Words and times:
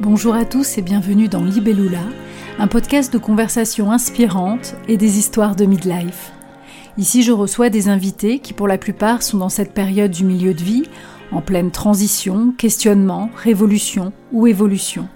Bonjour 0.00 0.36
à 0.36 0.44
tous 0.44 0.78
et 0.78 0.82
bienvenue 0.82 1.26
dans 1.26 1.42
Libellula, 1.42 2.04
un 2.60 2.68
podcast 2.68 3.12
de 3.12 3.18
conversations 3.18 3.90
inspirantes 3.90 4.76
et 4.86 4.96
des 4.96 5.18
histoires 5.18 5.56
de 5.56 5.64
midlife. 5.64 6.30
Ici, 6.98 7.24
je 7.24 7.32
reçois 7.32 7.68
des 7.68 7.88
invités 7.88 8.38
qui, 8.38 8.52
pour 8.52 8.68
la 8.68 8.78
plupart, 8.78 9.24
sont 9.24 9.38
dans 9.38 9.48
cette 9.48 9.74
période 9.74 10.12
du 10.12 10.24
milieu 10.24 10.54
de 10.54 10.62
vie, 10.62 10.84
en 11.32 11.40
pleine 11.40 11.72
transition, 11.72 12.52
questionnement, 12.56 13.30
révolution 13.34 14.12
ou 14.30 14.46
évolution. 14.46 15.08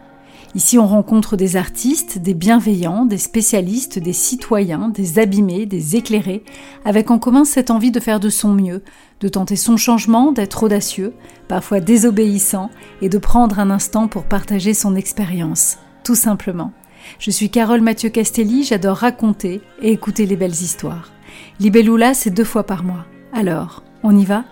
Ici, 0.55 0.79
on 0.79 0.87
rencontre 0.87 1.37
des 1.37 1.57
artistes, 1.57 2.18
des 2.18 2.35
bienveillants, 2.35 3.07
des 3.07 3.16
spécialistes, 3.16 3.98
des 3.98 4.12
citoyens, 4.12 4.91
des 4.91 5.18
abîmés, 5.18 5.64
des 5.64 5.96
éclairés, 5.96 6.45
avec 6.85 7.11
en 7.11 7.18
commun 7.18 7.46
cette 7.46 7.71
envie 7.71 7.91
de 7.91 8.00
faire 8.00 8.21
de 8.21 8.29
son 8.29 8.53
mieux, 8.53 8.82
de 9.21 9.29
tenter 9.29 9.57
son 9.57 9.79
changement, 9.79 10.30
d'être 10.30 10.62
audacieux, 10.62 11.14
parfois 11.49 11.80
désobéissant, 11.80 12.68
et 13.00 13.09
de 13.09 13.17
prendre 13.17 13.61
un 13.61 13.71
instant 13.71 14.09
pour 14.09 14.25
partager 14.25 14.75
son 14.75 14.95
expérience, 14.95 15.79
tout 16.04 16.14
simplement. 16.14 16.73
Je 17.18 17.31
suis 17.31 17.48
Carole 17.48 17.81
Mathieu 17.81 18.11
Castelli, 18.11 18.62
j'adore 18.62 18.98
raconter 18.98 19.62
et 19.81 19.93
écouter 19.93 20.26
les 20.26 20.37
belles 20.37 20.50
histoires. 20.50 21.12
Libellula, 21.61 22.12
c'est 22.12 22.31
deux 22.31 22.45
fois 22.45 22.64
par 22.64 22.84
mois. 22.84 23.07
Alors, 23.32 23.82
on 24.03 24.17
y 24.17 24.26
va? 24.26 24.45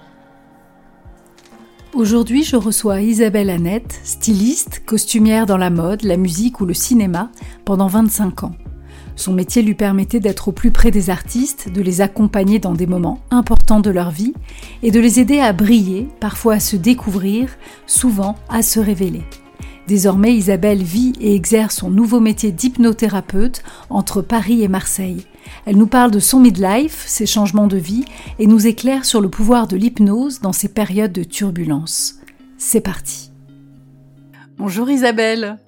Aujourd'hui, 1.93 2.45
je 2.45 2.55
reçois 2.55 3.01
Isabelle 3.01 3.51
Annette, 3.51 4.01
styliste, 4.05 4.83
costumière 4.87 5.45
dans 5.45 5.57
la 5.57 5.71
mode, 5.71 6.05
la 6.05 6.16
musique 6.16 6.61
ou 6.61 6.65
le 6.65 6.73
cinéma 6.73 7.33
pendant 7.65 7.89
25 7.89 8.45
ans. 8.45 8.55
Son 9.16 9.33
métier 9.33 9.61
lui 9.61 9.75
permettait 9.75 10.21
d'être 10.21 10.49
au 10.49 10.53
plus 10.53 10.71
près 10.71 10.93
des 10.93 11.11
artistes, 11.11 11.69
de 11.69 11.83
les 11.83 12.01
accompagner 12.01 12.61
dans 12.61 12.75
des 12.75 12.87
moments 12.87 13.21
importants 13.33 13.80
de 13.80 13.91
leur 13.91 14.13
vie 14.13 14.35
et 14.85 14.93
de 14.93 15.01
les 15.01 15.19
aider 15.19 15.41
à 15.41 15.53
briller, 15.53 16.07
parfois 16.21 16.55
à 16.55 16.61
se 16.61 16.77
découvrir, 16.77 17.51
souvent 17.87 18.37
à 18.49 18.63
se 18.63 18.79
révéler. 18.79 19.25
Désormais, 19.88 20.37
Isabelle 20.37 20.85
vit 20.85 21.13
et 21.21 21.35
exerce 21.35 21.79
son 21.79 21.91
nouveau 21.91 22.21
métier 22.21 22.52
d'hypnothérapeute 22.52 23.65
entre 23.91 24.23
Paris 24.23 24.63
et 24.63 24.69
Marseille. 24.69 25.27
Elle 25.66 25.76
nous 25.76 25.87
parle 25.87 26.10
de 26.10 26.18
son 26.18 26.40
midlife, 26.40 27.04
ses 27.06 27.26
changements 27.26 27.66
de 27.66 27.76
vie, 27.76 28.04
et 28.38 28.46
nous 28.46 28.66
éclaire 28.66 29.04
sur 29.04 29.20
le 29.20 29.29
pouvoir 29.29 29.66
de 29.66 29.76
l'hypnose 29.76 30.40
dans 30.40 30.52
ces 30.52 30.68
périodes 30.68 31.12
de 31.12 31.24
turbulence. 31.24 32.16
C'est 32.59 32.80
parti. 32.80 33.30
Bonjour 34.59 34.90
Isabelle. 34.90 35.59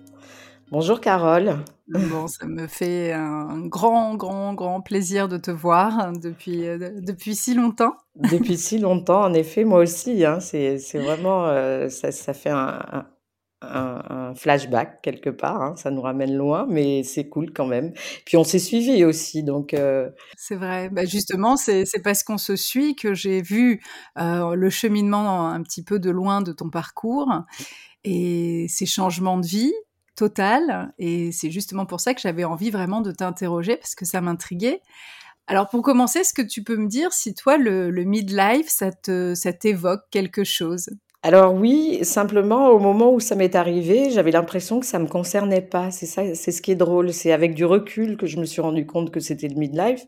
Bonjour 0.71 1.01
Carole. 1.01 1.57
Bon, 1.89 2.27
ça 2.27 2.47
me 2.47 2.67
fait 2.67 3.13
un 3.13 3.67
grand, 3.67 4.15
grand, 4.15 4.55
grand 4.55 4.81
plaisir 4.81 5.29
de 5.29 5.37
te 5.37 5.51
voir 5.51 6.13
depuis, 6.13 6.67
euh, 6.67 7.01
depuis 7.01 7.35
si 7.35 7.55
longtemps. 7.55 7.95
Depuis 8.17 8.57
si 8.57 8.79
longtemps, 8.79 9.23
en 9.23 9.35
effet, 9.35 9.65
moi 9.65 9.81
aussi. 9.81 10.25
Hein, 10.25 10.41
c'est 10.41 10.79
vraiment, 10.95 11.47
euh, 11.47 11.89
ça, 11.91 12.11
ça, 12.11 12.33
fait 12.33 12.51
un, 12.51 13.07
un, 13.63 14.35
flashback 14.35 15.03
quelque 15.03 15.31
part. 15.31 15.63
Hein, 15.63 15.75
ça 15.77 15.91
nous 15.91 16.01
ramène 16.01 16.35
loin, 16.35 16.67
mais 16.69 17.03
c'est 17.03 17.29
cool 17.29 17.53
quand 17.53 17.67
même. 17.67 17.93
Puis 18.25 18.37
on 18.37 18.45
s'est 18.45 18.59
suivi 18.59 19.05
aussi, 19.05 19.43
donc. 19.43 19.75
Euh, 19.75 20.11
c'est 20.37 20.57
vrai. 20.57 20.89
Bah 20.91 21.05
justement, 21.05 21.57
c'est 21.57 21.85
parce 22.03 22.23
qu'on 22.23 22.39
se 22.39 22.57
suit 22.57 22.95
que 22.95 23.15
j'ai 23.15 23.43
vu 23.43 23.83
euh, 24.19 24.55
le 24.55 24.71
cheminement 24.71 25.49
un 25.49 25.63
petit 25.63 25.83
peu 25.83 25.99
de 25.99 26.11
loin 26.11 26.41
de 26.41 26.53
ton 26.53 26.71
parcours 26.71 27.31
et 28.05 28.67
ces 28.69 28.87
changements 28.87 29.39
de 29.39 29.47
vie 29.47 29.75
total. 30.17 30.93
Et 30.99 31.33
c'est 31.33 31.51
justement 31.51 31.87
pour 31.87 32.01
ça 32.01 32.15
que 32.15 32.21
j'avais 32.21 32.45
envie 32.45 32.71
vraiment 32.71 33.01
de 33.01 33.13
t'interroger 33.13 33.77
parce 33.77 33.95
que 33.95 34.05
ça 34.05 34.21
m'intriguait. 34.21 34.81
Alors 35.47 35.69
pour 35.69 35.83
commencer, 35.83 36.21
est-ce 36.21 36.35
que 36.35 36.43
tu 36.43 36.63
peux 36.63 36.77
me 36.77 36.87
dire 36.87 37.13
si 37.13 37.35
toi 37.35 37.57
le, 37.57 37.91
le 37.91 38.05
midlife 38.05 38.69
ça 38.69 38.91
ça 39.35 39.53
t'évoque 39.53 40.03
quelque 40.11 40.45
chose? 40.45 40.89
Alors 41.25 41.55
oui, 41.55 42.01
simplement 42.03 42.71
au 42.71 42.81
moment 42.81 43.13
où 43.13 43.21
ça 43.21 43.37
m'est 43.37 43.55
arrivé, 43.55 44.11
j'avais 44.11 44.33
l'impression 44.33 44.81
que 44.81 44.87
ça 44.87 44.99
me 44.99 45.07
concernait 45.07 45.61
pas. 45.61 45.93
C'est 45.93 46.07
ça, 46.07 46.35
c'est 46.35 46.51
ce 46.51 46.61
qui 46.61 46.73
est 46.73 46.75
drôle. 46.75 47.13
C'est 47.13 47.31
avec 47.31 47.55
du 47.55 47.65
recul 47.65 48.17
que 48.17 48.27
je 48.27 48.41
me 48.41 48.45
suis 48.45 48.61
rendu 48.61 48.87
compte 48.87 49.13
que 49.13 49.21
c'était 49.21 49.47
le 49.47 49.55
midlife. 49.55 50.05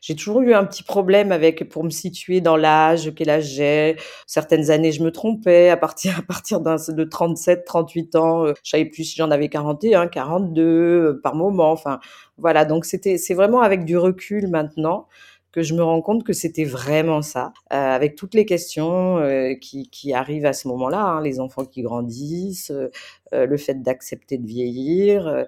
J'ai 0.00 0.16
toujours 0.16 0.40
eu 0.40 0.54
un 0.54 0.64
petit 0.64 0.82
problème 0.82 1.32
avec 1.32 1.68
pour 1.68 1.84
me 1.84 1.90
situer 1.90 2.40
dans 2.40 2.56
l'âge, 2.56 3.12
quel 3.14 3.28
âge 3.28 3.44
j'ai. 3.44 3.96
Certaines 4.26 4.70
années, 4.70 4.90
je 4.90 5.02
me 5.02 5.12
trompais. 5.12 5.68
À 5.68 5.76
partir 5.76 6.18
à 6.18 6.22
partir 6.22 6.60
d'un 6.60 6.76
de 6.88 7.04
37, 7.04 7.66
38 7.66 8.16
ans, 8.16 8.46
euh, 8.46 8.54
je 8.62 8.70
savais 8.70 8.86
plus 8.86 9.04
si 9.04 9.16
j'en 9.16 9.30
avais 9.30 9.50
41, 9.50 10.06
42 10.06 10.62
euh, 10.62 11.20
par 11.22 11.34
moment. 11.34 11.72
Enfin 11.72 12.00
voilà. 12.38 12.64
Donc 12.64 12.86
c'était 12.86 13.18
c'est 13.18 13.34
vraiment 13.34 13.60
avec 13.60 13.84
du 13.84 13.98
recul 13.98 14.48
maintenant 14.48 15.08
que 15.54 15.62
je 15.62 15.72
me 15.72 15.84
rends 15.84 16.02
compte 16.02 16.24
que 16.24 16.32
c'était 16.32 16.64
vraiment 16.64 17.22
ça, 17.22 17.52
euh, 17.72 17.76
avec 17.76 18.16
toutes 18.16 18.34
les 18.34 18.44
questions 18.44 19.18
euh, 19.18 19.54
qui, 19.54 19.88
qui, 19.88 20.12
arrivent 20.12 20.46
à 20.46 20.52
ce 20.52 20.66
moment-là, 20.66 21.00
hein, 21.00 21.22
les 21.22 21.38
enfants 21.38 21.64
qui 21.64 21.82
grandissent, 21.82 22.72
euh, 22.72 23.46
le 23.46 23.56
fait 23.56 23.80
d'accepter 23.80 24.36
de 24.36 24.46
vieillir. 24.46 25.46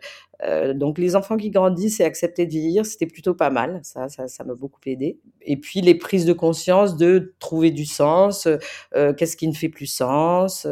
donc 0.75 0.99
les 0.99 1.15
enfants 1.15 1.37
qui 1.37 1.50
grandissent 1.50 2.00
et 2.00 2.05
accepter 2.05 2.47
de 2.47 2.50
vieillir, 2.50 2.87
c'était 2.87 3.06
plutôt 3.06 3.34
pas 3.34 3.50
mal, 3.50 3.81
ça, 3.83 4.09
ça, 4.09 4.28
ça 4.28 4.45
m'a 4.45 4.55
beaucoup 4.55 4.81
aidé. 4.87 5.19
Et 5.43 5.56
puis 5.56 5.81
les 5.81 5.95
prises 5.95 6.25
de 6.25 6.33
conscience 6.33 6.97
de 6.97 7.34
trouver 7.39 7.71
du 7.71 7.84
sens, 7.84 8.49
qu'est-ce 8.93 9.37
qui 9.37 9.47
ne 9.47 9.55
fait 9.55 9.69
plus 9.69 9.87
sens, 9.87 10.66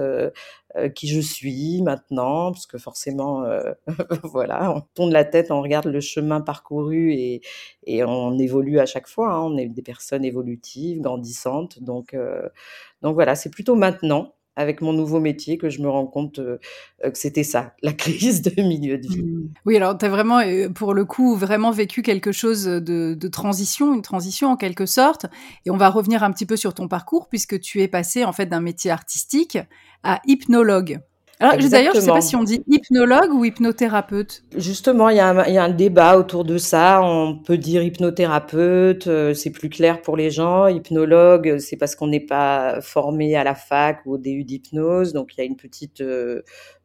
euh, 0.76 0.88
qui 0.88 1.08
je 1.08 1.20
suis 1.20 1.82
maintenant, 1.82 2.52
parce 2.52 2.66
que 2.66 2.78
forcément, 2.78 3.44
euh, 3.44 3.72
voilà, 4.24 4.74
on 4.74 4.82
tourne 4.94 5.12
la 5.12 5.24
tête, 5.24 5.50
on 5.50 5.62
regarde 5.62 5.86
le 5.86 6.00
chemin 6.00 6.40
parcouru 6.40 7.12
et, 7.12 7.42
et 7.86 8.04
on 8.04 8.38
évolue 8.38 8.78
à 8.80 8.86
chaque 8.86 9.06
fois. 9.08 9.32
Hein. 9.32 9.42
On 9.42 9.56
est 9.56 9.68
des 9.68 9.82
personnes 9.82 10.24
évolutives, 10.24 11.00
grandissantes, 11.00 11.82
donc 11.82 12.14
euh, 12.14 12.48
donc 13.02 13.14
voilà, 13.14 13.34
c'est 13.34 13.50
plutôt 13.50 13.76
maintenant 13.76 14.34
avec 14.56 14.80
mon 14.80 14.92
nouveau 14.92 15.20
métier 15.20 15.58
que 15.58 15.68
je 15.68 15.80
me 15.80 15.88
rends 15.88 16.06
compte 16.06 16.38
euh, 16.38 16.58
euh, 17.04 17.10
que 17.10 17.18
c'était 17.18 17.42
ça, 17.42 17.74
la 17.82 17.92
crise 17.94 18.42
de 18.42 18.62
milieu 18.62 18.98
de 18.98 19.06
vie. 19.06 19.22
Mmh. 19.22 19.48
Oui, 19.66 19.76
alors 19.76 19.96
tu 19.98 20.04
as 20.04 20.08
vraiment, 20.08 20.38
euh, 20.38 20.68
pour 20.68 20.94
le 20.94 21.04
coup, 21.04 21.34
vraiment 21.34 21.70
vécu 21.70 22.02
quelque 22.02 22.32
chose 22.32 22.64
de, 22.64 23.14
de, 23.14 23.28
transition, 23.28 23.94
une 23.94 24.02
transition 24.02 24.50
en 24.50 24.56
quelque 24.56 24.86
sorte. 24.86 25.26
Et 25.66 25.70
on 25.70 25.76
va 25.76 25.90
revenir 25.90 26.22
un 26.22 26.32
petit 26.32 26.46
peu 26.46 26.56
sur 26.56 26.74
ton 26.74 26.88
parcours, 26.88 27.28
puisque 27.28 27.58
tu 27.60 27.82
es 27.82 27.88
passé 27.88 28.24
en 28.24 28.32
fait 28.32 28.46
d'un 28.46 28.60
métier 28.60 28.90
artistique 28.90 29.58
à 30.02 30.20
hypnologue. 30.26 31.00
Alors, 31.40 31.56
d'ailleurs, 31.56 31.94
je 31.94 31.98
ne 31.98 32.04
sais 32.04 32.10
pas 32.10 32.20
si 32.20 32.36
on 32.36 32.44
dit 32.44 32.62
hypnologue 32.68 33.32
ou 33.32 33.44
hypnothérapeute. 33.44 34.44
Justement, 34.56 35.08
il 35.08 35.16
y, 35.16 35.20
a 35.20 35.30
un, 35.30 35.68
débat 35.68 36.16
autour 36.16 36.44
de 36.44 36.58
ça. 36.58 37.00
On 37.02 37.36
peut 37.36 37.58
dire 37.58 37.82
hypnothérapeute, 37.82 39.06
euh, 39.08 39.34
c'est 39.34 39.50
plus 39.50 39.68
clair 39.68 40.00
pour 40.00 40.16
les 40.16 40.30
gens. 40.30 40.66
Hypnologue, 40.68 41.58
c'est 41.58 41.76
parce 41.76 41.96
qu'on 41.96 42.06
n'est 42.06 42.20
pas 42.20 42.80
formé 42.80 43.34
à 43.36 43.44
la 43.44 43.54
fac 43.54 44.00
ou 44.06 44.14
au 44.14 44.18
DU 44.18 44.44
d'hypnose, 44.44 45.12
donc 45.12 45.34
il 45.34 45.38
y 45.38 45.40
a 45.42 45.44
une 45.44 45.56
petite 45.56 46.00
euh, 46.00 46.42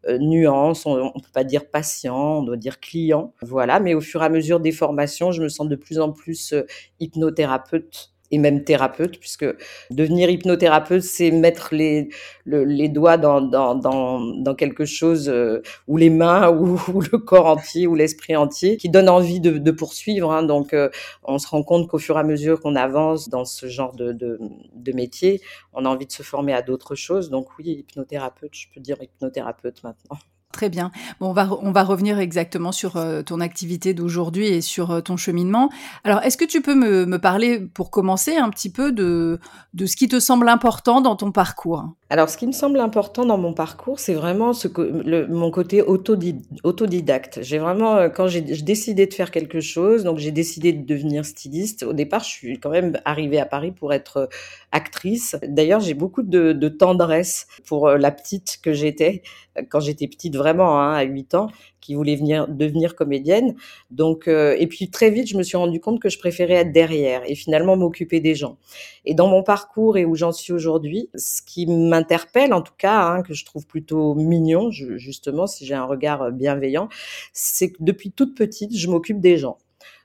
euh, 0.07 0.17
nuance. 0.17 0.85
On 0.85 0.95
ne 0.95 1.09
peut 1.11 1.31
pas 1.33 1.43
dire 1.43 1.69
patient, 1.69 2.39
on 2.39 2.43
doit 2.43 2.57
dire 2.57 2.79
client. 2.79 3.33
Voilà, 3.41 3.79
mais 3.79 3.93
au 3.93 4.01
fur 4.01 4.21
et 4.23 4.25
à 4.25 4.29
mesure 4.29 4.59
des 4.59 4.71
formations, 4.71 5.31
je 5.31 5.43
me 5.43 5.49
sens 5.49 5.67
de 5.67 5.75
plus 5.75 5.99
en 5.99 6.11
plus 6.11 6.55
hypnothérapeute 6.99 8.11
et 8.31 8.37
même 8.37 8.63
thérapeute, 8.63 9.19
puisque 9.19 9.45
devenir 9.89 10.29
hypnothérapeute, 10.29 11.01
c'est 11.01 11.31
mettre 11.31 11.73
les, 11.73 12.09
les 12.45 12.89
doigts 12.89 13.17
dans, 13.17 13.41
dans, 13.41 13.75
dans, 13.75 14.19
dans, 14.19 14.55
quelque 14.55 14.85
chose, 14.85 15.29
euh, 15.29 15.61
ou 15.87 15.97
les 15.97 16.09
mains, 16.09 16.49
ou, 16.57 17.01
le 17.01 17.17
corps 17.17 17.47
entier, 17.47 17.87
ou 17.87 17.95
l'esprit 17.95 18.35
entier, 18.35 18.77
qui 18.77 18.89
donne 18.89 19.09
envie 19.09 19.39
de, 19.39 19.57
de 19.57 19.71
poursuivre. 19.71 20.31
Hein. 20.31 20.43
Donc, 20.43 20.73
euh, 20.73 20.89
on 21.23 21.39
se 21.39 21.47
rend 21.47 21.63
compte 21.63 21.87
qu'au 21.87 21.97
fur 21.97 22.17
et 22.17 22.19
à 22.19 22.23
mesure 22.23 22.59
qu'on 22.59 22.75
avance 22.75 23.29
dans 23.29 23.45
ce 23.45 23.67
genre 23.67 23.95
de, 23.95 24.13
de, 24.13 24.39
de 24.73 24.91
métier, 24.91 25.41
on 25.73 25.85
a 25.85 25.89
envie 25.89 26.05
de 26.05 26.11
se 26.11 26.23
former 26.23 26.53
à 26.53 26.61
d'autres 26.61 26.95
choses. 26.95 27.29
Donc 27.29 27.57
oui, 27.57 27.69
hypnothérapeute, 27.79 28.53
je 28.53 28.67
peux 28.73 28.79
dire 28.79 28.97
hypnothérapeute 29.01 29.83
maintenant. 29.83 30.17
Très 30.51 30.69
bien. 30.69 30.89
Bon, 31.19 31.27
on 31.29 31.31
va, 31.31 31.47
on 31.61 31.71
va 31.71 31.83
revenir 31.83 32.17
exactement 32.17 32.71
sur 32.71 32.97
euh, 32.97 33.21
ton 33.21 33.39
activité 33.39 33.93
d'aujourd'hui 33.93 34.47
et 34.47 34.61
sur 34.61 34.89
euh, 34.89 34.99
ton 34.99 35.15
cheminement. 35.15 35.69
Alors, 36.03 36.23
est-ce 36.23 36.37
que 36.37 36.45
tu 36.45 36.61
peux 36.61 36.73
me, 36.73 37.05
me, 37.05 37.19
parler, 37.19 37.59
pour 37.59 37.91
commencer, 37.91 38.35
un 38.35 38.49
petit 38.49 38.71
peu 38.71 38.91
de, 38.91 39.39
de 39.75 39.85
ce 39.85 39.95
qui 39.95 40.07
te 40.07 40.19
semble 40.19 40.49
important 40.49 41.01
dans 41.01 41.15
ton 41.15 41.31
parcours? 41.31 41.85
Alors, 42.09 42.29
ce 42.29 42.35
qui 42.35 42.47
me 42.47 42.51
semble 42.51 42.79
important 42.79 43.27
dans 43.27 43.37
mon 43.37 43.53
parcours, 43.53 43.99
c'est 43.99 44.15
vraiment 44.15 44.53
ce 44.53 44.67
que, 44.67 44.81
le, 44.81 45.27
mon 45.27 45.51
côté 45.51 45.83
autodidacte. 45.83 47.43
J'ai 47.43 47.59
vraiment, 47.59 47.97
euh, 47.97 48.09
quand 48.09 48.27
j'ai 48.27 48.41
décidé 48.41 49.05
de 49.05 49.13
faire 49.13 49.29
quelque 49.29 49.59
chose, 49.59 50.03
donc 50.03 50.17
j'ai 50.17 50.31
décidé 50.31 50.73
de 50.73 50.83
devenir 50.83 51.25
styliste, 51.25 51.83
au 51.83 51.93
départ, 51.93 52.23
je 52.23 52.29
suis 52.29 52.59
quand 52.59 52.71
même 52.71 52.99
arrivée 53.05 53.39
à 53.39 53.45
Paris 53.45 53.71
pour 53.71 53.93
être 53.93 54.27
actrice. 54.71 55.35
D'ailleurs, 55.47 55.79
j'ai 55.79 55.93
beaucoup 55.93 56.23
de, 56.23 56.53
de 56.53 56.69
tendresse 56.69 57.45
pour 57.67 57.87
la 57.89 58.09
petite 58.09 58.57
que 58.63 58.73
j'étais 58.73 59.21
quand 59.67 59.79
j'étais 59.79 60.07
petite 60.07 60.35
vraiment 60.35 60.79
hein, 60.79 60.93
à 60.93 61.03
8 61.03 61.35
ans 61.35 61.47
qui 61.81 61.95
voulait 61.95 62.15
venir 62.15 62.47
devenir 62.47 62.95
comédienne. 62.95 63.55
Donc 63.91 64.27
euh, 64.27 64.55
et 64.59 64.67
puis 64.67 64.89
très 64.89 65.09
vite 65.09 65.27
je 65.27 65.37
me 65.37 65.43
suis 65.43 65.57
rendu 65.57 65.79
compte 65.79 65.99
que 66.01 66.09
je 66.09 66.19
préférais 66.19 66.55
être 66.55 66.71
derrière 66.71 67.21
et 67.25 67.35
finalement 67.35 67.75
m'occuper 67.75 68.19
des 68.19 68.35
gens. 68.35 68.57
Et 69.05 69.13
dans 69.13 69.27
mon 69.27 69.43
parcours 69.43 69.97
et 69.97 70.05
où 70.05 70.15
j'en 70.15 70.31
suis 70.31 70.53
aujourd'hui 70.53 71.09
ce 71.15 71.41
qui 71.41 71.65
m'interpelle 71.67 72.53
en 72.53 72.61
tout 72.61 72.73
cas 72.77 73.01
hein, 73.01 73.23
que 73.23 73.33
je 73.33 73.45
trouve 73.45 73.65
plutôt 73.65 74.15
mignon 74.15 74.71
justement 74.71 75.47
si 75.47 75.65
j'ai 75.65 75.75
un 75.75 75.85
regard 75.85 76.31
bienveillant 76.31 76.89
c'est 77.33 77.71
que 77.71 77.77
depuis 77.79 78.11
toute 78.11 78.35
petite 78.35 78.75
je 78.75 78.87
m'occupe 78.89 79.19
des 79.19 79.37
gens 79.37 79.57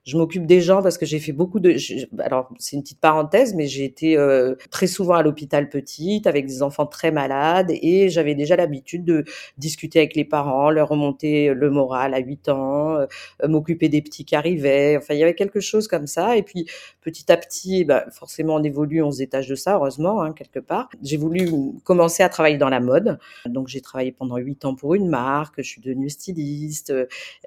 je 0.04 0.16
m'occupe 0.16 0.46
des 0.46 0.60
gens 0.60 0.82
parce 0.82 0.98
que 0.98 1.06
j'ai 1.06 1.18
fait 1.18 1.32
beaucoup 1.32 1.60
de. 1.60 1.76
alors 2.20 2.50
c'est 2.58 2.76
une 2.76 2.82
petite 2.82 3.00
parenthèse, 3.00 3.54
mais 3.54 3.66
j'ai 3.66 3.84
été 3.84 4.16
euh, 4.16 4.54
très 4.70 4.86
souvent 4.86 5.14
à 5.14 5.22
l'hôpital 5.22 5.68
petite 5.68 6.26
avec 6.26 6.46
des 6.46 6.62
enfants 6.62 6.86
très 6.86 7.10
malades 7.10 7.70
et 7.70 8.08
j'avais 8.10 8.34
déjà 8.34 8.56
l'habitude 8.56 9.04
de 9.04 9.24
discuter 9.56 10.00
avec 10.00 10.14
les 10.14 10.24
parents, 10.24 10.70
leur 10.70 10.88
remonter 10.88 11.54
le 11.54 11.70
moral 11.70 12.14
à 12.14 12.18
8 12.18 12.48
ans, 12.50 12.96
euh, 12.96 13.06
m'occuper 13.48 13.88
des 13.88 14.02
petits 14.02 14.24
qui 14.24 14.36
arrivaient. 14.36 14.96
Enfin, 14.98 15.14
il 15.14 15.20
y 15.20 15.22
avait 15.22 15.34
quelque 15.34 15.60
chose 15.60 15.88
comme 15.88 16.06
ça. 16.06 16.36
Et 16.36 16.42
puis 16.42 16.66
petit 17.00 17.30
à 17.32 17.36
petit, 17.36 17.84
bah, 17.84 18.04
forcément, 18.10 18.56
on 18.56 18.62
évolue, 18.62 19.02
on 19.02 19.10
se 19.10 19.18
détache 19.18 19.46
de 19.46 19.54
ça, 19.54 19.74
heureusement, 19.74 20.22
hein, 20.22 20.32
quelque 20.32 20.58
part. 20.58 20.88
J'ai 21.02 21.16
voulu 21.16 21.48
commencer 21.84 22.22
à 22.22 22.28
travailler 22.28 22.58
dans 22.58 22.68
la 22.68 22.80
mode. 22.80 23.18
Donc 23.46 23.68
j'ai 23.68 23.80
travaillé 23.80 24.12
pendant 24.12 24.36
8 24.36 24.64
ans 24.66 24.74
pour 24.74 24.94
une 24.94 25.08
marque. 25.08 25.54
Je 25.58 25.68
suis 25.68 25.80
devenue 25.80 26.10
styliste, 26.10 26.92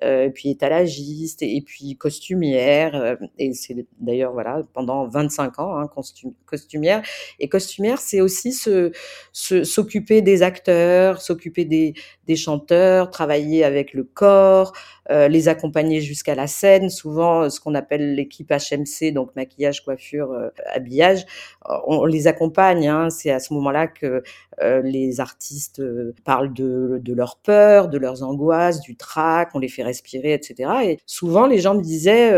euh, 0.04 0.30
puis 0.30 0.50
étalagiste 0.50 1.42
et, 1.42 1.62
puis 1.62 1.96
Euh, 2.56 3.16
et 3.38 3.54
c'est 3.54 3.76
d'ailleurs 4.00 4.34
voilà 4.34 4.64
pendant 4.74 5.08
25 5.08 5.60
ans 5.60 5.78
hein, 5.78 5.90
costumière. 6.46 7.02
Et 7.40 7.50
costumière, 7.50 8.00
c'est 8.00 8.22
aussi 8.22 8.54
se, 8.54 8.92
s'occuper 9.34 10.22
des 10.22 10.44
acteurs, 10.44 11.22
s'occuper 11.22 11.66
des, 11.66 11.94
des 12.26 12.36
chanteurs, 12.36 13.10
travailler 13.10 13.64
avec 13.64 13.94
le 13.94 14.04
corps, 14.04 14.74
euh, 15.10 15.30
les 15.30 15.48
accompagner 15.48 16.02
jusqu'à 16.02 16.36
la 16.36 16.48
scène. 16.48 16.90
Souvent, 16.90 17.50
ce 17.50 17.62
qu'on 17.62 17.76
appelle 17.76 18.16
l'équipe 18.16 18.52
HMC, 18.52 19.14
donc 19.14 19.36
maquillage, 19.36 19.84
coiffure, 19.86 20.34
euh, 20.34 20.50
habillage, 20.74 21.26
on, 21.88 22.06
les 22.06 22.28
accompagne. 22.28 22.88
Hein. 22.88 23.10
C'est 23.10 23.32
à 23.32 23.40
ce 23.40 23.54
moment-là 23.54 23.88
que 23.88 24.22
euh, 24.62 24.82
les 24.82 25.22
artistes 25.22 25.82
parlent 26.26 26.54
de, 26.54 27.00
de 27.02 27.14
leur 27.14 27.38
peur, 27.38 27.88
de 27.88 27.98
leurs 27.98 28.24
angoisses, 28.24 28.82
du 28.82 28.98
trac, 28.98 29.50
on 29.54 29.60
les 29.60 29.70
fait 29.70 29.84
respirer, 29.84 30.34
etc. 30.34 30.72
Et 30.84 31.00
souvent, 31.06 31.48
les 31.48 31.60
gens 31.60 31.76
me 31.76 31.82
disaient, 31.82 32.32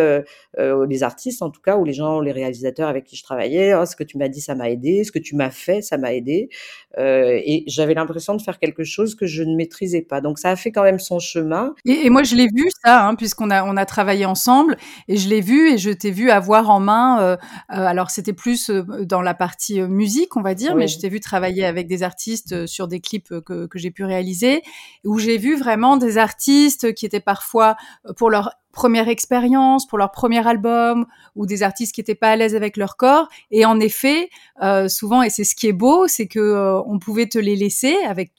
les 0.58 1.04
artistes 1.04 1.42
en 1.42 1.50
tout 1.50 1.62
cas, 1.62 1.78
ou 1.78 1.86
les 1.86 1.94
gens, 1.94 2.20
les 2.20 2.32
réalisateurs 2.32 2.90
avec 2.90 3.06
qui 3.06 3.16
je 3.16 3.24
travaillais, 3.24 3.74
oh, 3.74 3.86
ce 3.86 3.96
que 3.96 4.04
tu 4.04 4.18
m'as 4.18 4.28
dit, 4.28 4.42
ça 4.42 4.56
m'a 4.56 4.70
aidé, 4.70 5.04
ce 5.04 5.12
que 5.12 5.20
tu 5.20 5.36
m'as 5.36 5.52
fait, 5.52 5.82
ça 5.82 5.98
m'a 5.98 6.14
aidé. 6.14 6.50
et 6.98 7.64
j'avais 7.68 7.94
l'impression 7.94 8.36
de 8.36 8.42
faire 8.42 8.60
quelque 8.60 8.84
chose 8.84 9.16
que 9.16 9.26
je 9.26 9.44
ne 9.44 9.56
maîtrisais 9.56 10.02
pas. 10.02 10.22
Donc 10.22 10.40
ça 10.40 10.50
a 10.50 10.56
fait 10.56 10.72
quand 10.72 10.84
même 10.84 11.00
son 11.00 11.20
chemin. 11.20 11.74
Et, 11.86 12.06
et 12.06 12.10
moi, 12.10 12.24
je 12.24 12.36
l'ai 12.36 12.48
vu 12.48 12.70
ça, 12.84 13.06
hein, 13.06 13.16
puisqu'on 13.16 13.50
a 13.50 13.64
on 13.64 13.78
a 13.78 13.86
travaillé 13.86 14.26
ensemble 14.26 14.78
et 15.08 15.18
je 15.18 15.30
l'ai 15.30 15.42
vu 15.42 15.74
et 15.74 15.78
je 15.78 15.92
t'ai 15.92 16.12
vu 16.12 16.32
avoir 16.32 16.70
en 16.70 16.80
main. 16.80 17.22
Euh, 17.22 17.36
euh, 17.36 17.38
alors 17.70 18.10
c'était 18.10 18.34
plus 18.34 18.70
euh, 18.70 18.84
dans 19.06 19.22
la 19.22 19.34
partie 19.34 19.82
musique, 19.82 20.36
on 20.36 20.42
va 20.42 20.56
dire, 20.56 20.76
mais 20.76 20.88
je 20.88 21.00
t'ai 21.00 21.10
vu 21.10 21.20
travailler 21.20 21.66
avec 21.66 21.88
des 21.88 22.04
artistes 22.04 22.66
sur 22.66 22.88
des 22.88 23.00
clips 23.00 23.40
que, 23.42 23.68
que 23.68 23.80
j'ai 23.80 23.92
pu 23.92 24.04
réaliser, 24.04 24.62
où 25.06 25.20
j'ai 25.20 25.38
vu 25.38 25.56
vraiment 25.56 25.98
des 25.98 26.18
artistes 26.18 26.94
qui 26.94 27.06
étaient 27.06 27.20
parfois 27.20 27.76
pour 28.18 28.30
leur 28.30 28.52
première 28.72 29.10
expérience, 29.10 29.88
pour 29.88 29.98
leur 29.98 30.12
premier 30.12 30.46
album, 30.48 31.06
ou 31.36 31.46
des 31.46 31.64
artistes 31.64 31.94
qui 31.94 32.02
n'étaient 32.02 32.16
pas 32.16 32.32
à 32.32 32.36
l'aise 32.36 32.56
avec 32.56 32.78
leur 32.78 32.98
corps. 32.98 33.28
Et 33.52 33.66
en 33.66 33.80
effet, 33.80 34.30
euh, 34.62 34.88
souvent, 34.88 35.24
et 35.24 35.30
c'est 35.30 35.44
ce 35.44 35.56
qui 35.56 35.68
est 35.68 35.74
beau, 35.74 36.08
c'est 36.08 36.28
que 36.28 36.40
euh, 36.40 36.82
on 36.86 37.00
pouvait 37.00 37.28
te 37.28 37.38
les 37.38 37.56
laisser 37.56 37.96
avec 38.08 38.32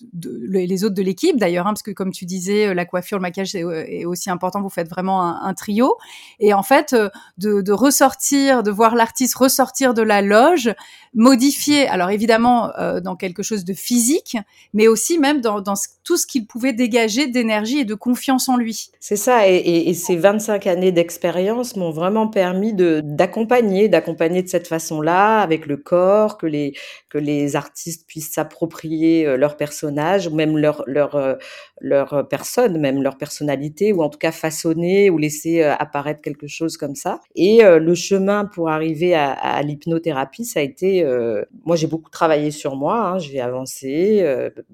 les 0.50 0.85
autres 0.85 0.94
de 0.94 1.03
l'équipe, 1.03 1.37
d'ailleurs, 1.37 1.67
hein, 1.67 1.73
parce 1.73 1.82
que 1.82 1.91
comme 1.91 2.12
tu 2.12 2.27
disais, 2.27 2.69
euh, 2.69 2.75
la 2.75 2.85
coiffure, 2.85 3.19
le 3.19 3.23
maquillage 3.23 3.55
est, 3.55 4.05
aussi 4.05 4.31
important. 4.31 4.62
Vous 4.62 4.71
faites 4.71 4.88
vraiment 4.88 5.43
un, 5.43 5.55
trio. 5.55 5.97
Et 6.38 6.55
en 6.55 6.62
fait, 6.62 6.94
de, 7.38 7.73
ressortir, 7.73 8.62
de 8.62 8.71
voir 8.71 8.94
l'artiste 8.94 9.35
ressortir 9.35 9.94
de 9.94 10.03
la 10.03 10.23
loge, 10.23 10.75
modifier, 11.15 11.88
alors 11.88 12.11
évidemment 12.11 12.71
dans 13.03 13.17
quelque 13.17 13.43
chose 13.43 13.65
de 13.65 13.75
physique, 13.75 14.37
mais 14.73 14.88
aussi 14.88 15.19
même 15.19 15.41
dans, 15.41 15.62
tout 16.05 16.17
ce 16.17 16.26
qu'il 16.26 16.47
pouvait 16.47 16.73
dégager 16.73 17.26
d'énergie 17.26 17.79
et 17.81 17.85
de 17.85 17.94
confiance 17.94 18.49
en 18.49 18.56
lui. 18.56 18.91
C'est 19.00 19.17
ça, 19.17 19.47
et 19.49 19.93
c'est 19.94 20.17
25 20.21 20.67
années 20.67 20.93
d'expérience 20.93 21.77
m'ont 21.77 21.91
vraiment 21.91 22.29
permis 22.29 22.73
d'accompagner, 22.75 23.89
d'accompagner 23.89 24.43
de 24.43 24.49
cette 24.49 24.69
façon-là, 24.69 25.41
avec 25.41 25.67
le 25.67 25.77
corps, 25.77 26.39
que 26.39 26.47
les 26.47 27.57
artistes 27.57 28.07
puissent 28.07 28.33
s'approprier 28.33 29.27
euh, 29.27 29.37
leur 29.37 29.57
personnage, 29.57 30.29
ou 30.29 30.35
même 30.35 30.57
leur 30.57 30.85
leur 30.87 31.17
euh, 31.17 31.35
leur 31.81 32.29
personne, 32.29 32.79
même 32.79 33.03
leur 33.03 33.17
personnalité, 33.17 33.93
ou 33.93 34.03
en 34.03 34.09
tout 34.09 34.19
cas 34.19 34.32
façonner 34.32 35.11
ou 35.11 35.19
laisser 35.19 35.62
euh, 35.62 35.75
apparaître 35.75 36.21
quelque 36.21 36.47
chose 36.47 36.77
comme 36.77 36.94
ça. 36.94 37.21
Et 37.35 37.61
le 37.62 37.94
chemin 37.94 38.44
pour 38.44 38.69
arriver 38.69 39.15
à, 39.15 39.62
l'hypnothérapie, 39.62 40.44
ça 40.44 40.61
a 40.61 40.62
été, 40.62 41.05
moi 41.65 41.77
j'ai 41.77 41.87
beaucoup 41.87 42.11
travaillé 42.11 42.50
sur 42.50 42.77
moi, 42.77 42.97
hein, 42.97 43.19
j'ai 43.19 43.41
avancé 43.41 44.25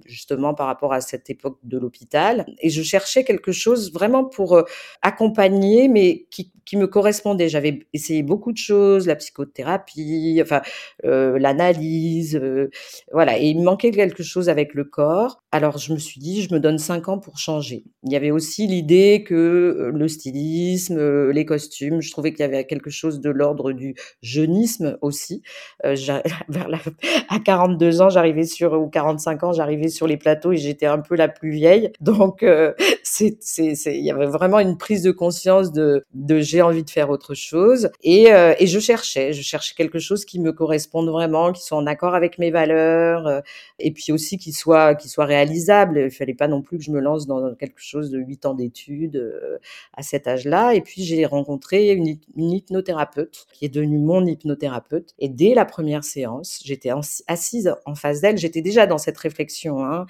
justement 0.04 0.54
par 0.54 0.66
rapport 0.66 0.92
à 0.92 1.00
cette 1.00 1.30
époque 1.30 1.58
de 1.64 1.78
l'hôpital, 1.78 2.46
et 2.60 2.70
je 2.70 2.82
cherchais 2.82 3.24
quelque 3.24 3.52
chose 3.52 3.92
vraiment 3.92 4.24
pour 4.24 4.62
accompagner 5.02 5.88
mais 5.88 6.26
qui, 6.30 6.52
qui 6.66 6.76
me 6.76 6.86
correspondait. 6.86 7.48
J'avais 7.48 7.86
essayé 7.94 8.22
beaucoup 8.22 8.52
de 8.52 8.58
choses, 8.58 9.06
la 9.06 9.16
psychothérapie, 9.16 10.40
enfin 10.42 10.60
euh, 11.04 11.38
l'analyse, 11.38 12.36
euh, 12.36 12.70
voilà. 13.12 13.38
Et 13.38 13.46
il 13.46 13.58
me 13.60 13.64
manquait 13.64 13.92
quelque 13.92 14.22
chose 14.22 14.48
avec 14.50 14.74
le 14.74 14.84
corps. 14.84 15.42
Alors 15.52 15.78
je 15.78 15.94
me 15.94 15.98
suis 15.98 16.20
dit, 16.20 16.42
je 16.42 16.52
me 16.52 16.60
donne 16.60 16.78
cinq 16.78 16.95
ans 17.08 17.18
pour 17.18 17.38
changer. 17.38 17.84
Il 18.02 18.12
y 18.12 18.16
avait 18.16 18.30
aussi 18.30 18.66
l'idée 18.66 19.24
que 19.26 19.34
euh, 19.34 19.90
le 19.92 20.08
stylisme, 20.08 21.30
les 21.30 21.44
costumes, 21.44 22.00
je 22.00 22.10
trouvais 22.10 22.32
qu'il 22.32 22.40
y 22.40 22.44
avait 22.44 22.64
quelque 22.64 22.90
chose 22.90 23.20
de 23.20 23.30
l'ordre 23.30 23.72
du 23.72 23.94
jeunisme 24.22 24.98
aussi. 25.02 25.42
la, 25.84 26.22
à 27.28 27.38
42 27.38 28.00
ans, 28.00 28.10
j'arrivais 28.10 28.44
sur 28.44 28.72
ou 28.74 28.88
45 28.88 29.44
ans, 29.44 29.52
j'arrivais 29.52 29.88
sur 29.88 30.06
les 30.06 30.16
plateaux 30.16 30.52
et 30.52 30.56
j'étais 30.56 30.86
un 30.86 30.98
peu 30.98 31.16
la 31.16 31.28
plus 31.28 31.50
vieille. 31.50 31.92
Donc 32.00 32.44
il 33.20 34.04
y 34.04 34.10
avait 34.10 34.26
vraiment 34.26 34.58
une 34.58 34.76
prise 34.76 35.02
de 35.02 35.10
conscience 35.10 35.72
de, 35.72 36.04
j'ai 36.40 36.62
envie 36.62 36.84
de 36.84 36.90
faire 36.90 37.10
autre 37.10 37.34
chose. 37.34 37.90
Et, 38.02 38.32
euh, 38.32 38.54
je 38.60 38.78
cherchais, 38.78 39.32
je 39.32 39.42
cherchais 39.42 39.74
quelque 39.76 39.98
chose 39.98 40.24
qui 40.24 40.40
me 40.40 40.52
corresponde 40.52 41.08
vraiment, 41.08 41.52
qui 41.52 41.62
soit 41.62 41.78
en 41.78 41.86
accord 41.86 42.14
avec 42.14 42.38
mes 42.38 42.50
valeurs, 42.50 43.26
euh, 43.26 43.40
et 43.78 43.92
puis 43.92 44.12
aussi 44.12 44.38
qui 44.38 44.52
soit, 44.52 44.94
qui 44.94 45.08
soit 45.08 45.24
réalisable. 45.24 45.98
Il 46.06 46.10
fallait 46.10 46.34
pas 46.34 46.48
non 46.48 46.62
plus 46.62 46.78
que 46.78 46.84
je 46.86 46.92
me 46.92 47.00
lance 47.00 47.26
dans 47.26 47.54
quelque 47.54 47.80
chose 47.80 48.10
de 48.10 48.18
huit 48.18 48.46
ans 48.46 48.54
d'études 48.54 49.16
euh, 49.16 49.58
à 49.92 50.02
cet 50.02 50.26
âge-là. 50.26 50.74
Et 50.74 50.80
puis 50.80 51.02
j'ai 51.02 51.26
rencontré 51.26 51.92
une, 51.92 52.16
hypnothérapeute 52.36 53.46
qui 53.52 53.64
est 53.64 53.68
devenue 53.68 53.98
mon 53.98 54.24
hypnothérapeute. 54.24 55.14
Et 55.18 55.28
dès 55.28 55.54
la 55.54 55.64
première 55.64 56.04
séance, 56.04 56.60
j'étais 56.64 56.90
assise 57.26 57.74
en 57.84 57.94
face 57.94 58.20
d'elle. 58.20 58.38
J'étais 58.38 58.62
déjà 58.62 58.86
dans 58.86 58.98
cette 58.98 59.18
réflexion. 59.18 59.84
Hein. 59.84 60.06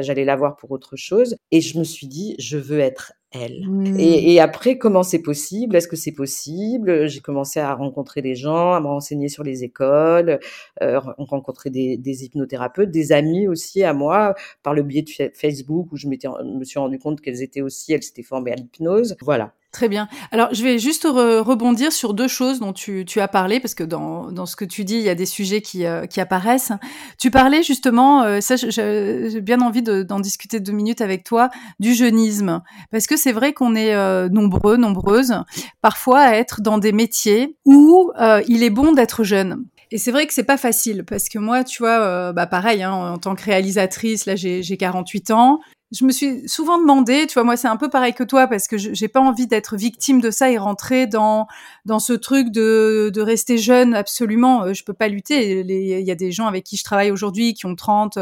J'allais 0.00 0.24
la 0.24 0.36
voir 0.36 0.56
pour 0.56 0.70
autre 0.70 0.96
chose. 0.96 1.36
Et 1.50 1.60
je 1.60 1.78
me 1.78 1.84
suis 1.84 2.06
dit, 2.06 2.34
je 2.38 2.56
veux 2.56 2.80
être 2.80 3.12
elle. 3.34 3.66
Mmh. 3.66 3.98
Et, 3.98 4.40
après, 4.40 4.78
comment 4.78 5.02
c'est 5.02 5.22
possible? 5.22 5.76
Est-ce 5.76 5.88
que 5.88 5.96
c'est 5.96 6.12
possible? 6.12 7.06
J'ai 7.08 7.20
commencé 7.20 7.60
à 7.60 7.74
rencontrer 7.74 8.22
des 8.22 8.34
gens, 8.34 8.72
à 8.72 8.80
me 8.80 8.86
renseigner 8.86 9.28
sur 9.28 9.42
les 9.42 9.64
écoles, 9.64 10.40
euh, 10.82 11.00
rencontrer 11.18 11.70
des, 11.70 11.96
des, 11.96 12.24
hypnothérapeutes, 12.24 12.90
des 12.90 13.12
amis 13.12 13.48
aussi 13.48 13.82
à 13.82 13.92
moi, 13.92 14.34
par 14.62 14.74
le 14.74 14.82
biais 14.82 15.02
de 15.02 15.10
Facebook, 15.34 15.92
où 15.92 15.96
je 15.96 16.08
me 16.08 16.64
suis 16.64 16.78
rendu 16.78 16.98
compte 16.98 17.20
qu'elles 17.20 17.42
étaient 17.42 17.62
aussi, 17.62 17.92
elles 17.92 18.02
s'étaient 18.02 18.22
formées 18.22 18.52
à 18.52 18.56
l'hypnose. 18.56 19.16
Voilà. 19.20 19.52
Très 19.74 19.88
bien. 19.88 20.06
Alors, 20.30 20.54
je 20.54 20.62
vais 20.62 20.78
juste 20.78 21.02
rebondir 21.02 21.90
sur 21.90 22.14
deux 22.14 22.28
choses 22.28 22.60
dont 22.60 22.72
tu, 22.72 23.04
tu, 23.04 23.20
as 23.20 23.26
parlé, 23.26 23.58
parce 23.58 23.74
que 23.74 23.82
dans, 23.82 24.30
dans 24.30 24.46
ce 24.46 24.54
que 24.54 24.64
tu 24.64 24.84
dis, 24.84 24.94
il 24.94 25.02
y 25.02 25.08
a 25.08 25.16
des 25.16 25.26
sujets 25.26 25.62
qui, 25.62 25.84
euh, 25.84 26.06
qui 26.06 26.20
apparaissent. 26.20 26.70
Tu 27.18 27.32
parlais 27.32 27.64
justement, 27.64 28.22
euh, 28.22 28.40
ça, 28.40 28.54
j'ai 28.54 29.40
bien 29.40 29.60
envie 29.62 29.82
d'en 29.82 30.20
discuter 30.20 30.60
deux 30.60 30.70
minutes 30.70 31.00
avec 31.00 31.24
toi, 31.24 31.50
du 31.80 31.92
jeunisme. 31.92 32.62
Parce 32.92 33.08
que 33.08 33.16
c'est 33.16 33.32
vrai 33.32 33.52
qu'on 33.52 33.74
est 33.74 33.96
euh, 33.96 34.28
nombreux, 34.28 34.76
nombreuses, 34.76 35.34
parfois 35.82 36.20
à 36.20 36.34
être 36.36 36.60
dans 36.60 36.78
des 36.78 36.92
métiers 36.92 37.56
où 37.64 38.12
il 38.46 38.62
est 38.62 38.70
bon 38.70 38.92
d'être 38.92 39.24
jeune. 39.24 39.64
Et 39.90 39.98
c'est 39.98 40.12
vrai 40.12 40.28
que 40.28 40.34
c'est 40.34 40.44
pas 40.44 40.56
facile 40.56 41.04
parce 41.04 41.28
que 41.28 41.40
moi, 41.40 41.64
tu 41.64 41.82
vois, 41.82 42.32
bah 42.32 42.46
pareil, 42.46 42.84
hein, 42.84 42.92
en 42.92 43.18
tant 43.18 43.34
que 43.34 43.42
réalisatrice, 43.42 44.26
là 44.26 44.36
j'ai 44.36 44.76
48 44.76 45.32
ans, 45.32 45.58
je 45.92 46.04
me 46.04 46.10
suis 46.10 46.48
souvent 46.48 46.78
demandé, 46.78 47.26
tu 47.26 47.34
vois, 47.34 47.44
moi 47.44 47.56
c'est 47.56 47.68
un 47.68 47.76
peu 47.76 47.88
pareil 47.88 48.14
que 48.14 48.24
toi 48.24 48.46
parce 48.46 48.66
que 48.66 48.76
j'ai 48.76 49.08
pas 49.08 49.20
envie 49.20 49.46
d'être 49.46 49.76
victime 49.76 50.20
de 50.20 50.30
ça 50.30 50.50
et 50.50 50.58
rentrer 50.58 51.06
dans 51.06 51.46
dans 51.84 51.98
ce 51.98 52.12
truc 52.12 52.50
de 52.50 53.10
de 53.14 53.20
rester 53.20 53.58
jeune 53.58 53.94
absolument. 53.94 54.64
Euh, 54.64 54.72
je 54.72 54.82
peux 54.82 54.94
pas 54.94 55.08
lutter. 55.08 55.60
Il 55.60 56.06
y 56.06 56.10
a 56.10 56.14
des 56.14 56.32
gens 56.32 56.46
avec 56.46 56.64
qui 56.64 56.76
je 56.76 56.84
travaille 56.84 57.10
aujourd'hui 57.10 57.54
qui 57.54 57.66
ont 57.66 57.76
30, 57.76 58.18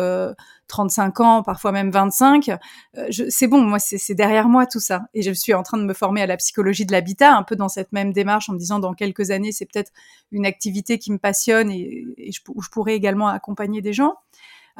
35 0.69 1.21
euh, 1.21 1.25
ans, 1.25 1.42
parfois 1.42 1.73
même 1.73 1.90
25. 1.90 2.50
Euh, 2.99 3.09
c'est 3.28 3.47
bon, 3.47 3.62
moi 3.62 3.78
c'est 3.78 4.14
derrière 4.14 4.49
moi 4.49 4.66
tout 4.66 4.81
ça. 4.81 5.02
Et 5.14 5.23
je 5.23 5.33
suis 5.33 5.54
en 5.54 5.62
train 5.62 5.78
de 5.78 5.85
me 5.85 5.95
former 5.95 6.23
à 6.23 6.26
la 6.26 6.37
psychologie 6.37 6.85
de 6.85 6.92
l'habitat, 6.92 7.35
un 7.35 7.42
peu 7.42 7.57
dans 7.57 7.69
cette 7.69 7.92
même 7.92 8.12
démarche, 8.12 8.49
en 8.50 8.54
me 8.54 8.59
disant 8.59 8.81
dans 8.81 8.92
quelques 8.95 9.31
années 9.31 9.52
c'est 9.52 9.66
peut-être 9.66 9.92
une 10.31 10.47
activité 10.47 10.99
qui 10.99 11.12
me 11.12 11.19
passionne 11.19 11.71
et, 11.71 12.07
je, 12.19 12.40
je 12.40 12.69
pourrais 12.71 12.95
également 12.95 13.28
accompagner 13.28 13.81
des 13.83 13.92
gens. 13.92 14.14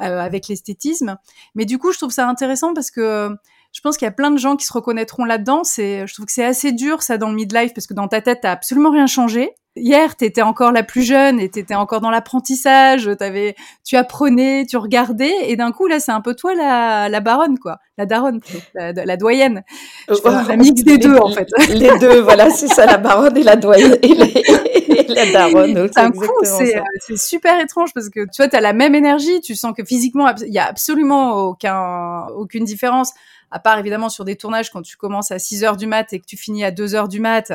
Euh, 0.01 0.19
avec 0.19 0.47
l'esthétisme. 0.47 1.17
Mais 1.53 1.65
du 1.65 1.77
coup, 1.77 1.91
je 1.91 1.99
trouve 1.99 2.11
ça 2.11 2.27
intéressant 2.27 2.73
parce 2.73 2.89
que 2.89 2.99
euh, 2.99 3.29
je 3.73 3.81
pense 3.81 3.95
qu'il 3.95 4.07
y 4.07 4.09
a 4.09 4.11
plein 4.11 4.31
de 4.31 4.37
gens 4.37 4.55
qui 4.55 4.65
se 4.65 4.73
reconnaîtront 4.73 5.23
là-dedans. 5.23 5.63
C'est, 5.63 6.07
je 6.07 6.13
trouve 6.15 6.25
que 6.25 6.31
c'est 6.31 6.43
assez 6.43 6.71
dur 6.71 7.03
ça 7.03 7.19
dans 7.19 7.29
le 7.29 7.35
midlife 7.35 7.75
parce 7.75 7.85
que 7.85 7.93
dans 7.93 8.07
ta 8.07 8.19
tête, 8.19 8.39
t'as 8.41 8.51
absolument 8.51 8.89
rien 8.89 9.05
changé. 9.05 9.51
hier, 9.75 10.17
tu 10.17 10.25
étais 10.25 10.41
encore 10.41 10.71
la 10.71 10.81
plus 10.81 11.03
jeune 11.03 11.39
et 11.39 11.47
tu 11.47 11.59
étais 11.59 11.75
encore 11.75 12.01
dans 12.01 12.09
l'apprentissage, 12.09 13.07
t'avais, 13.19 13.55
tu 13.83 13.95
apprenais, 13.95 14.65
tu 14.67 14.77
regardais, 14.77 15.33
et 15.43 15.55
d'un 15.55 15.71
coup, 15.71 15.85
là, 15.85 15.99
c'est 15.99 16.11
un 16.11 16.21
peu 16.21 16.35
toi 16.35 16.55
la, 16.55 17.07
la 17.09 17.19
baronne, 17.19 17.59
quoi, 17.59 17.77
la 17.97 18.07
daronne, 18.07 18.39
la, 18.73 18.93
la 18.93 19.17
doyenne. 19.17 19.63
Je 20.09 20.47
la 20.47 20.57
mix 20.57 20.83
des 20.83 20.97
deux, 20.97 21.17
en 21.17 21.31
fait. 21.31 21.47
Les 21.69 21.97
deux, 21.99 22.21
voilà, 22.21 22.49
c'est 22.49 22.67
ça, 22.67 22.85
la 22.85 22.97
baronne 22.97 23.37
et 23.37 23.43
la 23.43 23.55
doyenne, 23.55 23.97
et, 24.01 24.15
la 25.09 25.31
daronne. 25.31 25.73
D'un 25.73 26.11
coup, 26.11 26.27
c'est, 26.43 26.81
c'est 26.99 27.17
super 27.17 27.59
étrange 27.59 27.93
parce 27.93 28.09
que, 28.09 28.21
tu 28.21 28.37
vois, 28.37 28.47
tu 28.47 28.55
as 28.55 28.61
la 28.61 28.73
même 28.73 28.95
énergie, 28.95 29.41
tu 29.41 29.55
sens 29.55 29.73
que 29.75 29.83
physiquement, 29.83 30.33
il 30.45 30.53
y 30.53 30.59
a 30.59 30.65
absolument 30.65 31.47
aucun, 31.47 32.27
aucune 32.35 32.65
différence, 32.65 33.13
à 33.51 33.59
part 33.59 33.77
évidemment 33.79 34.09
sur 34.09 34.25
des 34.25 34.35
tournages 34.35 34.71
quand 34.71 34.81
tu 34.81 34.97
commences 34.97 35.31
à 35.31 35.39
6 35.39 35.63
heures 35.63 35.77
du 35.77 35.87
mat 35.87 36.11
et 36.13 36.19
que 36.19 36.25
tu 36.25 36.37
finis 36.37 36.63
à 36.63 36.71
2 36.71 36.95
heures 36.95 37.07
du 37.07 37.19
mat, 37.19 37.51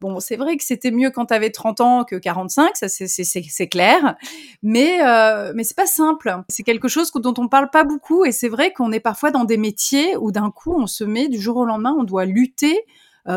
Bon, 0.00 0.20
c'est 0.20 0.36
vrai 0.36 0.58
que 0.58 0.64
c'était 0.64 0.90
mieux 0.90 1.10
quand 1.10 1.26
tu 1.26 1.34
avais 1.34 1.48
30 1.48 1.80
ans 1.80 2.04
que 2.04 2.16
45, 2.16 2.76
ça 2.76 2.86
c'est 2.88 3.68
clair, 3.68 4.16
mais 4.62 4.98
euh, 5.02 5.52
mais 5.54 5.64
c'est 5.64 5.76
pas 5.76 5.86
simple. 5.86 6.36
C'est 6.50 6.64
quelque 6.64 6.86
chose 6.86 7.10
dont 7.12 7.32
on 7.38 7.48
parle 7.48 7.70
pas 7.70 7.82
beaucoup 7.82 8.26
et 8.26 8.32
c'est 8.32 8.50
vrai 8.50 8.74
qu'on 8.74 8.92
est 8.92 9.00
parfois 9.00 9.30
dans 9.30 9.44
des 9.44 9.56
métiers 9.56 10.14
où 10.18 10.32
d'un 10.32 10.50
coup 10.50 10.74
on 10.78 10.86
se 10.86 11.02
met 11.02 11.28
du 11.28 11.40
jour 11.40 11.56
au 11.56 11.64
lendemain, 11.64 11.96
on 11.98 12.04
doit 12.04 12.26
lutter 12.26 12.74
euh, 12.76 12.80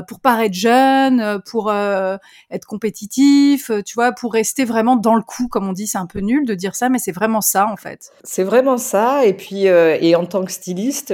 pour 0.08 0.20
paraître 0.20 0.56
jeune, 0.56 1.20
euh, 1.20 1.40
pour 1.40 1.70
euh, 1.70 2.18
être 2.52 2.66
compétitif, 2.66 3.72
tu 3.86 3.96
vois, 3.96 4.12
pour 4.12 4.34
rester 4.34 4.66
vraiment 4.66 4.96
dans 4.96 5.16
le 5.16 5.22
coup, 5.22 5.48
comme 5.48 5.68
on 5.68 5.74
dit. 5.74 5.88
C'est 5.88 5.98
un 5.98 6.06
peu 6.06 6.20
nul 6.20 6.46
de 6.46 6.54
dire 6.54 6.76
ça, 6.76 6.90
mais 6.90 7.00
c'est 7.00 7.12
vraiment 7.12 7.42
ça 7.42 7.68
en 7.72 7.76
fait. 7.76 8.12
C'est 8.24 8.44
vraiment 8.44 8.78
ça. 8.78 9.26
Et 9.26 9.34
puis, 9.34 9.64
et 9.66 10.16
en 10.16 10.26
tant 10.26 10.44
que 10.46 10.52
styliste, 10.52 11.14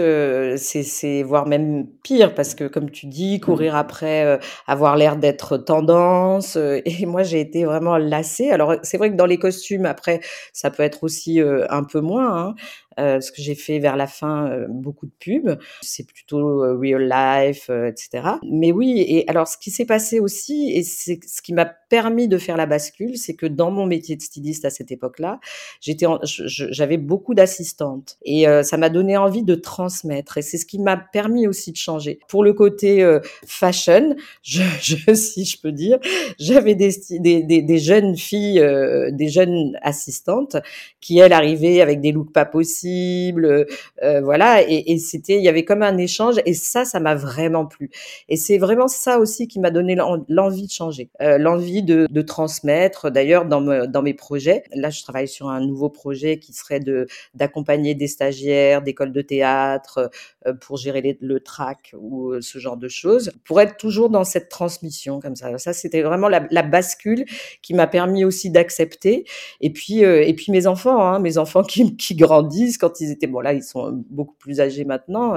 c'est 0.57 1.23
voire 1.23 1.45
même 1.45 1.87
pire 2.03 2.33
parce 2.35 2.55
que, 2.55 2.65
comme 2.65 2.89
tu 2.91 3.07
dis, 3.07 3.39
courir 3.39 3.75
après, 3.75 4.39
avoir 4.67 4.95
l'air 4.95 5.17
d'être 5.17 5.57
tendance. 5.57 6.57
et 6.57 7.05
moi, 7.05 7.23
j'ai 7.23 7.39
été 7.39 7.65
vraiment 7.65 7.97
lassée. 7.97 8.51
Alors, 8.51 8.75
c'est 8.83 8.97
vrai 8.97 9.11
que 9.11 9.15
dans 9.15 9.25
les 9.25 9.37
costumes, 9.37 9.85
après, 9.85 10.21
ça 10.53 10.69
peut 10.69 10.83
être 10.83 11.03
aussi 11.03 11.39
un 11.41 11.83
peu 11.83 12.01
moins. 12.01 12.37
Hein, 12.37 12.55
euh, 12.97 13.19
ce 13.19 13.31
que 13.31 13.41
j'ai 13.41 13.55
fait 13.55 13.79
vers 13.79 13.97
la 13.97 14.07
fin 14.07 14.49
euh, 14.49 14.67
beaucoup 14.69 15.05
de 15.05 15.11
pubs. 15.19 15.59
C'est 15.81 16.07
plutôt 16.07 16.63
euh, 16.63 16.77
real 16.79 17.09
life, 17.09 17.69
etc. 17.69 18.35
Mais 18.49 18.71
oui, 18.71 19.03
et 19.05 19.29
alors 19.29 19.47
ce 19.47 19.57
qui 19.57 19.69
s'est 19.69 19.85
passé 19.85 20.19
aussi, 20.19 20.71
et 20.73 20.83
c'est 20.83 21.19
ce 21.25 21.41
qui 21.41 21.53
m'a 21.53 21.65
permis 21.65 22.29
de 22.29 22.37
faire 22.37 22.55
la 22.55 22.65
bascule, 22.65 23.17
c'est 23.17 23.33
que 23.33 23.45
dans 23.45 23.69
mon 23.69 23.85
métier 23.85 24.15
de 24.15 24.21
styliste 24.21 24.63
à 24.63 24.69
cette 24.69 24.91
époque-là, 24.91 25.39
j'étais, 25.81 26.05
j'avais 26.23 26.97
beaucoup 26.97 27.33
d'assistantes 27.33 28.17
et 28.23 28.45
ça 28.63 28.77
m'a 28.77 28.89
donné 28.89 29.17
envie 29.17 29.43
de 29.43 29.55
transmettre. 29.55 30.37
Et 30.37 30.41
c'est 30.41 30.57
ce 30.57 30.65
qui 30.65 30.79
m'a 30.79 30.97
permis 30.97 31.47
aussi 31.47 31.71
de 31.71 31.77
changer. 31.77 32.19
Pour 32.27 32.43
le 32.43 32.53
côté 32.53 33.07
fashion, 33.45 34.15
je, 34.41 34.63
je, 34.81 35.13
si 35.13 35.45
je 35.45 35.61
peux 35.61 35.71
dire, 35.71 35.99
j'avais 36.39 36.75
des, 36.75 36.91
des, 37.11 37.43
des, 37.43 37.61
des, 37.61 37.77
jeunes 37.77 38.17
filles, 38.17 38.65
des 39.11 39.27
jeunes 39.27 39.77
assistantes 39.81 40.57
qui 40.99 41.19
elles 41.19 41.33
arrivaient 41.33 41.81
avec 41.81 42.01
des 42.01 42.11
looks 42.11 42.33
pas 42.33 42.45
possibles 42.45 42.84
euh, 42.85 44.21
voilà. 44.21 44.61
Et, 44.67 44.97
c'était, 44.97 45.37
il 45.37 45.43
y 45.43 45.49
avait 45.49 45.65
comme 45.65 45.83
un 45.83 45.97
échange, 45.97 46.35
et 46.45 46.53
ça, 46.53 46.85
ça 46.85 46.99
m'a 46.99 47.15
vraiment 47.15 47.65
plu. 47.65 47.89
Et 48.29 48.35
c'est 48.35 48.57
vraiment 48.57 48.87
ça 48.87 49.19
aussi 49.19 49.47
qui 49.47 49.59
m'a 49.59 49.71
donné 49.71 49.95
l'envie 50.29 50.67
de 50.67 50.71
changer, 50.71 51.09
euh, 51.21 51.37
l'envie 51.37 51.83
de, 51.83 52.21
transmettre. 52.21 53.11
D'ailleurs, 53.11 53.45
dans, 53.45 53.85
dans 53.87 54.01
mes 54.01 54.13
projets, 54.13 54.63
là, 54.73 54.89
je 54.89 55.03
travaille 55.03 55.27
sur 55.27 55.49
un 55.49 55.59
nouveau 55.59 55.89
projet 55.89 56.39
qui 56.39 56.53
serait 56.53 56.79
de 56.79 57.07
d'accompagner 57.35 57.93
des 57.93 58.07
stagiaires 58.07 58.81
d'écoles 58.81 59.11
de 59.11 59.21
théâtre 59.21 60.09
euh, 60.47 60.53
pour 60.53 60.77
gérer 60.77 61.17
le 61.21 61.39
track 61.39 61.93
ou 61.99 62.33
ce 62.41 62.57
genre 62.57 62.77
de 62.77 62.87
choses, 62.87 63.31
pour 63.43 63.61
être 63.61 63.77
toujours 63.77 64.09
dans 64.09 64.23
cette 64.23 64.49
transmission 64.49 65.19
comme 65.19 65.35
ça. 65.35 65.57
Ça, 65.57 65.73
c'était 65.73 66.01
vraiment 66.01 66.29
la, 66.29 66.63
bascule 66.63 67.25
qui 67.61 67.73
m'a 67.75 67.85
permis 67.85 68.25
aussi 68.25 68.49
d'accepter. 68.49 69.25
Et 69.61 69.71
puis, 69.71 69.99
et 69.99 70.33
puis 70.33 70.51
mes 70.51 70.65
enfants, 70.65 70.99
hein, 71.05 71.19
mes 71.19 71.37
enfants 71.37 71.61
qui 71.63 72.15
grandissent 72.15 72.74
quand 72.77 72.99
ils 73.01 73.11
étaient, 73.11 73.27
bon 73.27 73.39
là, 73.39 73.53
ils 73.53 73.63
sont 73.63 74.03
beaucoup 74.09 74.35
plus 74.35 74.59
âgés 74.61 74.85
maintenant, 74.85 75.35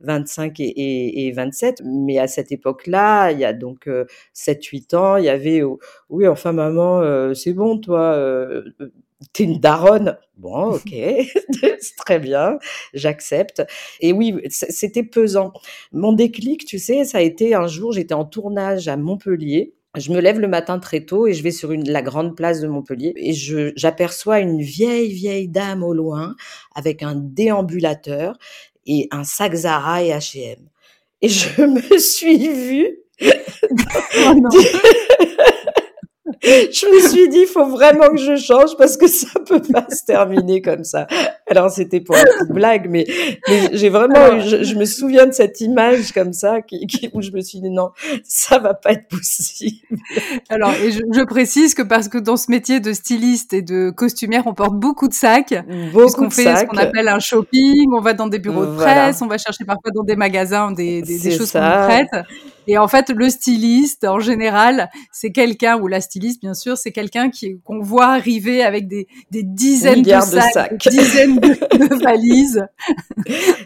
25 0.00 0.60
euh, 0.60 0.64
et, 0.64 1.26
et, 1.26 1.32
27, 1.32 1.82
mais 1.84 2.18
à 2.18 2.26
cette 2.26 2.52
époque-là, 2.52 3.30
il 3.32 3.38
y 3.38 3.44
a 3.44 3.52
donc 3.52 3.88
7-8 4.34 4.94
euh, 4.94 4.98
ans, 4.98 5.16
il 5.16 5.24
y 5.24 5.28
avait, 5.28 5.62
oh, 5.62 5.78
oui, 6.10 6.26
enfin 6.28 6.52
maman, 6.52 7.00
euh, 7.00 7.34
c'est 7.34 7.52
bon, 7.52 7.78
toi, 7.78 8.18
t'es 9.32 9.44
une 9.44 9.58
daronne. 9.58 10.18
Bon, 10.36 10.72
ok, 10.74 10.90
c'est 11.80 11.96
très 11.96 12.18
bien, 12.18 12.58
j'accepte. 12.94 13.62
Et 14.00 14.12
oui, 14.12 14.34
c'était 14.48 15.02
pesant. 15.02 15.52
Mon 15.92 16.12
déclic, 16.12 16.64
tu 16.64 16.78
sais, 16.78 17.04
ça 17.04 17.18
a 17.18 17.22
été 17.22 17.54
un 17.54 17.66
jour, 17.66 17.92
j'étais 17.92 18.14
en 18.14 18.24
tournage 18.24 18.88
à 18.88 18.96
Montpellier 18.96 19.74
je 19.98 20.12
me 20.12 20.20
lève 20.20 20.40
le 20.40 20.48
matin 20.48 20.78
très 20.78 21.00
tôt 21.00 21.26
et 21.26 21.34
je 21.34 21.42
vais 21.42 21.50
sur 21.50 21.72
une, 21.72 21.90
la 21.90 22.02
grande 22.02 22.36
place 22.36 22.60
de 22.60 22.68
Montpellier 22.68 23.12
et 23.16 23.32
j'aperçois 23.76 24.40
une 24.40 24.60
vieille, 24.60 25.12
vieille 25.12 25.48
dame 25.48 25.82
au 25.82 25.94
loin 25.94 26.34
avec 26.74 27.02
un 27.02 27.14
déambulateur 27.14 28.38
et 28.86 29.08
un 29.10 29.24
sac 29.24 29.54
Zara 29.54 30.02
et 30.02 30.10
H&M. 30.10 30.58
Et 31.22 31.28
je 31.28 31.62
me 31.66 31.98
suis 31.98 32.48
vue 32.48 32.98
oh 33.20 33.26
je 36.42 36.94
me 36.94 37.08
suis 37.08 37.28
dit, 37.28 37.40
il 37.40 37.46
faut 37.46 37.66
vraiment 37.66 38.10
que 38.10 38.18
je 38.18 38.36
change 38.36 38.76
parce 38.76 38.96
que 38.96 39.08
ça 39.08 39.28
peut 39.46 39.60
pas 39.60 39.86
se 39.90 40.04
terminer 40.04 40.62
comme 40.62 40.84
ça. 40.84 41.06
Alors 41.50 41.70
c'était 41.70 42.00
pour 42.00 42.16
une 42.16 42.54
blague, 42.54 42.88
mais, 42.90 43.06
j'ai 43.72 43.88
vraiment, 43.88 44.38
je, 44.40 44.74
me 44.74 44.84
souviens 44.84 45.26
de 45.26 45.32
cette 45.32 45.60
image 45.60 46.12
comme 46.12 46.32
ça 46.32 46.60
qui, 46.62 46.86
où 47.12 47.22
je 47.22 47.30
me 47.30 47.40
suis 47.40 47.60
dit 47.60 47.70
non, 47.70 47.90
ça 48.24 48.58
va 48.58 48.74
pas 48.74 48.92
être 48.92 49.08
possible. 49.08 49.98
Alors 50.48 50.72
et 50.72 50.92
je, 50.92 51.24
précise 51.24 51.74
que 51.74 51.82
parce 51.82 52.08
que 52.08 52.18
dans 52.18 52.36
ce 52.36 52.50
métier 52.50 52.80
de 52.80 52.92
styliste 52.92 53.52
et 53.52 53.62
de 53.62 53.90
costumière, 53.90 54.46
on 54.46 54.54
porte 54.54 54.74
beaucoup 54.74 55.08
de 55.08 55.14
sacs, 55.14 55.54
beaucoup 55.92 56.26
de 56.26 56.32
fait 56.32 56.44
sacs. 56.44 56.58
ce 56.60 56.64
qu'on 56.66 56.76
appelle 56.76 57.08
un 57.08 57.20
shopping, 57.20 57.90
on 57.92 58.00
va 58.00 58.14
dans 58.14 58.28
des 58.28 58.38
bureaux 58.38 58.66
de 58.66 58.76
presse, 58.76 59.22
on 59.22 59.26
va 59.26 59.38
chercher 59.38 59.64
parfois 59.64 59.90
dans 59.94 60.04
des 60.04 60.16
magasins 60.16 60.72
des, 60.72 61.02
des, 61.02 61.18
des 61.18 61.30
choses 61.30 61.52
qu'on 61.52 61.58
prête. 61.58 62.10
Et 62.70 62.76
en 62.76 62.86
fait, 62.86 63.08
le 63.08 63.30
styliste, 63.30 64.04
en 64.04 64.20
général, 64.20 64.90
c'est 65.10 65.32
quelqu'un, 65.32 65.78
ou 65.78 65.86
la 65.86 66.02
styliste, 66.02 66.42
bien 66.42 66.52
sûr, 66.52 66.76
c'est 66.76 66.92
quelqu'un 66.92 67.30
qui 67.30 67.58
qu'on 67.64 67.80
voit 67.80 68.08
arriver 68.08 68.62
avec 68.62 68.86
des, 68.88 69.08
des 69.30 69.42
dizaines 69.42 70.02
de 70.02 70.10
sacs, 70.10 70.78
Des 70.84 70.90
dizaines 70.90 71.37
de, 71.38 71.94
valises. 72.02 72.66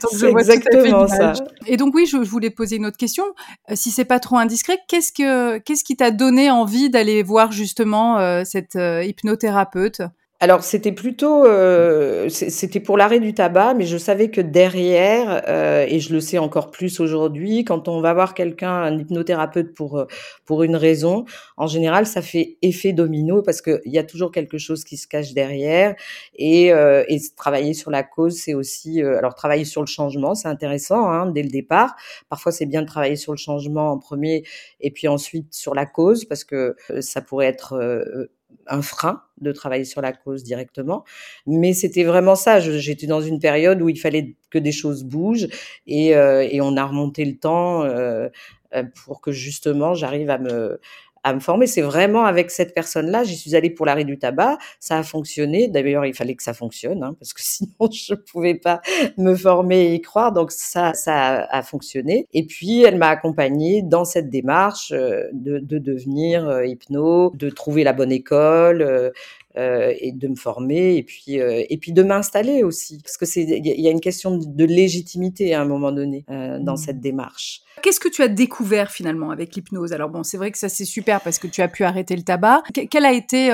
donc, 0.01 0.13
je 0.15 0.27
vois 0.27 0.41
exactement 0.41 1.07
ça. 1.07 1.33
Et 1.67 1.77
donc, 1.77 1.95
oui, 1.95 2.07
je, 2.07 2.17
voulais 2.17 2.51
poser 2.51 2.77
une 2.77 2.87
autre 2.87 2.97
question. 2.97 3.25
Euh, 3.71 3.75
si 3.75 3.91
c'est 3.91 4.05
pas 4.05 4.21
trop 4.21 4.37
indiscret, 4.37 4.79
qu'est-ce 4.89 5.13
que, 5.13 5.59
qu'est-ce 5.59 5.85
qui 5.85 5.97
t'a 5.97 6.11
donné 6.11 6.51
envie 6.51 6.91
d'aller 6.91 7.23
voir 7.23 7.53
justement 7.53 8.19
euh, 8.19 8.43
cette 8.45 8.77
euh, 8.77 9.05
hypnothérapeute? 9.05 10.03
Alors 10.43 10.65
c'était 10.65 10.91
plutôt, 10.91 11.47
euh, 11.47 12.29
c'était 12.29 12.81
pour 12.81 12.97
l'arrêt 12.97 13.21
du 13.21 13.33
tabac, 13.33 13.75
mais 13.75 13.87
je 13.87 13.97
savais 13.97 14.29
que 14.29 14.41
derrière, 14.41 15.41
euh, 15.47 15.87
et 15.89 16.01
je 16.01 16.13
le 16.13 16.19
sais 16.21 16.39
encore 16.39 16.73
plus 16.73 16.99
aujourd'hui, 16.99 17.63
quand 17.63 17.87
on 17.87 18.01
va 18.01 18.13
voir 18.13 18.35
quelqu'un, 18.35 18.73
un 18.73 18.99
hypnothérapeute 18.99 19.73
pour 19.73 20.01
euh, 20.01 20.07
pour 20.45 20.65
une 20.65 20.75
raison, 20.75 21.27
en 21.57 21.69
général 21.69 22.07
ça 22.07 22.23
fait 22.23 22.57
effet 22.61 22.93
domino 22.93 23.41
parce 23.41 23.63
qu'il 23.63 23.83
y 23.85 23.99
a 23.99 24.03
toujours 24.03 24.33
quelque 24.33 24.59
chose 24.59 24.83
qui 24.83 24.97
se 24.97 25.07
cache 25.07 25.33
derrière, 25.33 25.95
et, 26.35 26.71
et 26.71 27.21
travailler 27.37 27.73
sur 27.73 27.93
la 27.93 28.03
cause, 28.03 28.35
c'est 28.37 28.55
aussi, 28.55 29.01
alors 29.01 29.37
travailler 29.37 29.65
sur 29.65 29.81
le 29.81 29.87
changement, 29.87 30.35
c'est 30.35 30.49
intéressant 30.49 31.09
hein, 31.09 31.27
dès 31.31 31.45
le 31.45 31.51
départ. 31.51 31.95
Parfois 32.29 32.51
c'est 32.51 32.67
bien 32.67 32.83
de 32.83 32.89
travailler 32.89 33.15
sur 33.15 33.31
le 33.31 33.39
changement 33.39 33.93
en 33.93 33.99
premier, 33.99 34.43
et 34.81 34.91
puis 34.91 35.07
ensuite 35.07 35.55
sur 35.55 35.73
la 35.77 35.87
cause 35.87 36.25
parce 36.25 36.43
que 36.43 36.75
ça 37.01 37.21
pourrait 37.21 37.47
être 37.47 37.79
un 38.67 38.83
frein 38.83 39.23
de 39.43 39.53
travailler 39.53 39.85
sur 39.85 40.01
la 40.01 40.13
cause 40.13 40.43
directement. 40.43 41.05
Mais 41.47 41.73
c'était 41.73 42.05
vraiment 42.05 42.35
ça. 42.35 42.61
J'étais 42.61 43.07
dans 43.07 43.21
une 43.21 43.39
période 43.41 43.83
où 43.83 43.89
il 43.89 43.99
fallait 43.99 44.35
que 44.51 44.59
des 44.59 44.73
choses 44.73 45.05
bougent 45.05 45.49
et, 45.87 46.15
euh, 46.17 46.47
on 46.63 46.77
a 46.77 46.85
remonté 46.85 47.25
le 47.25 47.37
temps 47.37 47.85
euh, 47.85 48.29
euh, 48.75 48.85
pour 49.05 49.21
que 49.21 49.33
justement 49.33 49.95
j'arrive 49.95 50.31
à 50.31 50.39
me 50.39 50.81
à 51.25 51.35
me 51.35 51.41
former. 51.41 51.67
C'est 51.67 51.83
vraiment 51.83 52.25
avec 52.25 52.51
cette 52.51 52.75
personne-là, 52.75 53.25
j'y 53.25 53.37
suis 53.37 53.55
allée 53.55 53.71
pour 53.71 53.87
l'arrêt 53.87 54.05
du 54.05 54.19
tabac, 54.19 54.59
ça 54.81 54.99
a 54.99 55.03
fonctionné. 55.03 55.69
D'ailleurs, 55.69 56.05
il 56.07 56.15
fallait 56.15 56.35
que 56.35 56.43
ça 56.43 56.55
fonctionne, 56.55 57.03
hein, 57.03 57.15
parce 57.19 57.33
que 57.33 57.41
sinon 57.43 57.91
je 57.91 58.15
pouvais 58.15 58.55
pas 58.55 58.81
me 59.19 59.35
former 59.35 59.83
et 59.83 59.95
y 59.95 60.01
croire. 60.01 60.33
Donc 60.33 60.53
ça, 60.53 60.95
ça 60.95 61.45
a 61.45 61.63
fonctionné. 61.63 62.27
Et 62.33 62.47
puis 62.47 62.83
elle 62.83 62.97
m'a 62.97 63.09
accompagnée 63.09 63.83
dans 63.83 64.05
cette 64.05 64.31
démarche 64.31 64.93
euh, 64.93 65.29
de, 65.33 65.59
de 65.59 65.79
devenir 65.79 66.49
euh, 66.49 66.67
hypno, 66.67 67.31
de 67.35 67.51
trouver 67.51 67.85
la 67.85 67.93
bonne 67.93 68.13
école, 68.13 68.83
euh, 68.83 69.11
euh, 69.59 69.93
et 70.01 70.13
de 70.13 70.29
me 70.29 70.35
former 70.35 70.97
et 70.97 71.03
puis 71.03 71.39
euh, 71.39 71.63
et 71.69 71.77
puis 71.77 71.93
de 71.93 72.03
m'installer 72.03 72.63
aussi 72.63 72.99
parce 73.03 73.19
que 73.19 73.27
c'est 73.27 73.43
il 73.43 73.81
y 73.83 73.87
a 73.87 73.91
une 73.91 74.01
question 74.01 74.39
de 74.39 74.65
légitimité 74.65 75.53
à 75.53 75.61
un 75.61 75.67
moment 75.67 75.93
donné 75.93 76.25
euh, 76.31 76.59
dans 76.59 76.73
mmh. 76.73 76.79
cette 76.79 77.01
démarche. 77.01 77.61
Qu'est-ce 77.83 78.01
que 78.01 78.09
tu 78.09 78.23
as 78.23 78.29
découvert 78.29 78.91
finalement 78.91 79.31
avec 79.31 79.55
l'hypnose? 79.55 79.93
Alors 79.93 80.09
bon, 80.09 80.23
c'est 80.23 80.37
vrai 80.37 80.51
que 80.51 80.59
ça 80.59 80.69
c'est 80.69 80.85
super 80.85 81.21
parce 81.21 81.39
que 81.39 81.47
tu 81.47 81.63
as 81.63 81.69
pu 81.69 81.85
arrêter 81.85 82.17
le 82.17 82.23
tabac. 82.23 82.63
quelle 82.91 83.05
a 83.05 83.13
été 83.13 83.49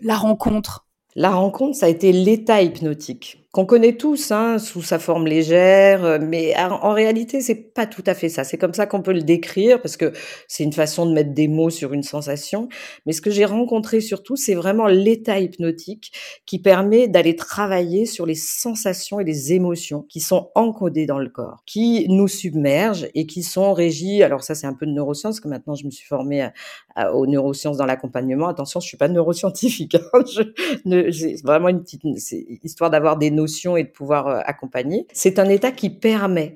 la 0.00 0.16
rencontre? 0.16 0.86
La 1.14 1.30
rencontre, 1.30 1.76
ça 1.76 1.86
a 1.86 1.88
été 1.88 2.12
l'état 2.12 2.62
hypnotique. 2.62 3.41
Qu'on 3.52 3.66
connaît 3.66 3.98
tous 3.98 4.30
hein, 4.30 4.58
sous 4.58 4.80
sa 4.80 4.98
forme 4.98 5.26
légère, 5.26 6.06
euh, 6.06 6.18
mais 6.18 6.54
en, 6.58 6.92
réalité 6.92 7.42
c'est 7.42 7.54
pas 7.54 7.84
tout 7.84 8.02
à 8.06 8.14
fait 8.14 8.30
ça. 8.30 8.44
C'est 8.44 8.56
comme 8.56 8.72
ça 8.72 8.86
qu'on 8.86 9.02
peut 9.02 9.12
le 9.12 9.20
décrire 9.20 9.82
parce 9.82 9.98
que 9.98 10.12
c'est 10.48 10.64
une 10.64 10.72
façon 10.72 11.04
de 11.04 11.12
mettre 11.12 11.34
des 11.34 11.48
mots 11.48 11.68
sur 11.68 11.92
une 11.92 12.02
sensation. 12.02 12.70
Mais 13.04 13.12
ce 13.12 13.20
que 13.20 13.30
j'ai 13.30 13.44
rencontré 13.44 14.00
surtout, 14.00 14.36
c'est 14.36 14.54
vraiment 14.54 14.86
l'état 14.86 15.38
hypnotique 15.38 16.12
qui 16.46 16.60
permet 16.60 17.08
d'aller 17.08 17.36
travailler 17.36 18.06
sur 18.06 18.24
les 18.24 18.34
sensations 18.34 19.20
et 19.20 19.24
les 19.24 19.52
émotions 19.52 20.06
qui 20.08 20.20
sont 20.20 20.50
encodées 20.54 21.04
dans 21.04 21.18
le 21.18 21.28
corps, 21.28 21.62
qui 21.66 22.06
nous 22.08 22.28
submergent 22.28 23.08
et 23.14 23.26
qui 23.26 23.42
sont 23.42 23.74
régies. 23.74 24.22
Alors 24.22 24.42
ça 24.42 24.54
c'est 24.54 24.66
un 24.66 24.74
peu 24.74 24.86
de 24.86 24.92
neurosciences 24.92 25.40
que 25.40 25.48
maintenant 25.48 25.74
je 25.74 25.84
me 25.84 25.90
suis 25.90 26.06
formée 26.06 26.48
aux 27.12 27.26
neurosciences 27.26 27.76
dans 27.76 27.86
l'accompagnement. 27.86 28.48
Attention, 28.48 28.80
je 28.80 28.86
suis 28.86 28.96
pas 28.96 29.08
neuroscientifique. 29.08 29.96
Hein. 29.96 30.22
c'est 31.12 31.42
vraiment 31.44 31.68
une 31.68 31.82
petite 31.82 32.02
histoire 32.64 32.88
d'avoir 32.88 33.18
des 33.18 33.30
et 33.76 33.84
de 33.84 33.88
pouvoir 33.88 34.28
euh, 34.28 34.40
accompagner. 34.44 35.06
C'est 35.12 35.38
un 35.38 35.48
état 35.48 35.72
qui 35.72 35.90
permet 35.90 36.54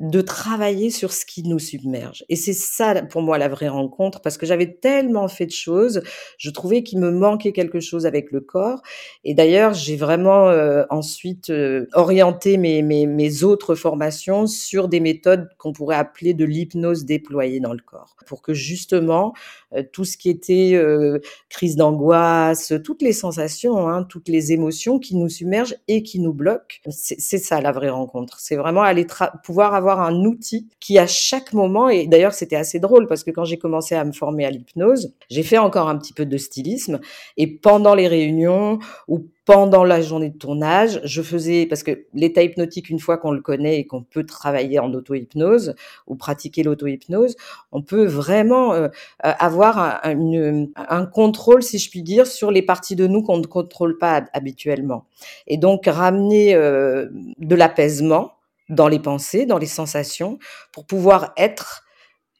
de 0.00 0.20
travailler 0.20 0.90
sur 0.90 1.12
ce 1.12 1.24
qui 1.24 1.42
nous 1.42 1.58
submerge. 1.58 2.24
Et 2.28 2.36
c'est 2.36 2.52
ça, 2.52 3.02
pour 3.02 3.22
moi, 3.22 3.38
la 3.38 3.48
vraie 3.48 3.68
rencontre, 3.68 4.20
parce 4.20 4.38
que 4.38 4.46
j'avais 4.46 4.74
tellement 4.74 5.28
fait 5.28 5.46
de 5.46 5.52
choses, 5.52 6.02
je 6.38 6.50
trouvais 6.50 6.82
qu'il 6.82 7.00
me 7.00 7.10
manquait 7.10 7.52
quelque 7.52 7.80
chose 7.80 8.06
avec 8.06 8.30
le 8.30 8.40
corps. 8.40 8.82
Et 9.24 9.34
d'ailleurs, 9.34 9.74
j'ai 9.74 9.96
vraiment 9.96 10.48
euh, 10.48 10.84
ensuite 10.90 11.50
euh, 11.50 11.86
orienté 11.94 12.56
mes 12.58 13.42
autres 13.42 13.74
formations 13.74 14.46
sur 14.46 14.88
des 14.88 15.00
méthodes 15.00 15.48
qu'on 15.58 15.72
pourrait 15.72 15.96
appeler 15.96 16.34
de 16.34 16.44
l'hypnose 16.44 17.04
déployée 17.04 17.60
dans 17.60 17.72
le 17.72 17.82
corps, 17.84 18.16
pour 18.26 18.42
que 18.42 18.54
justement 18.54 19.32
tout 19.92 20.04
ce 20.04 20.16
qui 20.16 20.30
était 20.30 20.80
crise 21.48 21.76
d'angoisse, 21.76 22.72
toutes 22.84 23.02
les 23.02 23.12
sensations, 23.12 23.88
hein, 23.88 24.04
toutes 24.04 24.28
les 24.28 24.52
émotions 24.52 24.98
qui 24.98 25.16
nous 25.16 25.28
submergent 25.28 25.76
et 25.88 26.02
qui 26.02 26.20
nous 26.20 26.27
bloquent, 26.32 26.76
c'est 26.90 27.38
ça 27.38 27.60
la 27.60 27.72
vraie 27.72 27.90
rencontre. 27.90 28.38
C'est 28.40 28.56
vraiment 28.56 28.82
aller 28.82 29.06
pouvoir 29.44 29.74
avoir 29.74 30.00
un 30.00 30.24
outil 30.24 30.68
qui 30.80 30.98
à 30.98 31.06
chaque 31.06 31.52
moment, 31.52 31.88
et 31.88 32.06
d'ailleurs 32.06 32.34
c'était 32.34 32.56
assez 32.56 32.80
drôle 32.80 33.06
parce 33.06 33.24
que 33.24 33.30
quand 33.30 33.44
j'ai 33.44 33.58
commencé 33.58 33.94
à 33.94 34.04
me 34.04 34.12
former 34.12 34.44
à 34.44 34.50
l'hypnose, 34.50 35.14
j'ai 35.30 35.42
fait 35.42 35.58
encore 35.58 35.88
un 35.88 35.98
petit 35.98 36.12
peu 36.12 36.26
de 36.26 36.36
stylisme 36.36 37.00
et 37.36 37.46
pendant 37.46 37.94
les 37.94 38.08
réunions 38.08 38.78
ou 39.08 39.26
pendant 39.48 39.82
la 39.82 40.02
journée 40.02 40.28
de 40.28 40.36
tournage, 40.36 41.00
je 41.04 41.22
faisais 41.22 41.64
parce 41.64 41.82
que 41.82 42.04
l'état 42.12 42.42
hypnotique, 42.42 42.90
une 42.90 42.98
fois 42.98 43.16
qu'on 43.16 43.30
le 43.30 43.40
connaît 43.40 43.78
et 43.78 43.86
qu'on 43.86 44.02
peut 44.02 44.26
travailler 44.26 44.78
en 44.78 44.92
auto-hypnose 44.92 45.74
ou 46.06 46.16
pratiquer 46.16 46.62
l'auto-hypnose, 46.62 47.34
on 47.72 47.80
peut 47.80 48.04
vraiment 48.04 48.74
euh, 48.74 48.88
avoir 49.22 49.78
un, 50.04 50.66
un, 50.76 51.06
contrôle, 51.06 51.62
si 51.62 51.78
je 51.78 51.88
puis 51.88 52.02
dire, 52.02 52.26
sur 52.26 52.50
les 52.50 52.60
parties 52.60 52.94
de 52.94 53.06
nous 53.06 53.22
qu'on 53.22 53.38
ne 53.38 53.46
contrôle 53.46 53.96
pas 53.96 54.26
habituellement. 54.34 55.06
Et 55.46 55.56
donc 55.56 55.86
ramener 55.86 56.54
euh, 56.54 57.06
de 57.38 57.54
l'apaisement 57.54 58.32
dans 58.68 58.86
les 58.86 58.98
pensées, 58.98 59.46
dans 59.46 59.56
les 59.56 59.64
sensations, 59.64 60.38
pour 60.72 60.84
pouvoir 60.84 61.32
être 61.38 61.84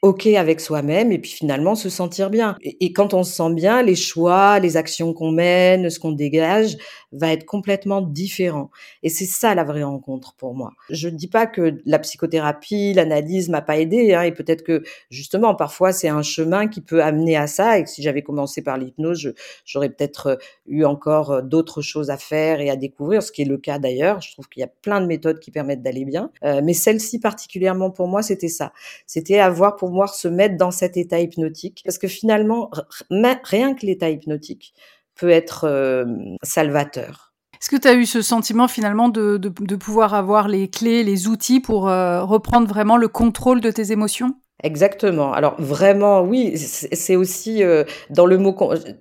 OK 0.02 0.26
avec 0.26 0.60
soi-même 0.60 1.10
et 1.10 1.18
puis 1.18 1.32
finalement 1.32 1.74
se 1.74 1.88
sentir 1.88 2.30
bien. 2.30 2.56
Et, 2.62 2.92
quand 2.92 3.14
on 3.14 3.24
se 3.24 3.32
sent 3.32 3.52
bien, 3.54 3.82
les 3.82 3.96
choix, 3.96 4.60
les 4.60 4.76
actions 4.76 5.12
qu'on 5.12 5.32
mène, 5.32 5.90
ce 5.90 5.98
qu'on 5.98 6.12
dégage 6.12 6.76
va 7.10 7.32
être 7.32 7.44
complètement 7.44 8.00
différent. 8.00 8.70
Et 9.02 9.08
c'est 9.08 9.26
ça 9.26 9.54
la 9.56 9.64
vraie 9.64 9.82
rencontre 9.82 10.34
pour 10.36 10.54
moi. 10.54 10.72
Je 10.90 11.08
ne 11.08 11.16
dis 11.16 11.26
pas 11.26 11.46
que 11.46 11.78
la 11.84 11.98
psychothérapie, 11.98 12.92
l'analyse 12.94 13.48
m'a 13.48 13.60
pas 13.60 13.78
aidé, 13.78 14.14
hein, 14.14 14.22
et 14.22 14.32
peut-être 14.32 14.62
que 14.62 14.82
justement 15.10 15.54
parfois 15.54 15.92
c'est 15.92 16.08
un 16.08 16.22
chemin 16.22 16.68
qui 16.68 16.80
peut 16.80 17.02
amener 17.02 17.36
à 17.36 17.46
ça 17.46 17.78
et 17.78 17.84
que 17.84 17.90
si 17.90 18.02
j'avais 18.02 18.22
commencé 18.22 18.62
par 18.62 18.78
l'hypnose, 18.78 19.34
j'aurais 19.64 19.88
peut-être 19.88 20.26
euh, 20.26 20.36
eu 20.66 20.84
encore 20.84 21.32
euh, 21.32 21.42
d'autres 21.42 21.82
choses 21.82 22.10
à 22.10 22.18
faire 22.18 22.60
et 22.60 22.70
à 22.70 22.76
découvrir, 22.76 23.22
ce 23.22 23.32
qui 23.32 23.42
est 23.42 23.46
le 23.46 23.58
cas 23.58 23.78
d'ailleurs. 23.78 24.20
Je 24.20 24.32
trouve 24.32 24.48
qu'il 24.48 24.60
y 24.60 24.64
a 24.64 24.68
plein 24.68 25.00
de 25.00 25.06
méthodes 25.06 25.40
qui 25.40 25.50
permettent 25.50 25.82
d'aller 25.82 26.04
bien, 26.04 26.30
euh, 26.44 26.60
mais 26.62 26.74
celle-ci 26.74 27.18
particulièrement 27.18 27.90
pour 27.90 28.06
moi, 28.06 28.22
c'était 28.22 28.48
ça. 28.48 28.72
C'était 29.06 29.40
avoir 29.40 29.76
pour 29.76 29.87
se 30.06 30.28
mettre 30.28 30.56
dans 30.56 30.70
cet 30.70 30.96
état 30.96 31.20
hypnotique. 31.20 31.82
Parce 31.84 31.98
que 31.98 32.08
finalement, 32.08 32.70
rien 33.10 33.74
que 33.74 33.86
l'état 33.86 34.10
hypnotique 34.10 34.74
peut 35.16 35.30
être 35.30 35.64
euh, 35.64 36.04
salvateur. 36.42 37.32
Est-ce 37.60 37.70
que 37.70 37.76
tu 37.76 37.88
as 37.88 37.94
eu 37.94 38.06
ce 38.06 38.22
sentiment 38.22 38.68
finalement 38.68 39.08
de, 39.08 39.36
de, 39.36 39.76
pouvoir 39.76 40.14
avoir 40.14 40.46
les 40.46 40.70
clés, 40.70 41.02
les 41.02 41.26
outils 41.26 41.58
pour 41.58 41.88
euh, 41.88 42.22
reprendre 42.22 42.68
vraiment 42.68 42.96
le 42.96 43.08
contrôle 43.08 43.60
de 43.60 43.70
tes 43.72 43.90
émotions? 43.90 44.36
Exactement. 44.64 45.32
Alors 45.32 45.54
vraiment, 45.60 46.22
oui, 46.22 46.56
c'est 46.56 47.14
aussi 47.14 47.62
euh, 47.62 47.84
dans 48.10 48.26
le 48.26 48.38
mot. 48.38 48.56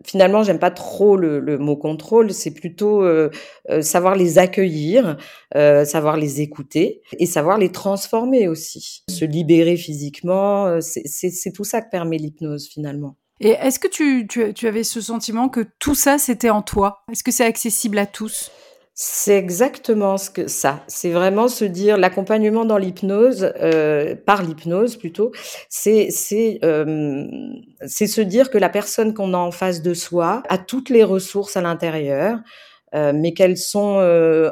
Finalement, 0.06 0.44
j'aime 0.44 0.60
pas 0.60 0.70
trop 0.70 1.18
le, 1.18 1.58
mot 1.58 1.76
contrôle. 1.76 2.32
C'est 2.32 2.52
plutôt 2.52 3.04
euh, 3.04 3.32
euh, 3.72 3.82
savoir 3.82 4.16
les 4.16 4.38
accueillir, 4.38 5.18
savoir 5.54 6.18
les 6.18 6.42
écouter 6.42 7.02
et 7.18 7.26
savoir 7.26 7.58
les 7.58 7.72
transformer 7.72 8.48
aussi. 8.48 9.04
Se 9.10 9.26
libérer 9.26 9.78
physiquement, 9.78 10.80
c'est 10.82 11.52
tout 11.54 11.64
ça 11.64 11.82
que 11.82 11.90
permet 11.90 12.18
l'hypnose 12.18 12.68
finalement. 12.68 13.18
Et 13.40 13.50
est-ce 13.50 13.80
que 13.80 13.88
tu, 13.88 14.26
tu, 14.28 14.54
tu 14.54 14.68
avais 14.68 14.84
ce 14.84 15.00
sentiment 15.00 15.48
que 15.50 15.66
tout 15.80 15.96
ça 15.96 16.18
c'était 16.18 16.50
en 16.50 16.62
toi? 16.62 17.04
Est-ce 17.12 17.24
que 17.24 17.32
c'est 17.32 17.46
accessible 17.46 17.98
à 18.00 18.06
tous? 18.06 18.52
C'est 19.00 19.38
exactement 19.38 20.18
ce 20.18 20.32
que 20.32 20.48
ça. 20.48 20.84
C'est 20.88 21.12
vraiment 21.12 21.48
se 21.50 21.66
dire 21.66 21.98
l'accompagnement 21.98 22.66
dans 22.66 22.80
l'hypnose, 22.80 23.54
euh, 23.62 24.16
par 24.16 24.42
l'hypnose 24.42 24.96
plutôt. 24.96 25.32
C'est 25.70 26.08
c'est 26.10 26.58
euh, 26.64 27.28
c'est 27.86 28.08
se 28.08 28.22
dire 28.22 28.50
que 28.50 28.58
la 28.58 28.70
personne 28.70 29.14
qu'on 29.14 29.36
a 29.36 29.38
en 29.38 29.52
face 29.52 29.84
de 29.84 29.94
soi 29.94 30.42
a 30.50 30.58
toutes 30.58 30.90
les 30.90 31.04
ressources 31.04 31.56
à 31.56 31.62
l'intérieur, 31.62 32.40
euh, 32.96 33.14
mais 33.14 33.34
qu'elles 33.34 33.58
sont 33.58 34.00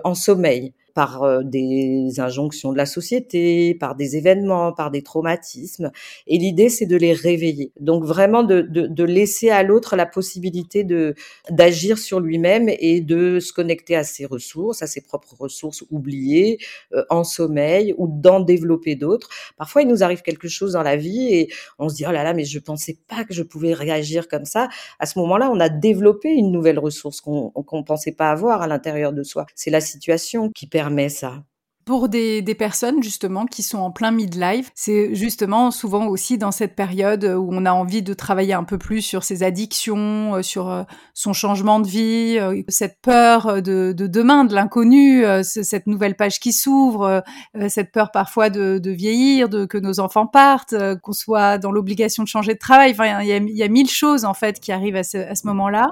en 0.04 0.14
sommeil 0.14 0.74
par 0.96 1.24
euh, 1.24 1.44
des 1.44 2.20
injonctions 2.20 2.72
de 2.72 2.78
la 2.78 2.86
société, 2.86 3.76
par 3.76 3.96
des 3.96 4.16
événements, 4.16 4.72
par 4.72 4.92
des 4.92 5.04
traumatismes. 5.04 5.92
Et 6.26 6.38
l'idée, 6.38 6.70
c'est 6.70 6.86
de 6.86 6.96
les 6.96 7.14
réveiller. 7.14 7.72
Donc 7.80 8.06
vraiment 8.06 8.44
de, 8.44 9.04
laisser 9.04 9.50
à 9.50 9.62
l'autre 9.62 9.96
la 9.96 10.06
possibilité 10.06 10.84
de 10.84 11.14
d'agir 11.52 12.00
sur 12.00 12.20
lui-même 12.20 12.70
et 12.70 13.02
de 13.02 13.40
se 13.40 13.52
connecter 13.52 13.96
à 13.96 14.04
ses 14.04 14.26
ressources, 14.26 14.82
à 14.82 14.88
ses 14.88 15.02
propres 15.02 15.36
ressources 15.38 15.84
oubliées, 15.92 16.58
euh, 16.94 17.04
en 17.10 17.24
sommeil 17.24 17.94
ou 17.98 18.08
d'en 18.08 18.40
développer 18.40 18.96
d'autres. 18.96 19.30
Parfois, 19.58 19.82
il 19.82 19.90
nous 19.90 20.02
arrive 20.02 20.22
quelque 20.22 20.48
chose 20.48 20.74
dans 20.74 20.84
la 20.84 20.96
vie 20.96 21.28
et 21.34 21.50
on 21.78 21.90
se 21.90 21.96
dit 21.96 22.06
oh 22.08 22.12
là 22.12 22.24
là, 22.24 22.34
mais 22.34 22.46
je 22.46 22.58
pensais 22.58 22.98
pas 23.10 23.26
que 23.26 23.34
je 23.34 23.44
pouvais 23.44 23.74
réagir 23.74 24.30
comme 24.30 24.46
ça. 24.46 24.70
À 25.00 25.06
ce 25.06 25.20
moment-là, 25.20 25.52
on 25.54 25.60
a 25.60 25.68
développé 25.68 26.30
une 26.30 26.52
nouvelle 26.52 26.80
ressource 26.80 27.20
qu'on 27.20 27.50
qu'on 27.50 27.84
pensait 27.84 28.14
pas 28.14 28.32
avoir 28.32 28.62
à 28.62 28.68
l'intérieur 28.68 29.12
de 29.12 29.24
soi. 29.24 29.46
C'est 29.56 29.72
la 29.72 29.82
situation 29.82 30.50
qui 30.50 30.68
permet 30.68 30.85
permet 30.86 31.10
ça 31.10 31.44
pour 31.86 32.10
des, 32.10 32.42
personnes 32.58 33.04
justement 33.04 33.46
qui 33.46 33.62
sont 33.62 33.78
en 33.78 33.92
plein 33.92 34.10
midlife, 34.10 34.72
c'est 34.74 35.14
justement 35.14 35.70
souvent 35.70 36.08
aussi 36.08 36.38
dans 36.38 36.52
cette 36.52 36.76
période 36.76 37.24
où 37.26 37.50
on 37.52 37.66
a 37.66 37.72
envie 37.72 38.02
de 38.02 38.14
travailler 38.14 38.54
un 38.54 38.64
peu 38.64 38.80
plus 38.80 39.02
sur 39.02 39.24
ses 39.24 39.44
addictions, 39.44 40.36
euh, 40.36 40.42
sur 40.42 40.72
euh, 40.72 40.84
son 41.14 41.34
changement 41.34 41.80
de 41.80 41.88
vie, 41.88 42.38
euh, 42.40 42.64
cette 42.70 43.00
peur 43.02 43.62
de, 43.62 43.94
de 43.96 44.08
demain, 44.08 44.46
de 44.46 44.56
l'inconnu, 44.56 45.24
cette 45.44 45.86
nouvelle 45.86 46.16
page 46.16 46.40
qui 46.40 46.54
s'ouvre, 46.54 47.24
cette 47.68 47.92
peur 47.92 48.12
parfois 48.12 48.50
de, 48.50 48.90
vieillir, 48.90 49.50
de 49.50 49.66
que 49.66 49.78
nos 49.78 50.00
enfants 50.00 50.28
partent, 50.28 50.76
qu'on 51.02 51.14
soit 51.14 51.58
dans 51.58 51.72
l'obligation 51.72 52.24
de 52.24 52.28
changer 52.28 52.54
de 52.54 52.60
travail. 52.60 52.92
Enfin, 52.92 53.22
il 53.22 53.28
y 53.28 53.64
a, 53.64 53.68
mille 53.68 53.90
choses 53.90 54.26
en 54.26 54.34
fait 54.34 54.60
qui 54.60 54.72
arrivent 54.72 54.96
à 54.96 55.04
ce, 55.04 55.46
moment-là. 55.46 55.92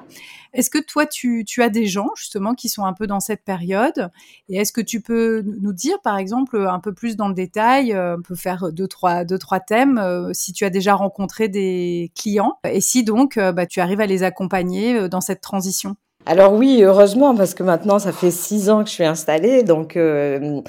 Est-ce 0.54 0.70
que 0.70 0.80
toi, 0.80 1.06
tu, 1.06 1.44
tu 1.46 1.62
as 1.62 1.70
des 1.70 1.86
gens 1.86 2.10
justement 2.16 2.54
qui 2.54 2.70
sont 2.70 2.86
un 2.86 2.94
peu 2.94 3.08
dans 3.08 3.20
cette 3.20 3.44
période? 3.44 4.10
Et 4.50 4.58
est-ce 4.58 4.72
que 4.72 4.82
tu 4.82 5.02
peux 5.02 5.44
nous 5.62 5.74
par 6.04 6.18
exemple, 6.18 6.58
un 6.58 6.80
peu 6.80 6.94
plus 6.94 7.16
dans 7.16 7.28
le 7.28 7.34
détail, 7.34 7.94
euh, 7.94 8.18
on 8.18 8.22
peut 8.22 8.36
faire 8.36 8.72
deux, 8.72 8.88
trois, 8.88 9.24
deux, 9.24 9.38
trois 9.38 9.60
thèmes, 9.60 9.98
euh, 9.98 10.32
si 10.34 10.54
tu 10.54 10.66
as 10.66 10.70
déjà 10.70 10.96
rencontré 10.96 11.48
des 11.48 12.12
clients 12.16 12.58
et 12.64 12.82
si 12.82 13.04
donc 13.04 13.38
euh, 13.38 13.52
bah, 13.52 13.66
tu 13.66 13.80
arrives 13.80 14.02
à 14.02 14.06
les 14.06 14.24
accompagner 14.24 15.10
dans 15.10 15.22
cette 15.22 15.42
transition? 15.42 15.96
Alors 16.26 16.54
oui, 16.54 16.82
heureusement, 16.82 17.36
parce 17.36 17.54
que 17.54 17.64
maintenant, 17.64 18.00
ça 18.00 18.14
fait 18.14 18.32
six 18.32 18.70
ans 18.70 18.84
que 18.84 18.90
je 18.90 18.94
suis 18.94 19.04
installée. 19.04 19.64
Donc, 19.64 19.98
euh, 19.98 20.62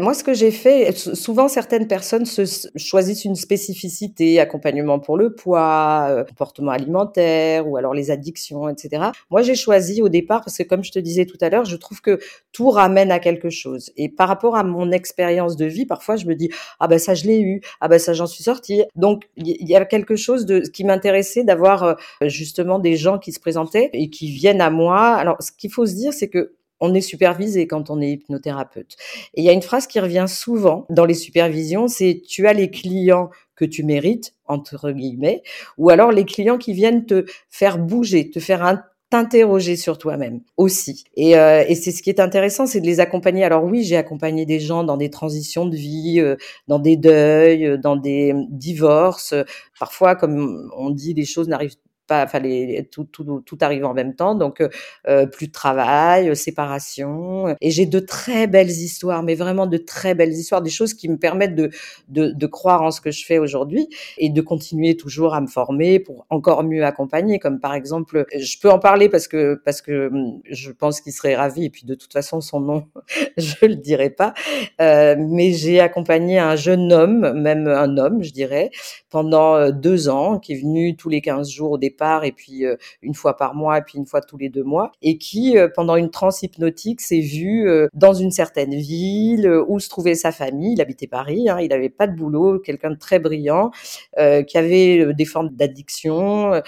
moi, 0.00 0.14
ce 0.14 0.24
que 0.24 0.32
j'ai 0.32 0.50
fait, 0.50 0.96
souvent, 0.96 1.48
certaines 1.48 1.86
personnes 1.86 2.24
se, 2.24 2.44
choisissent 2.76 3.26
une 3.26 3.34
spécificité, 3.34 4.40
accompagnement 4.40 5.00
pour 5.00 5.18
le 5.18 5.34
poids, 5.34 6.06
euh, 6.08 6.24
comportement 6.24 6.70
alimentaire, 6.70 7.68
ou 7.68 7.76
alors 7.76 7.92
les 7.92 8.10
addictions, 8.10 8.70
etc. 8.70 9.10
Moi, 9.30 9.42
j'ai 9.42 9.54
choisi 9.54 10.00
au 10.00 10.08
départ, 10.08 10.40
parce 10.42 10.56
que 10.56 10.62
comme 10.62 10.82
je 10.82 10.92
te 10.92 10.98
disais 10.98 11.26
tout 11.26 11.36
à 11.42 11.50
l'heure, 11.50 11.66
je 11.66 11.76
trouve 11.76 12.00
que 12.00 12.18
tout 12.52 12.70
ramène 12.70 13.10
à 13.10 13.18
quelque 13.18 13.50
chose. 13.50 13.90
Et 13.98 14.08
par 14.08 14.28
rapport 14.28 14.56
à 14.56 14.64
mon 14.64 14.92
expérience 14.92 15.56
de 15.56 15.66
vie, 15.66 15.84
parfois, 15.84 16.16
je 16.16 16.24
me 16.24 16.34
dis, 16.34 16.48
ah 16.80 16.88
ben 16.88 16.98
ça, 16.98 17.12
je 17.12 17.24
l'ai 17.24 17.40
eu, 17.40 17.60
ah 17.82 17.88
ben 17.88 17.98
ça, 17.98 18.14
j'en 18.14 18.26
suis 18.26 18.44
sortie. 18.44 18.84
Donc, 18.96 19.24
il 19.36 19.68
y 19.68 19.76
a 19.76 19.84
quelque 19.84 20.16
chose 20.16 20.46
de 20.46 20.60
qui 20.60 20.84
m'intéressait 20.84 21.44
d'avoir 21.44 21.82
euh, 21.82 21.94
justement 22.22 22.78
des 22.78 22.96
gens 22.96 23.18
qui 23.18 23.32
se 23.32 23.40
présentaient 23.40 23.90
et 23.92 24.08
qui 24.08 24.30
viennent 24.30 24.62
à 24.62 24.70
moi 24.70 25.01
alors, 25.04 25.42
ce 25.42 25.52
qu'il 25.52 25.70
faut 25.70 25.86
se 25.86 25.94
dire, 25.94 26.12
c'est 26.12 26.28
que 26.28 26.54
on 26.82 26.94
est 26.94 27.00
supervisé 27.00 27.68
quand 27.68 27.90
on 27.90 28.00
est 28.00 28.10
hypnothérapeute. 28.10 28.96
Et 29.34 29.42
il 29.42 29.44
y 29.44 29.48
a 29.48 29.52
une 29.52 29.62
phrase 29.62 29.86
qui 29.86 30.00
revient 30.00 30.26
souvent 30.26 30.84
dans 30.90 31.04
les 31.04 31.14
supervisions, 31.14 31.86
c'est 31.86 32.22
tu 32.26 32.48
as 32.48 32.52
les 32.52 32.70
clients 32.70 33.30
que 33.54 33.64
tu 33.64 33.84
mérites, 33.84 34.34
entre 34.46 34.90
guillemets, 34.90 35.42
ou 35.78 35.90
alors 35.90 36.10
les 36.10 36.24
clients 36.24 36.58
qui 36.58 36.72
viennent 36.72 37.06
te 37.06 37.24
faire 37.50 37.78
bouger, 37.78 38.30
te 38.30 38.40
faire 38.40 38.64
t'interroger 39.10 39.76
sur 39.76 39.98
toi-même 39.98 40.40
aussi. 40.56 41.04
Et, 41.16 41.36
euh, 41.36 41.64
et 41.68 41.74
c'est 41.74 41.92
ce 41.92 42.02
qui 42.02 42.08
est 42.08 42.18
intéressant, 42.18 42.66
c'est 42.66 42.80
de 42.80 42.86
les 42.86 42.98
accompagner. 42.98 43.44
Alors 43.44 43.62
oui, 43.62 43.84
j'ai 43.84 43.96
accompagné 43.96 44.46
des 44.46 44.58
gens 44.58 44.84
dans 44.84 44.96
des 44.96 45.10
transitions 45.10 45.66
de 45.66 45.76
vie, 45.76 46.18
euh, 46.18 46.36
dans 46.66 46.78
des 46.78 46.96
deuils, 46.96 47.78
dans 47.78 47.96
des 47.96 48.32
divorces. 48.48 49.34
Parfois, 49.78 50.16
comme 50.16 50.70
on 50.76 50.88
dit, 50.88 51.12
les 51.12 51.26
choses 51.26 51.46
n'arrivent 51.46 51.76
pas, 52.06 52.26
fallait 52.26 52.88
tout, 52.90 53.04
tout, 53.04 53.42
tout 53.44 53.58
arrive 53.60 53.84
en 53.84 53.94
même 53.94 54.14
temps, 54.14 54.34
donc 54.34 54.62
euh, 55.08 55.26
plus 55.26 55.48
de 55.48 55.52
travail, 55.52 56.28
euh, 56.28 56.34
séparation. 56.34 57.56
Et 57.60 57.70
j'ai 57.70 57.86
de 57.86 57.98
très 57.98 58.46
belles 58.46 58.70
histoires, 58.70 59.22
mais 59.22 59.34
vraiment 59.34 59.66
de 59.66 59.76
très 59.76 60.14
belles 60.14 60.32
histoires, 60.32 60.62
des 60.62 60.70
choses 60.70 60.94
qui 60.94 61.08
me 61.08 61.16
permettent 61.16 61.54
de, 61.54 61.70
de, 62.08 62.30
de 62.30 62.46
croire 62.46 62.82
en 62.82 62.90
ce 62.90 63.00
que 63.00 63.10
je 63.10 63.24
fais 63.24 63.38
aujourd'hui 63.38 63.88
et 64.18 64.28
de 64.30 64.40
continuer 64.40 64.96
toujours 64.96 65.34
à 65.34 65.40
me 65.40 65.46
former 65.46 65.98
pour 66.00 66.26
encore 66.30 66.64
mieux 66.64 66.84
accompagner. 66.84 67.38
Comme 67.38 67.60
par 67.60 67.74
exemple, 67.74 68.26
je 68.36 68.56
peux 68.60 68.70
en 68.70 68.78
parler 68.78 69.08
parce 69.08 69.28
que 69.28 69.60
parce 69.64 69.82
que 69.82 70.08
hum, 70.08 70.40
je 70.50 70.70
pense 70.70 71.00
qu'il 71.00 71.12
serait 71.12 71.36
ravi. 71.36 71.64
Et 71.64 71.70
puis 71.70 71.84
de 71.84 71.94
toute 71.94 72.12
façon, 72.12 72.40
son 72.40 72.60
nom, 72.60 72.86
je 73.36 73.54
le 73.66 73.76
dirai 73.76 74.10
pas. 74.10 74.34
Euh, 74.80 75.16
mais 75.18 75.52
j'ai 75.52 75.80
accompagné 75.80 76.38
un 76.38 76.56
jeune 76.56 76.92
homme, 76.92 77.32
même 77.32 77.66
un 77.66 77.96
homme, 77.98 78.22
je 78.22 78.32
dirais, 78.32 78.70
pendant 79.10 79.54
euh, 79.54 79.70
deux 79.70 80.08
ans, 80.08 80.38
qui 80.38 80.52
est 80.54 80.60
venu 80.60 80.96
tous 80.96 81.08
les 81.08 81.20
15 81.20 81.48
jours 81.50 81.72
au 81.72 81.78
départ 81.78 81.91
et 82.24 82.32
puis 82.32 82.64
euh, 82.64 82.76
une 83.02 83.14
fois 83.14 83.36
par 83.36 83.54
mois 83.54 83.78
et 83.78 83.82
puis 83.82 83.98
une 83.98 84.06
fois 84.06 84.20
tous 84.20 84.36
les 84.36 84.48
deux 84.48 84.64
mois 84.64 84.92
et 85.02 85.18
qui 85.18 85.56
euh, 85.56 85.68
pendant 85.72 85.96
une 85.96 86.10
transe 86.10 86.42
hypnotique 86.42 87.00
s'est 87.00 87.20
vu 87.20 87.68
euh, 87.68 87.88
dans 87.94 88.14
une 88.14 88.30
certaine 88.30 88.74
ville 88.74 89.48
où 89.68 89.78
se 89.80 89.88
trouvait 89.88 90.14
sa 90.14 90.32
famille. 90.32 90.72
Il 90.74 90.80
habitait 90.80 91.06
Paris, 91.06 91.48
hein, 91.48 91.58
il 91.60 91.68
n'avait 91.68 91.88
pas 91.88 92.06
de 92.06 92.16
boulot, 92.16 92.58
quelqu'un 92.58 92.90
de 92.90 92.98
très 92.98 93.18
brillant 93.18 93.70
qui 94.16 94.58
avait 94.58 95.12
des 95.14 95.24
formes 95.24 95.50
d'addiction, 95.50 96.62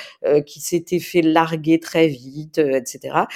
qui 0.47 0.61
s'était 0.61 0.99
fait 0.99 1.23
larguer 1.23 1.79
très 1.79 2.09
vite, 2.09 2.59
etc. 2.59 3.27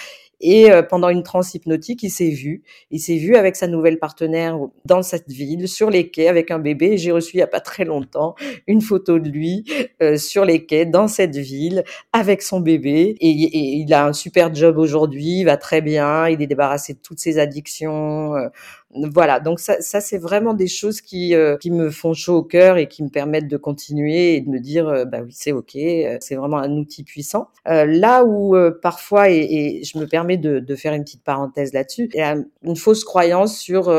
Et 0.40 0.70
euh, 0.70 0.82
pendant 0.82 1.08
une 1.08 1.22
transe 1.22 1.54
hypnotique, 1.54 2.02
il 2.02 2.10
s'est 2.10 2.30
vu. 2.30 2.62
Il 2.90 3.00
s'est 3.00 3.16
vu 3.16 3.36
avec 3.36 3.56
sa 3.56 3.66
nouvelle 3.66 3.98
partenaire 3.98 4.58
dans 4.84 5.02
cette 5.02 5.30
ville, 5.30 5.68
sur 5.68 5.90
les 5.90 6.10
quais, 6.10 6.28
avec 6.28 6.50
un 6.50 6.58
bébé. 6.58 6.96
J'ai 6.96 7.10
reçu 7.12 7.36
il 7.36 7.40
y 7.40 7.42
a 7.42 7.46
pas 7.48 7.60
très 7.60 7.84
longtemps 7.84 8.34
une 8.66 8.80
photo 8.80 9.18
de 9.18 9.28
lui 9.28 9.64
euh, 10.02 10.16
sur 10.16 10.44
les 10.44 10.64
quais, 10.66 10.86
dans 10.86 11.08
cette 11.08 11.36
ville, 11.36 11.84
avec 12.12 12.42
son 12.42 12.60
bébé. 12.60 13.16
Et, 13.20 13.30
et 13.30 13.76
il 13.78 13.92
a 13.92 14.06
un 14.06 14.12
super 14.12 14.54
job 14.54 14.78
aujourd'hui, 14.78 15.40
il 15.40 15.44
va 15.44 15.56
très 15.56 15.80
bien, 15.82 16.28
il 16.28 16.40
est 16.42 16.46
débarrassé 16.46 16.94
de 16.94 16.98
toutes 16.98 17.18
ses 17.18 17.38
addictions. 17.38 18.34
Euh, 18.36 18.48
voilà, 18.94 19.38
donc 19.38 19.60
ça, 19.60 19.80
ça 19.80 20.00
c'est 20.00 20.16
vraiment 20.16 20.54
des 20.54 20.66
choses 20.66 21.02
qui, 21.02 21.34
euh, 21.34 21.58
qui 21.58 21.70
me 21.70 21.90
font 21.90 22.14
chaud 22.14 22.36
au 22.36 22.42
cœur 22.42 22.78
et 22.78 22.88
qui 22.88 23.02
me 23.02 23.10
permettent 23.10 23.46
de 23.46 23.58
continuer 23.58 24.36
et 24.36 24.40
de 24.40 24.48
me 24.48 24.60
dire, 24.60 24.88
euh, 24.88 25.04
bah 25.04 25.18
oui, 25.22 25.30
c'est 25.30 25.52
ok, 25.52 25.76
euh, 25.76 26.16
c'est 26.20 26.36
vraiment 26.36 26.56
un 26.56 26.72
outil 26.72 27.04
puissant. 27.04 27.48
là 27.66 28.24
où 28.24 28.56
parfois, 28.80 29.30
et, 29.30 29.40
et, 29.40 29.84
je 29.84 29.98
me 29.98 30.06
permets 30.06 30.38
de, 30.38 30.58
de 30.58 30.74
faire 30.74 30.94
une 30.94 31.04
petite 31.04 31.22
parenthèse 31.22 31.74
là-dessus, 31.74 32.08
il 32.14 32.18
y 32.18 32.22
a 32.22 32.36
une 32.62 32.76
fausse 32.76 33.04
croyance 33.04 33.58
sur, 33.58 33.90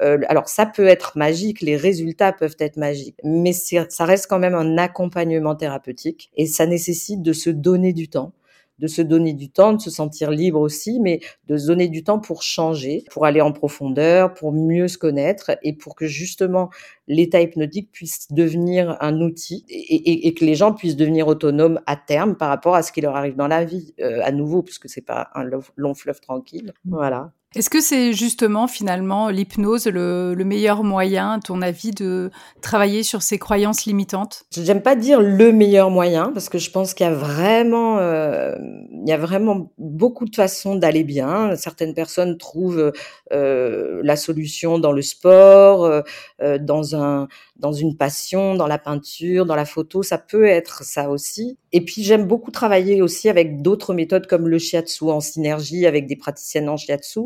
alors 0.00 0.48
ça 0.48 0.64
peut 0.66 0.86
être 0.86 1.18
magique, 1.18 1.60
les 1.60 1.76
résultats 1.76 2.32
peuvent 2.32 2.56
être 2.60 2.76
magiques, 2.76 3.16
mais 3.24 3.52
ça 3.52 4.04
reste 4.04 4.28
quand 4.28 4.38
même 4.38 4.54
un 4.54 4.78
accompagnement 4.78 5.56
thérapeutique 5.56 6.30
et 6.36 6.46
ça 6.46 6.66
nécessite 6.66 7.22
de 7.22 7.32
se 7.32 7.50
donner 7.50 7.92
du 7.92 8.08
temps 8.08 8.32
de 8.78 8.86
se 8.86 9.02
donner 9.02 9.32
du 9.32 9.50
temps, 9.50 9.72
de 9.72 9.80
se 9.80 9.90
sentir 9.90 10.30
libre 10.30 10.60
aussi, 10.60 11.00
mais 11.00 11.20
de 11.46 11.56
se 11.56 11.66
donner 11.66 11.88
du 11.88 12.04
temps 12.04 12.18
pour 12.18 12.42
changer, 12.42 13.04
pour 13.10 13.24
aller 13.24 13.40
en 13.40 13.52
profondeur, 13.52 14.34
pour 14.34 14.52
mieux 14.52 14.88
se 14.88 14.98
connaître 14.98 15.52
et 15.62 15.72
pour 15.72 15.94
que 15.94 16.06
justement 16.06 16.70
l'état 17.08 17.40
hypnotique 17.40 17.90
puisse 17.92 18.30
devenir 18.32 18.96
un 19.00 19.20
outil 19.20 19.64
et, 19.68 20.34
que 20.34 20.44
les 20.44 20.54
gens 20.54 20.72
puissent 20.72 20.96
devenir 20.96 21.28
autonomes 21.28 21.80
à 21.86 21.96
terme 21.96 22.36
par 22.36 22.48
rapport 22.48 22.74
à 22.74 22.82
ce 22.82 22.92
qui 22.92 23.00
leur 23.00 23.16
arrive 23.16 23.36
dans 23.36 23.48
la 23.48 23.64
vie, 23.64 23.94
euh, 24.00 24.20
à 24.22 24.32
nouveau, 24.32 24.62
puisque 24.62 24.88
c'est 24.88 25.04
pas 25.04 25.30
un 25.34 25.48
long 25.76 25.94
fleuve 25.94 26.20
tranquille. 26.20 26.72
Voilà. 26.84 27.32
Est-ce 27.56 27.70
que 27.70 27.80
c'est 27.80 28.12
justement 28.12 28.68
finalement 28.68 29.30
l'hypnose 29.30 29.86
le, 29.86 30.34
meilleur 30.44 30.84
moyen, 30.84 31.32
à 31.32 31.40
ton 31.40 31.62
avis, 31.62 31.90
de 31.90 32.30
travailler 32.60 33.02
sur 33.02 33.22
ces 33.22 33.38
croyances 33.38 33.86
limitantes? 33.86 34.44
J'aime 34.52 34.82
pas 34.82 34.94
dire 34.94 35.22
le 35.22 35.52
meilleur 35.52 35.90
moyen 35.90 36.32
parce 36.34 36.50
que 36.50 36.58
je 36.58 36.70
pense 36.70 36.92
qu'il 36.92 37.06
y 37.06 37.08
a 37.08 37.14
vraiment, 37.14 37.98
euh, 37.98 38.54
il 38.92 39.08
y 39.08 39.12
a 39.12 39.16
vraiment 39.16 39.72
beaucoup 39.78 40.26
de 40.26 40.36
façons 40.36 40.74
d'aller 40.74 41.02
bien. 41.02 41.56
Certaines 41.56 41.94
personnes 41.94 42.36
trouvent 42.36 42.92
euh, 43.32 44.00
la 44.04 44.16
solution 44.16 44.78
dans 44.78 44.92
le 44.92 45.02
sport, 45.02 45.84
euh, 45.84 46.58
dans 46.58 46.94
un, 46.94 47.26
dans 47.56 47.72
une 47.72 47.96
passion, 47.96 48.54
dans 48.54 48.66
la 48.66 48.78
peinture, 48.78 49.46
dans 49.46 49.56
la 49.56 49.64
photo. 49.64 50.02
Ça 50.02 50.18
peut 50.18 50.44
être 50.44 50.84
ça 50.84 51.08
aussi. 51.08 51.56
Et 51.76 51.82
puis 51.82 52.02
j'aime 52.02 52.26
beaucoup 52.26 52.50
travailler 52.50 53.02
aussi 53.02 53.28
avec 53.28 53.60
d'autres 53.60 53.92
méthodes 53.92 54.26
comme 54.26 54.48
le 54.48 54.58
shiatsu 54.58 55.10
en 55.10 55.20
synergie 55.20 55.84
avec 55.84 56.06
des 56.06 56.16
praticiennes 56.16 56.70
en 56.70 56.78
shiatsu 56.78 57.20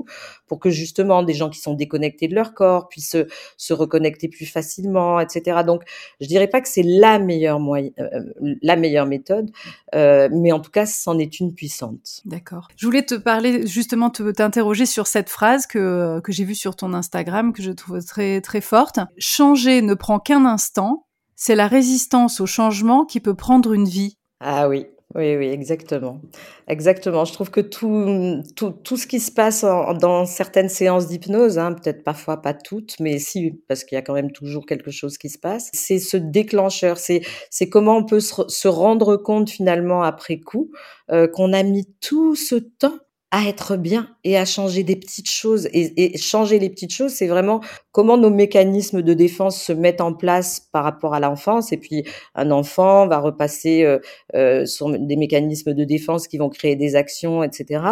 pour 0.49 0.59
que 0.59 0.71
justement 0.71 1.23
des 1.23 1.35
gens 1.35 1.51
qui 1.51 1.61
sont 1.61 1.75
déconnectés 1.75 2.27
de 2.27 2.35
leur 2.35 2.53
corps 2.53 2.89
puissent 2.89 3.17
se, 3.57 3.73
reconnecter 3.73 4.27
plus 4.27 4.47
facilement, 4.47 5.21
etc. 5.21 5.61
Donc, 5.65 5.85
je 6.21 6.27
dirais 6.27 6.49
pas 6.49 6.61
que 6.61 6.69
c'est 6.69 6.83
la 6.83 7.21
meilleure 7.21 7.61
euh, 7.61 8.25
la 8.61 8.75
meilleure 8.75 9.07
méthode, 9.07 9.53
euh, 9.95 10.29
mais 10.33 10.51
en 10.51 10.59
tout 10.59 10.73
cas, 10.73 10.85
c'en 10.85 11.17
est 11.21 11.39
une 11.39 11.55
puissante. 11.55 12.21
D'accord. 12.25 12.67
Je 12.75 12.87
voulais 12.87 13.07
te 13.07 13.15
parler 13.15 13.69
justement, 13.69 14.11
t'interroger 14.11 14.85
sur 14.85 15.07
cette 15.07 15.31
phrase 15.31 15.69
que 15.69 16.19
que 16.25 16.33
j'ai 16.33 16.43
vue 16.43 16.57
sur 16.57 16.75
ton 16.75 16.93
Instagram 16.93 17.53
que 17.53 17.63
je 17.63 17.71
trouve 17.71 18.05
très 18.05 18.41
très 18.41 18.61
forte. 18.61 18.99
Changer 19.17 19.81
ne 19.81 19.95
prend 19.95 20.19
qu'un 20.19 20.45
instant. 20.45 21.07
C'est 21.37 21.55
la 21.55 21.69
résistance 21.69 22.41
au 22.41 22.47
changement 22.47 23.05
qui 23.05 23.21
peut 23.21 23.35
prendre 23.35 23.73
une 23.73 23.89
vie. 23.89 24.17
Ah 24.41 24.69
oui, 24.69 24.87
oui, 25.15 25.37
oui, 25.37 25.47
exactement. 25.49 26.21
Exactement. 26.67 27.25
Je 27.27 27.33
trouve 27.35 27.51
que 27.51 27.61
tout, 27.61 28.43
tout, 28.57 28.71
tout 28.71 28.97
ce 28.97 29.07
qui 29.07 29.21
se 29.21 29.31
passe 29.31 29.63
dans 30.01 30.25
certaines 30.25 30.71
séances 30.71 31.09
d'hypnose, 31.09 31.59
hein, 31.59 31.75
peut-être 31.75 32.05
parfois 32.05 32.41
pas 32.41 32.55
toutes, 32.55 32.99
mais 33.01 33.19
si, 33.19 33.61
parce 33.69 33.85
qu'il 33.85 33.97
y 33.97 33.99
a 33.99 34.03
quand 34.03 34.15
même 34.15 34.33
toujours 34.33 34.65
quelque 34.65 34.91
chose 34.91 35.19
qui 35.19 35.29
se 35.29 35.39
passe, 35.39 35.69
c'est 35.75 35.99
ce 35.99 36.17
déclencheur, 36.17 36.97
c'est, 36.97 37.21
c'est 37.51 37.69
comment 37.69 37.99
on 37.99 38.05
peut 38.05 38.21
se, 38.21 38.35
se, 38.49 38.69
rendre 38.69 39.17
compte 39.17 39.51
finalement 39.51 40.03
après 40.03 40.39
coup 40.41 40.71
euh, 41.11 41.29
qu'on 41.29 41.53
a 41.53 41.63
mis 41.63 41.87
tout 42.01 42.35
ce 42.35 42.55
temps 42.55 42.99
à 43.33 43.47
être 43.47 43.77
bien 43.77 44.09
et 44.25 44.37
à 44.37 44.45
changer 44.45 44.83
des 44.83 44.97
petites 44.97 45.31
choses. 45.31 45.69
Et, 45.73 46.15
et 46.15 46.19
changer 46.19 46.59
les 46.59 46.69
petites 46.69 46.93
choses, 46.93 47.13
c'est 47.13 47.29
vraiment 47.29 47.61
comment 47.93 48.17
nos 48.17 48.31
mécanismes 48.31 49.03
de 49.03 49.15
défense 49.15 49.63
se 49.63 49.73
mettent 49.73 50.01
en 50.01 50.13
place 50.13 50.61
par 50.73 50.83
rapport 50.83 51.15
à 51.15 51.21
l'enfance. 51.21 51.73
Et 51.73 51.77
puis, 51.77 52.05
un 52.35 52.51
enfant 52.51 53.07
va 53.07 53.19
repasser 53.19 53.85
euh, 53.85 53.99
euh, 54.35 54.67
sur 54.67 54.91
des 54.91 55.17
mécanismes 55.17 55.75
de 55.75 55.85
défense 55.85 56.27
qui 56.27 56.39
vont 56.39 56.49
créer 56.49 56.75
des 56.75 56.97
actions, 56.97 57.45
etc. 57.45 57.85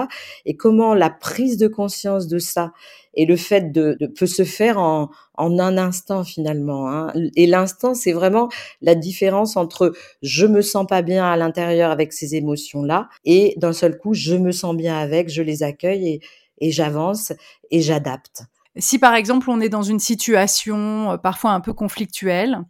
Et 0.45 0.57
comment 0.57 0.95
la 0.95 1.11
prise 1.11 1.57
de 1.57 1.69
conscience 1.69 2.27
de 2.27 2.39
ça 2.39 2.73
et 3.19 3.27
le 3.27 3.37
fait 3.37 3.73
de, 3.73 3.97
de 4.01 4.07
peut 4.07 4.27
se 4.27 4.45
faire 4.45 4.79
en, 4.79 5.11
en 5.35 5.59
un 5.59 5.77
instant 5.77 6.23
finalement. 6.23 6.89
Hein. 6.89 7.13
Et 7.35 7.47
l'instant, 7.47 7.93
c'est 7.93 8.13
vraiment 8.13 8.49
la 8.81 8.95
différence 8.95 9.57
entre 9.57 9.93
je 10.23 10.47
me 10.47 10.63
sens 10.63 10.87
pas 10.87 11.03
bien 11.03 11.27
à 11.27 11.37
l'intérieur 11.37 11.91
avec 11.91 12.13
ces 12.13 12.37
émotions-là 12.37 13.09
et 13.25 13.55
d'un 13.57 13.73
seul 13.73 13.99
coup, 13.99 14.15
je 14.15 14.37
me 14.37 14.53
sens 14.53 14.77
bien 14.77 14.97
avec, 14.97 15.29
je 15.29 15.43
les 15.43 15.65
accueille 15.65 16.09
et, 16.09 16.21
et 16.61 16.71
j'avance 16.71 17.33
et 17.73 17.81
j'adapte. 17.81 18.45
Si 18.77 19.01
par 19.01 19.17
exemple 19.17 19.51
on 19.51 19.61
est 19.61 19.69
dans 19.69 19.83
une 19.83 19.99
situation 19.99 21.11
euh, 21.11 21.17
parfois 21.17 21.51
un 21.51 21.61
peu 21.61 21.73
conflictuelle, 21.73 22.61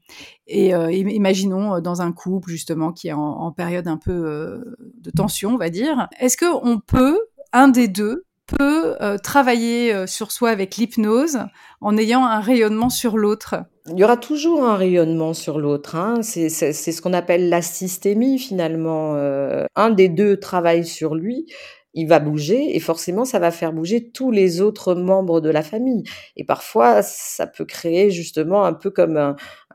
et 0.47 0.75
euh, 0.75 0.91
imaginons 0.91 1.75
euh, 1.75 1.81
dans 1.83 2.01
un 2.01 2.13
couple 2.13 2.49
justement 2.49 2.93
qui 2.93 3.09
est 3.09 3.13
en, 3.13 3.21
en 3.21 3.53
période 3.53 3.87
un 3.87 3.99
peu 3.99 4.65
de 4.79 5.11
tension, 5.11 5.51
on 5.51 5.59
va 5.59 5.69
dire, 5.69 6.09
est-ce 6.19 6.39
que 6.39 6.47
on 6.65 6.81
peut 6.81 7.21
un 7.53 7.69
des 7.69 7.89
deux 7.89 8.25
peut 8.57 8.97
euh, 9.01 9.19
travailler 9.19 9.93
euh, 9.93 10.07
sur 10.07 10.33
soi 10.33 10.51
avec 10.51 10.77
l'hypnose 10.77 11.39
en 11.81 11.97
ayant 11.97 12.25
un 12.25 12.41
rayonnement 12.41 12.91
sur 12.91 13.17
l'autre 13.17 13.57
il 13.91 13.99
y 13.99 14.05
aura 14.05 14.17
toujours 14.17 14.65
un 14.65 14.77
rayonnement 14.77 15.35
sur 15.35 15.59
l'autre. 15.59 15.97
Hein. 15.97 16.21
C'est 16.23 16.51
ce 16.51 17.03
qu'on 17.03 17.13
appelle 17.13 17.49
la 17.49 17.63
systémie 17.63 18.39
finalement. 18.39 19.15
Euh, 19.15 19.65
un 19.77 19.91
des 19.91 20.09
deux 20.09 20.39
travaille 20.39 20.85
sur 20.85 21.15
lui 21.15 21.47
il 21.99 22.07
va 22.07 22.21
bouger 22.21 22.77
et 22.77 22.81
forcément 22.81 23.25
ça 23.25 23.41
va 23.41 23.51
faire 23.51 23.73
bouger 23.73 24.11
tous 24.11 24.31
les 24.31 24.61
autres 24.61 24.95
membres 24.95 25.41
de 25.41 25.51
la 25.51 25.63
famille. 25.63 26.05
Et 26.37 26.45
parfois 26.45 27.03
ça 27.03 27.49
peut 27.49 27.65
créer 27.65 28.11
justement 28.13 28.65
un 28.65 28.73
peu 28.73 28.91
comme 28.91 29.17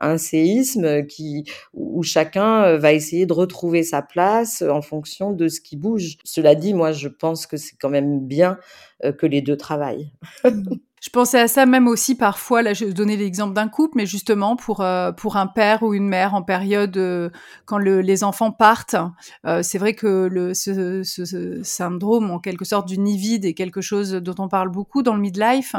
un, 0.00 0.18
séisme 0.18 1.04
qui 1.06 1.44
où 1.74 2.02
chacun 2.02 2.64
euh, 2.64 2.78
va 2.78 2.92
essayer 2.92 3.26
de 3.26 3.32
retrouver 3.34 3.82
sa 3.82 4.00
place 4.00 4.62
en 4.62 4.80
fonction 4.80 5.32
de 5.32 5.48
ce 5.48 5.60
qui 5.60 5.76
bouge. 5.76 6.16
Cela 6.24 6.54
dit, 6.54 6.72
moi 6.72 6.92
je 6.92 7.08
pense 7.08 7.46
que 7.46 7.58
c'est 7.58 7.76
quand 7.76 7.90
même 7.90 8.20
bien 8.26 8.58
euh, 9.04 9.12
que 9.12 9.26
les 9.26 9.42
deux 9.42 9.56
travaillent. 9.56 10.12
Je 11.04 11.10
pensais 11.10 11.38
à 11.38 11.48
ça 11.48 11.66
même 11.66 11.86
aussi 11.86 12.14
parfois, 12.14 12.62
là 12.62 12.72
je 12.72 12.86
donnais 12.86 13.16
l'exemple 13.16 13.52
d'un 13.52 13.68
couple, 13.68 13.98
mais 13.98 14.06
justement 14.06 14.56
pour 14.56 14.80
euh, 14.80 15.12
pour 15.12 15.36
un 15.36 15.46
père 15.46 15.82
ou 15.82 15.92
une 15.92 16.08
mère 16.08 16.32
en 16.32 16.42
période 16.42 16.96
euh, 16.96 17.28
quand 17.66 17.76
le, 17.76 18.00
les 18.00 18.24
enfants 18.24 18.50
partent, 18.50 18.96
euh, 19.44 19.62
c'est 19.62 19.76
vrai 19.76 19.92
que 19.92 20.26
le, 20.32 20.54
ce, 20.54 21.02
ce, 21.02 21.62
syndrome 21.62 22.30
en 22.30 22.38
quelque 22.38 22.64
sorte 22.64 22.88
du 22.88 22.98
nid 22.98 23.18
vide 23.18 23.44
est 23.44 23.52
quelque 23.52 23.82
chose 23.82 24.12
dont 24.12 24.34
on 24.38 24.48
parle 24.48 24.70
beaucoup 24.70 25.02
dans 25.02 25.14
le 25.14 25.20
midlife, 25.20 25.76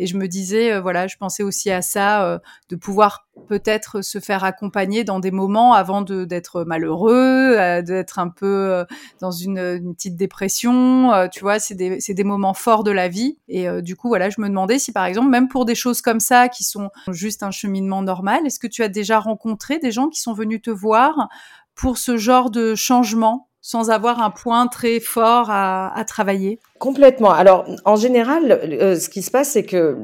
et 0.00 0.08
je 0.08 0.16
me 0.16 0.26
disais 0.26 0.80
voilà, 0.80 1.06
je 1.06 1.18
pensais 1.18 1.44
aussi 1.44 1.70
à 1.70 1.80
ça, 1.80 2.40
de 2.68 2.74
pouvoir 2.74 3.28
peut-être 3.48 4.02
se 4.02 4.18
faire 4.20 4.44
accompagner 4.44 5.04
dans 5.04 5.20
des 5.20 5.30
moments 5.30 5.74
avant 5.74 6.02
d'être 6.02 6.64
malheureux, 6.64 7.56
euh, 7.58 7.82
d'être 7.82 8.18
un 8.18 8.28
peu 8.28 8.46
euh, 8.46 8.84
dans 9.20 9.30
une, 9.30 9.94
petite 9.94 10.16
dépression. 10.16 11.12
Euh, 11.12 11.28
tu 11.28 11.40
vois, 11.40 11.58
c'est 11.58 11.74
des, 11.74 11.98
des 11.98 12.24
moments 12.24 12.54
forts 12.54 12.84
de 12.84 12.90
la 12.90 13.08
vie. 13.08 13.38
Et 13.48 13.66
du 13.82 13.96
coup, 13.96 14.08
voilà, 14.08 14.30
je 14.30 14.40
me 14.40 14.48
demandais 14.48 14.78
si 14.78 14.92
par 14.92 15.04
exemple, 15.04 15.28
même 15.28 15.48
pour 15.48 15.64
des 15.64 15.74
choses 15.74 16.00
comme 16.00 16.20
ça 16.20 16.48
qui 16.48 16.64
sont 16.64 16.90
juste 17.10 17.42
un 17.42 17.50
cheminement 17.50 18.02
normal, 18.02 18.46
est-ce 18.46 18.58
que 18.58 18.66
tu 18.66 18.82
as 18.82 18.88
déjà 18.88 19.18
rencontré 19.20 19.78
des 19.78 19.90
gens 19.90 20.08
qui 20.08 20.20
sont 20.20 20.32
venus 20.32 20.62
te 20.62 20.70
voir 20.70 21.28
pour 21.74 21.98
ce 21.98 22.16
genre 22.16 22.50
de 22.50 22.74
changement 22.74 23.48
sans 23.60 23.90
avoir 23.90 24.22
un 24.22 24.30
point 24.30 24.66
très 24.66 25.00
fort 25.00 25.50
à 25.50 26.04
travailler? 26.06 26.60
Complètement. 26.78 27.30
Alors, 27.30 27.66
en 27.84 27.96
général, 27.96 28.58
ce 28.98 29.08
qui 29.08 29.22
se 29.22 29.30
passe, 29.30 29.52
c'est 29.52 29.64
que 29.64 29.96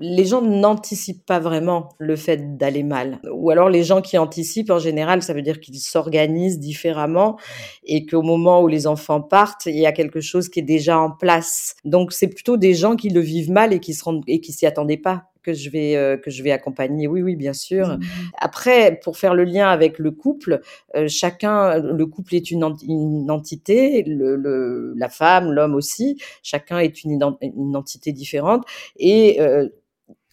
les 0.00 0.24
gens 0.24 0.42
n'anticipent 0.42 1.24
pas 1.26 1.38
vraiment 1.38 1.90
le 1.98 2.16
fait 2.16 2.56
d'aller 2.56 2.82
mal. 2.82 3.20
Ou 3.30 3.50
alors 3.50 3.68
les 3.68 3.84
gens 3.84 4.00
qui 4.00 4.16
anticipent, 4.18 4.70
en 4.70 4.78
général, 4.78 5.22
ça 5.22 5.34
veut 5.34 5.42
dire 5.42 5.60
qu'ils 5.60 5.78
s'organisent 5.78 6.58
différemment 6.58 7.38
et 7.84 8.06
qu'au 8.06 8.22
moment 8.22 8.62
où 8.62 8.68
les 8.68 8.86
enfants 8.86 9.20
partent, 9.20 9.66
il 9.66 9.78
y 9.78 9.86
a 9.86 9.92
quelque 9.92 10.20
chose 10.20 10.48
qui 10.48 10.60
est 10.60 10.64
déjà 10.64 10.98
en 10.98 11.10
place. 11.10 11.76
Donc 11.84 12.12
c'est 12.12 12.28
plutôt 12.28 12.56
des 12.56 12.74
gens 12.74 12.96
qui 12.96 13.10
le 13.10 13.20
vivent 13.20 13.50
mal 13.50 13.72
et 13.72 13.80
qui 13.80 13.94
se 13.94 14.02
rendent 14.02 14.24
et 14.26 14.40
qui 14.40 14.52
s'y 14.52 14.66
attendaient 14.66 14.96
pas 14.96 15.24
que 15.42 15.54
je 15.54 15.70
vais 15.70 15.96
euh, 15.96 16.16
que 16.16 16.30
je 16.30 16.42
vais 16.42 16.50
accompagner. 16.50 17.06
Oui, 17.06 17.22
oui, 17.22 17.36
bien 17.36 17.52
sûr. 17.52 17.88
Mmh. 17.88 18.00
Après, 18.38 19.00
pour 19.02 19.16
faire 19.16 19.34
le 19.34 19.44
lien 19.44 19.68
avec 19.68 19.98
le 19.98 20.10
couple, 20.10 20.60
euh, 20.94 21.08
chacun, 21.08 21.78
le 21.78 22.06
couple 22.06 22.34
est 22.34 22.50
une, 22.50 22.74
une 22.86 23.30
entité, 23.30 24.04
le, 24.06 24.92
la 24.96 25.08
femme, 25.08 25.52
l'homme 25.52 25.74
aussi. 25.74 26.20
Chacun 26.42 26.78
est 26.78 27.04
une, 27.04 27.18
une 27.40 27.76
entité 27.76 28.12
différente 28.12 28.64
et 28.98 29.40
euh, 29.40 29.68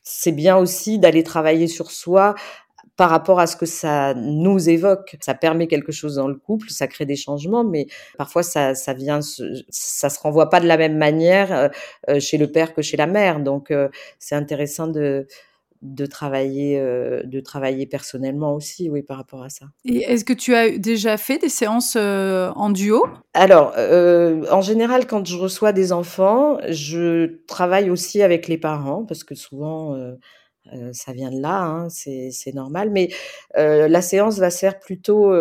c'est 0.10 0.32
bien 0.32 0.56
aussi 0.58 1.00
d'aller 1.00 1.22
travailler 1.22 1.68
sur 1.68 1.92
soi 1.92 2.34
par 2.96 3.10
rapport 3.10 3.40
à 3.40 3.46
ce 3.46 3.56
que 3.56 3.66
ça 3.66 4.14
nous 4.16 4.70
évoque. 4.70 5.18
Ça 5.22 5.36
permet 5.36 5.68
quelque 5.68 5.92
chose 5.92 6.16
dans 6.16 6.28
le 6.28 6.36
couple, 6.36 6.70
ça 6.70 6.88
crée 6.88 7.06
des 7.06 7.18
changements, 7.18 7.64
mais 7.64 7.88
parfois 8.18 8.42
ça, 8.42 8.74
ça 8.74 8.94
vient, 8.94 9.20
ça 9.70 10.10
se 10.10 10.20
renvoie 10.20 10.50
pas 10.50 10.60
de 10.62 10.66
la 10.66 10.78
même 10.78 10.98
manière 10.98 11.54
euh, 11.54 11.68
euh, 12.10 12.20
chez 12.20 12.38
le 12.38 12.52
père 12.52 12.74
que 12.74 12.82
chez 12.82 12.98
la 12.98 13.06
mère. 13.06 13.42
Donc 13.42 13.70
euh, 13.70 13.90
c'est 14.18 14.36
intéressant 14.36 14.88
de 14.88 15.28
de 15.82 16.06
travailler 16.06 16.80
de 16.80 17.40
travailler 17.40 17.86
personnellement 17.86 18.54
aussi 18.54 18.90
oui 18.90 19.04
par 19.04 19.18
rapport 19.18 19.44
à 19.44 19.50
ça. 19.50 19.66
Et 19.86 19.98
est-ce 20.00 20.26
que 20.26 20.34
tu 20.34 20.56
as 20.56 20.78
déjà 20.78 21.18
fait 21.18 21.38
des 21.38 21.50
séances 21.50 21.96
en 21.96 22.70
duo? 22.70 23.06
Alors 23.34 23.74
en 23.78 24.62
général 24.62 25.08
quand 25.08 25.26
je 25.26 25.38
reçois 25.38 25.74
des 25.74 25.92
enfants, 25.92 26.58
je 26.70 27.44
travaille 27.46 27.90
aussi 27.90 28.22
avec 28.22 28.48
les 28.48 28.58
parents 28.58 29.06
parce 29.06 29.24
que 29.24 29.36
souvent 29.36 29.96
ça 30.92 31.14
vient 31.14 31.32
de 31.32 31.40
là, 31.40 31.62
hein, 31.62 31.88
c'est 31.90 32.54
normal. 32.54 32.90
Mais 32.92 33.10
la 33.56 34.02
séance 34.02 34.40
va 34.40 34.50
se 34.50 34.60
faire 34.60 34.80
plutôt, 34.80 35.34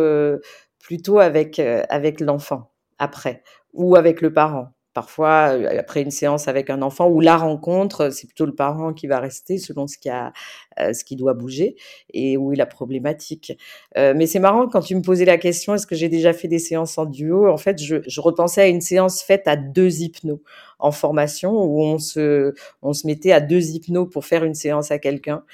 plutôt 0.79 1.19
avec, 1.19 1.59
avec 1.59 2.21
l'enfant 2.21 2.71
après 2.99 3.43
ou 3.73 3.97
avec 3.97 4.21
le 4.21 4.33
parent. 4.33 4.69
Parfois, 4.97 5.59
après 5.79 6.01
une 6.01 6.11
séance 6.11 6.49
avec 6.49 6.71
un 6.71 6.81
enfant 6.81 7.07
ou 7.07 7.21
la 7.21 7.37
rencontre, 7.37 8.09
c'est 8.09 8.27
plutôt 8.27 8.47
le 8.47 8.55
parent 8.55 8.95
qui 8.95 9.07
va 9.07 9.21
rester 9.21 9.59
selon 9.59 9.87
ce 9.87 9.99
qui 9.99 10.09
a, 10.09 10.33
ce 10.79 11.05
qui 11.05 11.17
doit 11.17 11.35
bouger 11.35 11.77
et 12.15 12.39
où 12.39 12.55
est 12.55 12.57
la 12.57 12.65
problématique. 12.65 13.53
mais 13.95 14.27
c'est 14.27 14.39
marrant 14.39 14.69
quand 14.69 14.81
tu 14.81 14.95
me 14.95 15.03
posais 15.03 15.27
la 15.27 15.37
question, 15.37 15.75
est-ce 15.75 15.87
que 15.87 15.95
j'ai 15.95 16.09
déjà 16.09 16.33
fait 16.33 16.49
des 16.49 16.59
séances 16.59 16.97
en 16.97 17.05
duo? 17.05 17.47
En 17.47 17.59
fait, 17.59 17.79
je, 17.79 17.97
je 18.07 18.21
repensais 18.23 18.63
à 18.63 18.69
une 18.69 18.81
séance 18.81 19.23
faite 19.23 19.47
à 19.47 19.57
deux 19.57 20.01
hypnos 20.01 20.41
en 20.79 20.93
formation 20.93 21.53
où 21.53 21.83
on 21.83 21.99
se, 21.99 22.55
on 22.81 22.95
se 22.95 23.07
mettait 23.07 23.33
à 23.33 23.41
deux 23.41 23.73
hypnos 23.73 24.09
pour 24.09 24.25
faire 24.25 24.45
une 24.45 24.55
séance 24.55 24.91
à 24.91 24.99
quelqu'un. 24.99 25.45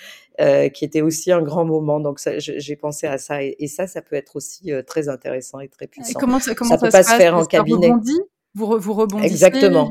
Euh, 0.41 0.71
qui 0.71 0.87
était 0.87 1.03
aussi 1.03 1.31
un 1.31 1.43
grand 1.43 1.67
moment. 1.67 2.01
Donc 2.01 2.19
j'ai 2.39 2.77
pensé 2.77 3.07
à 3.07 3.19
ça 3.19 3.43
et, 3.43 3.67
ça, 3.67 3.87
ça 3.87 4.01
peut 4.01 4.17
être 4.17 4.35
aussi 4.35 4.73
euh, 4.73 4.83
très 4.83 5.11
intéressant 5.11 5.61
et 5.61 5.69
très 5.69 5.87
puissant. 5.87 6.19
comment 6.19 6.41
ça, 6.41 6.55
comment 6.55 6.71
ça, 6.71 6.79
peut 6.79 6.89
pas 6.89 7.03
se 7.03 7.15
faire 7.17 7.37
en 7.37 7.45
cabinet. 7.45 7.93
Vous, 8.55 8.79
vous 8.79 8.93
rebondissez 8.93 9.33
Exactement. 9.33 9.91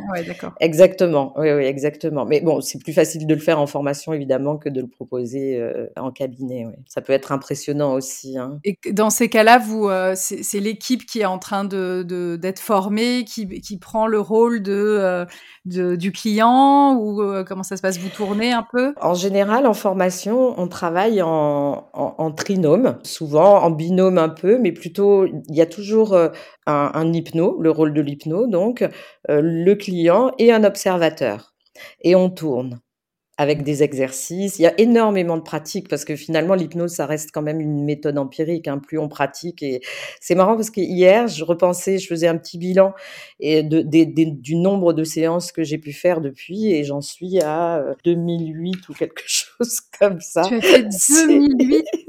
exactement. 0.59 1.33
Oui, 1.35 1.51
oui, 1.51 1.63
exactement. 1.63 2.25
Mais 2.25 2.41
bon, 2.41 2.61
c'est 2.61 2.77
plus 2.77 2.93
facile 2.93 3.25
de 3.25 3.33
le 3.33 3.39
faire 3.39 3.59
en 3.59 3.65
formation, 3.65 4.13
évidemment, 4.13 4.57
que 4.57 4.69
de 4.69 4.81
le 4.81 4.87
proposer 4.87 5.57
euh, 5.59 5.87
en 5.97 6.11
cabinet. 6.11 6.67
Ça 6.87 7.01
peut 7.01 7.13
être 7.13 7.31
impressionnant 7.31 7.93
aussi. 7.93 8.37
Hein. 8.37 8.59
Et 8.63 8.77
dans 8.91 9.09
ces 9.09 9.29
cas-là, 9.29 9.57
vous, 9.57 9.89
euh, 9.89 10.13
c'est 10.15 10.59
l'équipe 10.59 11.07
qui 11.07 11.21
est 11.21 11.25
en 11.25 11.39
train 11.39 11.63
de 11.63 12.03
d'être 12.39 12.59
formée, 12.59 13.25
qui, 13.25 13.47
qui 13.61 13.77
prend 13.79 14.05
le 14.05 14.19
rôle 14.19 14.61
de, 14.61 14.73
euh, 14.73 15.25
de 15.65 15.95
du 15.95 16.11
client 16.11 16.95
ou 16.95 17.19
comment 17.47 17.63
ça 17.63 17.77
se 17.77 17.81
passe? 17.81 17.97
Vous 17.97 18.09
tournez 18.09 18.51
un 18.51 18.65
peu? 18.71 18.93
En 19.01 19.15
général, 19.15 19.65
en 19.65 19.73
formation, 19.73 20.53
on 20.59 20.67
travaille 20.67 21.23
en, 21.23 21.89
en, 21.93 22.15
en, 22.17 22.31
trinôme, 22.31 22.99
souvent 23.03 23.63
en 23.63 23.71
binôme 23.71 24.19
un 24.19 24.29
peu, 24.29 24.59
mais 24.59 24.71
plutôt, 24.71 25.25
il 25.25 25.55
y 25.55 25.61
a 25.61 25.65
toujours 25.65 26.15
un, 26.15 26.31
un 26.67 27.13
hypno, 27.13 27.59
le 27.59 27.71
rôle 27.71 27.93
de 27.93 28.01
l'hypno 28.01 28.47
donc 28.51 28.83
euh, 29.29 29.41
le 29.41 29.73
client 29.75 30.31
et 30.37 30.51
un 30.51 30.63
observateur. 30.63 31.55
Et 32.01 32.15
on 32.15 32.29
tourne 32.29 32.79
avec 33.41 33.63
des 33.63 33.81
exercices. 33.81 34.59
Il 34.59 34.61
y 34.61 34.67
a 34.67 34.79
énormément 34.79 35.35
de 35.35 35.41
pratiques 35.41 35.89
parce 35.89 36.05
que 36.05 36.15
finalement 36.15 36.53
l'hypnose 36.53 36.91
ça 36.91 37.07
reste 37.07 37.31
quand 37.33 37.41
même 37.41 37.59
une 37.59 37.83
méthode 37.83 38.19
empirique. 38.19 38.67
Hein, 38.67 38.77
plus 38.77 38.99
on 38.99 39.09
pratique 39.09 39.63
et 39.63 39.81
c'est 40.19 40.35
marrant 40.35 40.55
parce 40.55 40.69
que 40.69 40.79
hier 40.79 41.27
je 41.27 41.43
repensais, 41.43 41.97
je 41.97 42.07
faisais 42.07 42.27
un 42.27 42.37
petit 42.37 42.59
bilan 42.59 42.93
et 43.39 43.63
de, 43.63 43.81
du 43.81 44.55
nombre 44.55 44.93
de 44.93 45.03
séances 45.03 45.51
que 45.51 45.63
j'ai 45.63 45.79
pu 45.79 45.91
faire 45.91 46.21
depuis 46.21 46.71
et 46.71 46.83
j'en 46.83 47.01
suis 47.01 47.41
à 47.41 47.83
2008 48.05 48.75
euh, 48.75 48.77
ou 48.89 48.93
quelque 48.93 49.23
chose 49.25 49.79
comme 49.99 50.21
ça. 50.21 50.43
Tu 50.43 50.55
as 50.55 50.61
fait 50.61 50.83
2008 51.27 51.85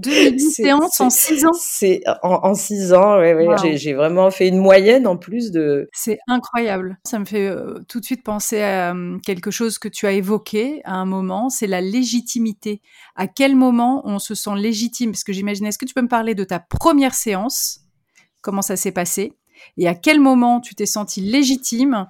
deux 0.00 0.38
séances 0.38 1.00
en 1.00 1.10
six 1.10 1.44
ans. 1.44 1.52
C'est 1.52 2.02
en, 2.22 2.54
six 2.54 2.92
ans, 2.92 3.18
ouais, 3.18 3.34
ouais. 3.34 3.76
J'ai 3.76 3.94
vraiment 3.94 4.30
fait 4.30 4.48
une 4.48 4.58
moyenne 4.58 5.06
en 5.06 5.16
plus 5.16 5.50
de. 5.50 5.88
C'est 5.92 6.18
incroyable. 6.26 6.98
Ça 7.04 7.18
me 7.18 7.24
fait 7.24 7.46
euh, 7.48 7.78
tout 7.88 8.00
de 8.00 8.04
suite 8.04 8.22
penser 8.22 8.60
à 8.60 8.92
euh, 8.94 9.18
quelque 9.24 9.50
chose 9.50 9.78
que 9.78 9.88
tu 9.88 10.06
as 10.06 10.12
évoqué 10.12 10.80
à 10.84 10.94
un 10.94 11.06
moment, 11.06 11.48
c'est 11.48 11.66
la 11.66 11.80
légitimité. 11.80 12.80
À 13.16 13.26
quel 13.26 13.56
moment 13.56 14.02
on 14.04 14.18
se 14.18 14.34
sent 14.34 14.56
légitime? 14.56 15.12
Parce 15.12 15.24
que 15.24 15.32
j'imagine, 15.32 15.66
est-ce 15.66 15.78
que 15.78 15.86
tu 15.86 15.94
peux 15.94 16.02
me 16.02 16.08
parler 16.08 16.34
de 16.34 16.44
ta 16.44 16.58
première 16.58 17.14
séance? 17.14 17.80
Comment 18.42 18.62
ça 18.62 18.76
s'est 18.76 18.92
passé? 18.92 19.34
Et 19.76 19.86
à 19.86 19.94
quel 19.94 20.20
moment 20.20 20.60
tu 20.60 20.74
t'es 20.74 20.86
senti 20.86 21.20
légitime? 21.20 22.08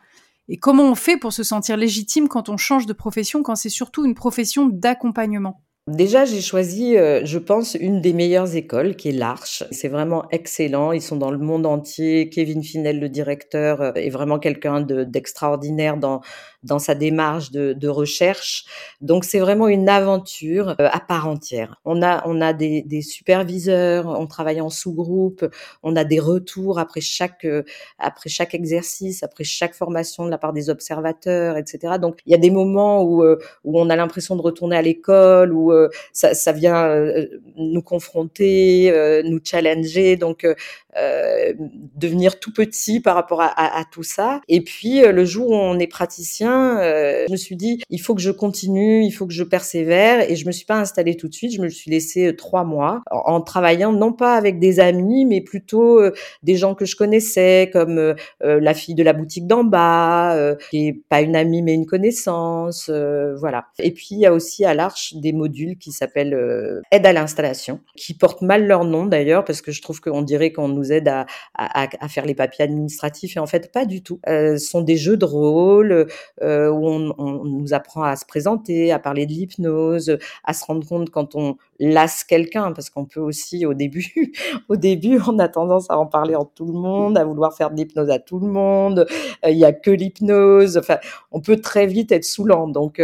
Et 0.49 0.57
comment 0.57 0.85
on 0.85 0.97
fait 0.97 1.17
pour 1.17 1.33
se 1.33 1.45
sentir 1.45 1.77
légitime 1.77 2.29
quand 2.29 2.49
on 2.49 2.57
change 2.57 2.87
de 2.87 2.93
profession, 2.93 3.43
quand 3.43 3.55
c'est 3.55 3.69
surtout 3.69 4.05
une 4.05 4.15
profession 4.15 4.67
d'accompagnement? 4.67 5.63
Déjà, 5.91 6.25
j'ai 6.25 6.41
choisi, 6.41 6.97
euh, 6.97 7.23
je 7.25 7.39
pense, 7.39 7.75
une 7.75 8.01
des 8.01 8.13
meilleures 8.13 8.55
écoles, 8.55 8.95
qui 8.95 9.09
est 9.09 9.13
l'Arche. 9.13 9.65
C'est 9.73 9.89
vraiment 9.89 10.25
excellent. 10.31 10.93
Ils 10.93 11.03
sont 11.03 11.17
dans 11.17 11.33
le 11.33 11.39
monde 11.39 11.67
entier. 11.67 12.29
Kevin 12.29 12.63
Finel, 12.63 13.01
le 13.01 13.09
directeur, 13.09 13.81
euh, 13.81 13.93
est 13.95 14.11
vraiment 14.11 14.39
quelqu'un 14.39 14.83
d'extraordinaire 14.83 15.97
dans 15.97 16.21
dans 16.63 16.79
sa 16.79 16.95
démarche 16.95 17.53
de, 17.53 17.73
de 17.73 17.89
recherche. 17.89 18.67
Donc, 19.01 19.25
c'est 19.25 19.39
vraiment 19.39 19.67
une 19.67 19.89
aventure 19.89 20.77
euh, 20.79 20.89
à 20.93 21.01
part 21.01 21.27
entière. 21.27 21.81
On 21.87 22.03
a 22.03 22.23
on 22.27 22.41
a 22.43 22.53
des, 22.53 22.83
des 22.83 23.01
superviseurs, 23.01 24.07
on 24.07 24.27
travaille 24.27 24.61
en 24.61 24.69
sous-groupe, 24.69 25.47
on 25.83 25.97
a 25.97 26.05
des 26.05 26.21
retours 26.21 26.79
après 26.79 27.01
chaque 27.01 27.47
après 27.99 28.29
chaque 28.29 28.55
exercice, 28.55 29.23
après 29.23 29.45
chaque 29.45 29.75
formation 29.75 30.27
de 30.27 30.31
la 30.31 30.37
part 30.39 30.53
des 30.53 30.69
observateurs, 30.69 31.57
etc. 31.57 31.95
Donc, 31.99 32.21
il 32.27 32.33
y 32.33 32.35
a 32.35 32.39
des 32.39 32.51
moments 32.51 33.03
où 33.03 33.25
où 33.65 33.81
on 33.81 33.89
a 33.89 33.97
l'impression 33.97 34.37
de 34.37 34.43
retourner 34.43 34.77
à 34.77 34.83
l'école, 34.83 35.55
où 35.55 35.73
euh, 35.80 35.80
ça, 36.13 36.35
ça, 36.35 36.53
vient 36.53 36.87
euh, 36.89 37.27
nous 37.57 37.83
confronter, 37.83 38.91
euh, 38.91 39.23
nous 39.25 39.41
challenger. 39.43 40.17
Donc 40.17 40.45
euh, 40.97 41.53
devenir 41.95 42.41
tout 42.41 42.53
petit 42.53 42.99
par 42.99 43.15
rapport 43.15 43.41
à, 43.43 43.85
tout 43.93 44.03
ça. 44.03 44.41
Et 44.49 44.63
puis 44.63 45.05
euh, 45.05 45.13
le 45.13 45.25
jour 45.25 45.51
où 45.51 45.55
on 45.55 45.79
est 45.79 45.87
praticien, 45.87 46.81
euh, 46.81 47.27
je 47.29 47.33
me 47.33 47.37
suis 47.37 47.55
dit 47.55 47.81
il 47.91 47.99
faut 47.99 48.15
que 48.15 48.21
je 48.21 48.33
continue, 48.33 49.05
il 49.05 49.13
faut 49.13 49.27
que 49.27 49.33
je 49.33 49.45
persévère. 49.45 50.29
Et 50.29 50.35
je 50.35 50.47
me 50.47 50.53
suis 50.53 50.65
pas 50.65 50.79
installée 50.79 51.17
tout 51.17 51.29
de 51.29 51.35
suite. 51.35 51.53
Je 51.53 51.61
me 51.61 51.69
suis 51.69 51.91
laissée 51.91 52.35
trois 52.35 52.65
mois 52.65 53.03
en, 53.11 53.41
travaillant 53.41 53.93
non 53.93 54.13
pas 54.13 54.35
avec 54.35 54.59
des 54.59 54.81
amis, 54.81 55.25
mais 55.27 55.41
plutôt 55.41 56.01
des 56.43 56.57
gens 56.57 56.75
que 56.75 56.85
je 56.85 56.97
connaissais, 56.97 57.71
comme 57.73 58.15
la 58.41 58.75
fille 58.75 58.95
de 58.95 59.03
la 59.03 59.13
boutique 59.13 59.47
d'en 59.47 59.65
bas, 59.65 60.57
qui 60.71 60.89
est 60.89 61.03
pas 61.09 61.21
une 61.21 61.37
amie 61.37 61.63
mais 61.63 61.75
une 61.75 61.87
connaissance, 61.87 62.91
voilà. 62.91 63.67
Et 63.79 63.93
puis 63.93 64.09
il 64.13 64.19
y 64.19 64.27
a 64.27 64.33
aussi 64.33 64.65
à 64.65 64.75
l'Arche 64.75 65.15
des 65.15 65.33
modules 65.33 65.60
qui 65.79 65.93
s'appellent 65.93 66.83
aide 66.91 67.07
à 67.07 67.13
l'installation, 67.13 67.81
qui 67.97 68.15
portent 68.15 68.43
mal 68.43 68.67
leur 68.67 68.85
nom 68.85 69.07
d'ailleurs 69.07 69.45
parce 69.45 69.63
que 69.63 69.73
je 69.73 69.83
trouve 69.83 70.01
qu'on 70.01 70.23
dirait 70.23 70.53
qu'on 70.53 70.69
nous 70.69 70.93
aide 70.93 71.09
à, 71.09 71.27
faire 72.09 72.27
les 72.27 72.35
papiers 72.35 72.65
administratifs. 72.65 73.37
Et 73.37 73.41
en 73.41 73.47
fait, 73.47 73.73
pas 73.73 73.85
du 73.85 74.03
tout. 74.03 74.21
Euh, 74.29 74.57
ce 74.57 74.67
sont 74.67 74.81
des 74.81 74.97
jeux 74.97 75.17
de 75.17 75.25
rôle 75.25 76.07
euh, 76.43 76.71
où 76.71 76.87
on, 76.87 77.45
nous 77.45 77.75
apprend 77.75 78.03
à 78.03 78.17
se 78.17 78.25
présenter, 78.25 78.93
à 78.93 78.99
parler 78.99 79.27
de 79.27 79.33
l'hypnose, 79.33 80.19
à 80.45 80.53
se 80.53 80.65
rendre 80.65 80.87
compte 80.87 81.11
quand 81.11 81.35
on 81.35 81.57
lasse 81.79 82.25
quelqu'un, 82.25 82.73
parce 82.73 82.91
qu'on 82.91 83.07
peut 83.07 83.21
aussi 83.21 83.65
au 83.65 83.75
début, 83.75 84.33
au 84.69 84.77
début, 84.77 85.19
on 85.27 85.39
a 85.39 85.49
tendance 85.49 85.91
à 85.91 85.99
en 85.99 86.07
parler 86.07 86.35
en 86.35 86.45
tout 86.45 86.67
le 86.67 86.73
monde, 86.73 87.17
à 87.17 87.25
vouloir 87.25 87.55
faire 87.55 87.71
de 87.71 87.77
l'hypnose 87.77 88.11
à 88.11 88.19
tout 88.19 88.39
le 88.39 88.49
monde. 88.49 89.07
Euh, 89.45 89.51
il 89.51 89.59
y 89.59 89.65
a 89.65 89.73
que 89.73 89.91
l'hypnose. 89.91 90.77
Enfin, 90.79 90.99
on 91.33 91.41
peut 91.41 91.61
très 91.61 91.87
vite 91.87 92.13
être 92.13 92.25
saoulant. 92.25 92.69
Donc, 92.69 93.01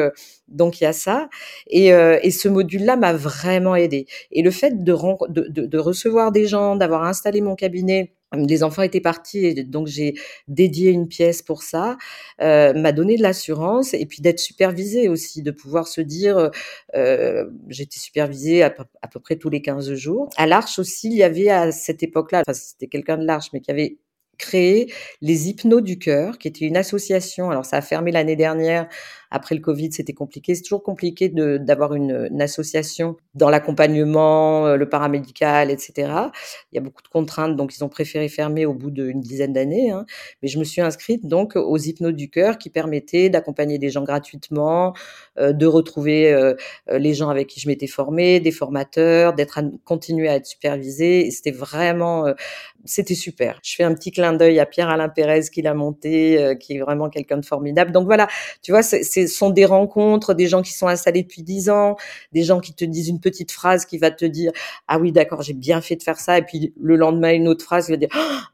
donc 0.48 0.80
il 0.80 0.84
y 0.84 0.86
a 0.86 0.92
ça. 0.92 1.28
Et, 1.68 1.88
et 1.88 2.30
ce 2.30 2.48
module-là 2.48 2.96
m'a 2.96 3.12
vraiment 3.12 3.76
aidé. 3.76 4.06
Et 4.32 4.42
le 4.42 4.50
fait 4.50 4.82
de, 4.84 4.94
de, 5.28 5.66
de 5.66 5.78
recevoir 5.78 6.32
des 6.32 6.46
gens, 6.46 6.76
d'avoir 6.76 7.04
installé 7.04 7.40
mon 7.40 7.54
cabinet 7.54 8.16
les 8.34 8.62
enfants 8.62 8.82
étaient 8.82 9.00
partis 9.00 9.46
et 9.46 9.64
donc 9.64 9.86
j'ai 9.86 10.14
dédié 10.48 10.90
une 10.90 11.08
pièce 11.08 11.42
pour 11.42 11.62
ça, 11.62 11.96
euh, 12.40 12.72
m'a 12.74 12.92
donné 12.92 13.16
de 13.16 13.22
l'assurance 13.22 13.94
et 13.94 14.06
puis 14.06 14.20
d'être 14.20 14.40
supervisée 14.40 15.08
aussi, 15.08 15.42
de 15.42 15.50
pouvoir 15.50 15.86
se 15.86 16.00
dire, 16.00 16.50
euh, 16.94 17.46
j'étais 17.68 17.98
supervisée 17.98 18.62
à, 18.62 18.74
à, 19.02 19.08
peu 19.08 19.20
près 19.20 19.36
tous 19.36 19.48
les 19.48 19.62
15 19.62 19.94
jours. 19.94 20.28
À 20.36 20.46
l'Arche 20.46 20.78
aussi, 20.78 21.08
il 21.08 21.16
y 21.16 21.22
avait 21.22 21.48
à 21.48 21.70
cette 21.72 22.02
époque-là, 22.02 22.42
enfin 22.46 22.52
c'était 22.52 22.88
quelqu'un 22.88 23.16
de 23.16 23.24
l'Arche, 23.24 23.48
mais 23.52 23.60
qui 23.60 23.70
avait 23.70 23.98
créé 24.38 24.92
les 25.20 25.48
Hypnos 25.48 25.80
du 25.80 25.98
cœur, 25.98 26.38
qui 26.38 26.48
était 26.48 26.66
une 26.66 26.76
association. 26.76 27.50
Alors 27.50 27.64
ça 27.64 27.78
a 27.78 27.82
fermé 27.82 28.12
l'année 28.12 28.36
dernière 28.36 28.88
après 29.30 29.54
le 29.54 29.60
Covid, 29.60 29.92
c'était 29.92 30.12
compliqué. 30.12 30.54
C'est 30.54 30.62
toujours 30.62 30.82
compliqué 30.82 31.28
d'avoir 31.28 31.94
une, 31.94 32.40
association 32.40 33.16
dans 33.34 33.50
l'accompagnement, 33.50 34.66
euh, 34.66 34.76
le 34.76 34.88
paramédical, 34.88 35.70
etc. 35.70 36.12
Il 36.70 36.76
y 36.76 36.78
a 36.78 36.80
beaucoup 36.80 37.02
de 37.02 37.08
contraintes, 37.08 37.56
donc 37.56 37.74
ils 37.74 37.82
ont 37.82 37.88
préféré 37.88 38.28
fermer 38.28 38.66
au 38.66 38.74
bout 38.74 38.90
d'une 38.90 39.20
dizaine 39.20 39.52
d'années. 39.52 39.90
Hein. 39.90 40.04
Mais 40.42 40.48
je 40.48 40.58
me 40.58 40.64
suis 40.64 40.80
inscrite 40.80 41.26
donc 41.26 41.56
aux 41.56 41.76
hypnos 41.76 42.12
du 42.12 42.30
cœur 42.30 42.58
qui 42.58 42.70
permettaient 42.70 43.28
d'accompagner 43.30 43.78
des 43.78 43.90
gens 43.90 44.04
gratuitement, 44.04 44.94
euh, 45.38 45.52
de 45.52 45.66
retrouver 45.66 46.32
euh, 46.32 46.54
les 46.88 47.14
gens 47.14 47.30
avec 47.30 47.48
qui 47.48 47.60
je 47.60 47.68
m'étais 47.68 47.86
formée, 47.86 48.40
des 48.40 48.52
formateurs, 48.52 49.34
d'être 49.34 49.60
continuer 49.84 50.28
à 50.28 50.36
être 50.36 50.46
supervisée. 50.46 51.30
C'était 51.30 51.50
vraiment, 51.50 52.26
c'était 52.84 53.14
super. 53.14 53.58
Je 53.62 53.74
fais 53.74 53.82
un 53.82 53.94
petit 53.94 54.10
clin 54.10 54.32
d'œil 54.34 54.60
à 54.60 54.66
Pierre-Alain 54.66 55.08
Pérez 55.08 55.42
qui 55.52 55.62
l'a 55.62 55.74
monté, 55.74 56.56
qui 56.60 56.76
est 56.76 56.80
vraiment 56.80 57.08
quelqu'un 57.08 57.38
de 57.38 57.44
formidable. 57.44 57.92
Donc 57.92 58.04
voilà, 58.06 58.28
tu 58.62 58.72
vois, 58.72 58.82
c'est 58.82 59.15
ce 59.16 59.26
sont 59.26 59.50
des 59.50 59.64
rencontres, 59.64 60.34
des 60.34 60.46
gens 60.46 60.62
qui 60.62 60.72
sont 60.72 60.88
installés 60.88 61.22
depuis 61.22 61.42
dix 61.42 61.70
ans, 61.70 61.96
des 62.32 62.42
gens 62.42 62.60
qui 62.60 62.74
te 62.74 62.84
disent 62.84 63.08
une 63.08 63.20
petite 63.20 63.52
phrase 63.52 63.84
qui 63.86 63.98
va 63.98 64.10
te 64.10 64.24
dire 64.24 64.52
ah 64.88 64.98
oui 64.98 65.12
d'accord 65.12 65.42
j'ai 65.42 65.54
bien 65.54 65.80
fait 65.80 65.96
de 65.96 66.02
faire 66.02 66.18
ça 66.18 66.38
et 66.38 66.42
puis 66.42 66.72
le 66.78 66.96
lendemain 66.96 67.32
une 67.32 67.48
autre 67.48 67.64
phrase 67.64 67.86
qui 67.86 67.92
va 67.92 67.96
dire 67.96 68.08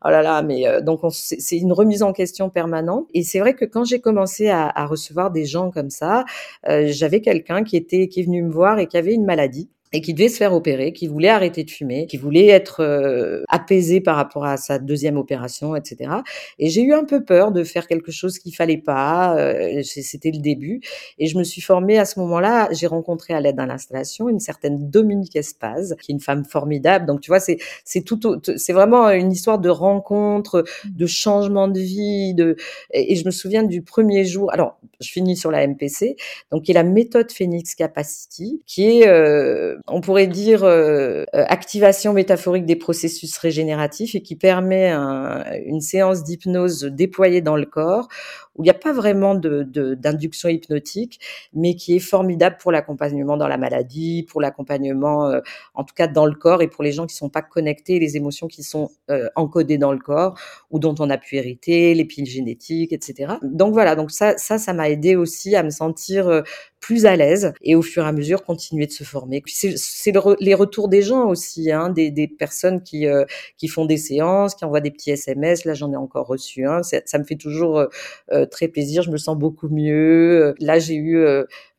oh 0.04 0.08
là 0.08 0.22
là 0.22 0.42
mais 0.42 0.66
euh, 0.66 0.80
donc 0.80 1.00
c'est 1.10 1.56
une 1.56 1.72
remise 1.72 2.02
en 2.02 2.12
question 2.12 2.50
permanente. 2.50 3.08
Et 3.14 3.22
c'est 3.22 3.40
vrai 3.40 3.54
que 3.54 3.64
quand 3.64 3.84
j'ai 3.84 4.00
commencé 4.00 4.48
à, 4.48 4.68
à, 4.68 4.86
recevoir 4.86 5.30
des 5.30 5.44
gens 5.44 5.70
comme 5.70 5.90
ça, 5.90 6.24
euh, 6.68 6.86
j'avais 6.88 7.20
quelqu'un 7.20 7.64
qui 7.64 7.76
était 7.76 8.08
qui 8.08 8.20
est 8.20 8.24
venu 8.24 8.42
me 8.42 8.50
voir 8.52 8.78
et 8.78 8.86
qui 8.86 8.96
avait 8.96 9.14
une 9.14 9.24
maladie 9.24 9.68
et 9.92 10.00
qui 10.00 10.14
devait 10.14 10.28
se 10.28 10.36
faire 10.36 10.54
opérer, 10.54 10.92
qui 10.92 11.06
voulait 11.06 11.28
arrêter 11.28 11.64
de 11.64 11.70
fumer, 11.70 12.06
qui 12.06 12.16
voulait 12.16 12.46
être 12.46 12.80
euh, 12.82 13.42
apaisé 13.48 14.00
par 14.00 14.16
rapport 14.16 14.44
à 14.44 14.56
sa 14.56 14.78
deuxième 14.78 15.16
opération, 15.16 15.76
etc. 15.76 16.10
Et 16.58 16.68
j'ai 16.68 16.82
eu 16.82 16.94
un 16.94 17.04
peu 17.04 17.24
peur 17.24 17.52
de 17.52 17.62
faire 17.64 17.86
quelque 17.86 18.10
chose 18.10 18.38
qu'il 18.38 18.54
fallait 18.54 18.78
pas. 18.78 19.36
Euh, 19.36 19.82
C'était 19.84 20.30
le 20.30 20.38
début, 20.38 20.80
et 21.18 21.26
je 21.26 21.36
me 21.38 21.44
suis 21.44 21.60
formée 21.60 21.98
à 21.98 22.04
ce 22.04 22.18
moment-là. 22.20 22.68
J'ai 22.72 22.86
rencontré 22.86 23.34
à 23.34 23.40
l'aide 23.40 23.60
à 23.60 23.66
l'installation 23.66 24.28
une 24.28 24.40
certaine 24.40 24.90
Dominique 24.90 25.36
Espaz, 25.36 25.94
qui 26.00 26.12
est 26.12 26.14
une 26.14 26.20
femme 26.20 26.44
formidable. 26.44 27.06
Donc 27.06 27.20
tu 27.20 27.30
vois, 27.30 27.40
c'est 27.40 27.58
c'est 27.84 28.02
tout, 28.02 28.20
c'est 28.56 28.72
vraiment 28.72 29.10
une 29.10 29.32
histoire 29.32 29.58
de 29.58 29.68
rencontre, 29.68 30.64
de 30.86 31.06
changement 31.06 31.68
de 31.68 31.80
vie. 31.80 32.34
De 32.34 32.56
et, 32.92 33.16
je 33.16 33.24
me 33.24 33.30
souviens 33.30 33.62
du 33.62 33.82
premier 33.82 34.24
jour. 34.24 34.52
Alors 34.52 34.78
je 35.02 35.10
finis 35.10 35.36
sur 35.36 35.50
la 35.50 35.66
MPC, 35.66 36.16
donc 36.50 36.62
qui 36.62 36.70
est 36.70 36.74
la 36.74 36.82
méthode 36.82 37.30
Phoenix 37.32 37.74
Capacity, 37.74 38.62
qui 38.66 39.00
est 39.00 39.08
euh, 39.08 39.76
on 39.88 40.00
pourrait 40.00 40.26
dire 40.26 40.64
euh, 40.64 41.24
euh, 41.34 41.44
activation 41.48 42.12
métaphorique 42.12 42.66
des 42.66 42.76
processus 42.76 43.36
régénératifs 43.38 44.14
et 44.14 44.22
qui 44.22 44.36
permet 44.36 44.92
une 44.92 45.80
séance 45.80 46.24
d'hypnose 46.24 46.84
déployée 46.84 47.40
dans 47.40 47.56
le 47.56 47.66
corps 47.66 48.08
où 48.54 48.62
il 48.62 48.64
n'y 48.64 48.70
a 48.70 48.74
pas 48.74 48.92
vraiment 48.92 49.34
d'induction 49.34 50.50
hypnotique, 50.50 51.20
mais 51.54 51.74
qui 51.74 51.96
est 51.96 52.00
formidable 52.00 52.58
pour 52.60 52.70
l'accompagnement 52.70 53.38
dans 53.38 53.48
la 53.48 53.56
maladie, 53.56 54.26
pour 54.28 54.42
l'accompagnement 54.42 55.32
en 55.74 55.84
tout 55.84 55.94
cas 55.94 56.06
dans 56.06 56.26
le 56.26 56.34
corps 56.34 56.60
et 56.60 56.68
pour 56.68 56.84
les 56.84 56.92
gens 56.92 57.06
qui 57.06 57.16
sont 57.16 57.30
pas 57.30 57.40
connectés, 57.40 57.98
les 57.98 58.18
émotions 58.18 58.48
qui 58.48 58.62
sont 58.62 58.90
encodées 59.36 59.78
dans 59.78 59.92
le 59.92 59.98
corps 59.98 60.38
ou 60.70 60.78
dont 60.78 60.94
on 60.98 61.08
a 61.08 61.16
pu 61.16 61.36
hériter, 61.36 61.94
l'épigénétique, 61.94 62.92
etc. 62.92 63.34
Donc 63.42 63.72
voilà, 63.72 63.96
donc 63.96 64.10
ça, 64.10 64.36
ça, 64.36 64.58
ça 64.58 64.72
m'a 64.74 64.90
aidé 64.92 65.16
aussi 65.16 65.56
à 65.56 65.62
me 65.62 65.70
sentir 65.70 66.42
plus 66.82 67.06
à 67.06 67.16
l'aise 67.16 67.52
et 67.62 67.74
au 67.76 67.80
fur 67.80 68.04
et 68.04 68.08
à 68.08 68.12
mesure 68.12 68.44
continuer 68.44 68.86
de 68.86 68.92
se 68.92 69.04
former. 69.04 69.42
C'est 69.46 70.12
les 70.40 70.54
retours 70.54 70.88
des 70.88 71.00
gens 71.00 71.28
aussi, 71.28 71.70
hein, 71.70 71.88
des, 71.88 72.28
personnes 72.38 72.82
qui 72.82 73.06
euh, 73.06 73.24
qui 73.56 73.68
font 73.68 73.86
des 73.86 73.96
séances, 73.96 74.54
qui 74.56 74.64
envoient 74.64 74.80
des 74.80 74.90
petits 74.90 75.12
SMS. 75.12 75.64
Là, 75.64 75.74
j'en 75.74 75.92
ai 75.92 75.96
encore 75.96 76.26
reçu 76.26 76.66
un. 76.66 76.82
Ça 76.82 77.18
me 77.18 77.24
fait 77.24 77.36
toujours 77.36 77.78
euh, 77.78 77.86
euh, 78.32 78.46
très 78.46 78.68
plaisir. 78.68 79.02
Je 79.02 79.10
me 79.10 79.16
sens 79.16 79.38
beaucoup 79.38 79.68
mieux. 79.68 80.54
Là, 80.58 80.80
j'ai 80.80 80.96
eu 80.96 81.24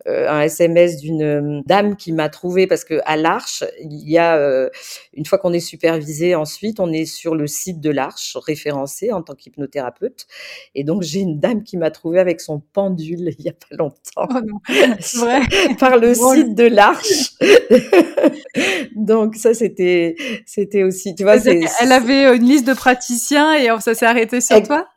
euh, 0.08 0.28
un 0.30 0.42
SMS 0.42 0.98
d'une 0.98 1.22
euh, 1.22 1.62
dame 1.66 1.96
qui 1.96 2.12
m'a 2.12 2.28
trouvé 2.28 2.68
parce 2.68 2.84
que 2.84 3.00
à 3.06 3.16
l'Arche, 3.16 3.64
il 3.80 4.10
y 4.10 4.18
a 4.18 4.36
euh, 4.36 4.70
une 5.14 5.26
fois 5.26 5.38
qu'on 5.38 5.54
est 5.54 5.62
supervisé, 5.62 6.36
ensuite 6.36 6.82
on 6.82 6.92
est 6.92 7.06
sur 7.06 7.36
le 7.36 7.48
site 7.48 7.80
de 7.80 7.90
l'Arche 7.90 8.36
référencé 8.36 9.14
en 9.14 9.22
tant 9.22 9.34
qu'hypnothérapeute. 9.34 10.28
Et 10.76 10.84
donc 10.84 11.04
j'ai 11.04 11.22
une 11.22 11.40
dame 11.40 11.64
qui 11.64 11.78
m'a 11.78 11.90
trouvé 11.90 12.20
avec 12.20 12.42
son 12.42 12.60
pendule 13.04 13.34
il 13.38 13.46
y 13.46 13.50
a 13.50 13.54
pas 13.54 13.76
longtemps, 13.76 14.28
oh 14.30 14.68
vrai. 15.18 15.42
par 15.80 15.98
le 15.98 16.14
site 16.14 16.56
de 16.56 16.66
l'Arche. 16.66 17.34
donc 18.96 19.36
ça 19.36 19.54
c'était 19.54 20.16
c'était 20.46 20.84
aussi, 20.84 21.16
tu 21.16 21.24
vois, 21.24 21.38
elle 21.46 21.92
avait 21.92 22.36
une 22.36 22.44
liste 22.44 22.68
de 22.68 22.74
praticiens 22.74 23.54
et 23.56 23.68
ça 23.82 23.94
s'est 23.94 24.06
arrêté 24.06 24.42
sur 24.42 24.62
toi? 24.64 24.88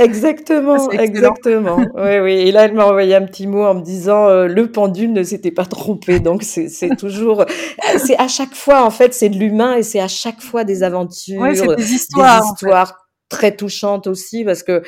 Exactement, 0.00 0.90
exactement. 0.92 1.76
oui, 1.96 2.18
oui. 2.22 2.32
Et 2.32 2.52
là, 2.52 2.66
elle 2.66 2.74
m'a 2.74 2.86
envoyé 2.86 3.16
un 3.16 3.26
petit 3.26 3.48
mot 3.48 3.64
en 3.64 3.74
me 3.74 3.82
disant 3.82 4.28
euh, 4.28 4.46
le 4.46 4.70
pendule 4.70 5.12
ne 5.12 5.24
s'était 5.24 5.50
pas 5.50 5.64
trompé. 5.64 6.20
Donc 6.20 6.44
c'est 6.44 6.96
toujours, 6.96 7.44
c'est 7.96 8.16
à 8.16 8.28
chaque 8.28 8.54
fois 8.54 8.84
en 8.84 8.90
fait, 8.90 9.12
c'est 9.12 9.28
de 9.28 9.36
l'humain 9.36 9.74
et 9.74 9.82
c'est 9.82 9.98
à 9.98 10.06
chaque 10.06 10.40
fois 10.40 10.62
des 10.62 10.84
aventures, 10.84 11.42
des 11.42 11.92
histoires, 11.92 12.42
des 12.42 12.46
histoires 12.46 13.07
très 13.28 13.54
touchante 13.54 14.06
aussi 14.06 14.44
parce 14.44 14.62
que 14.62 14.82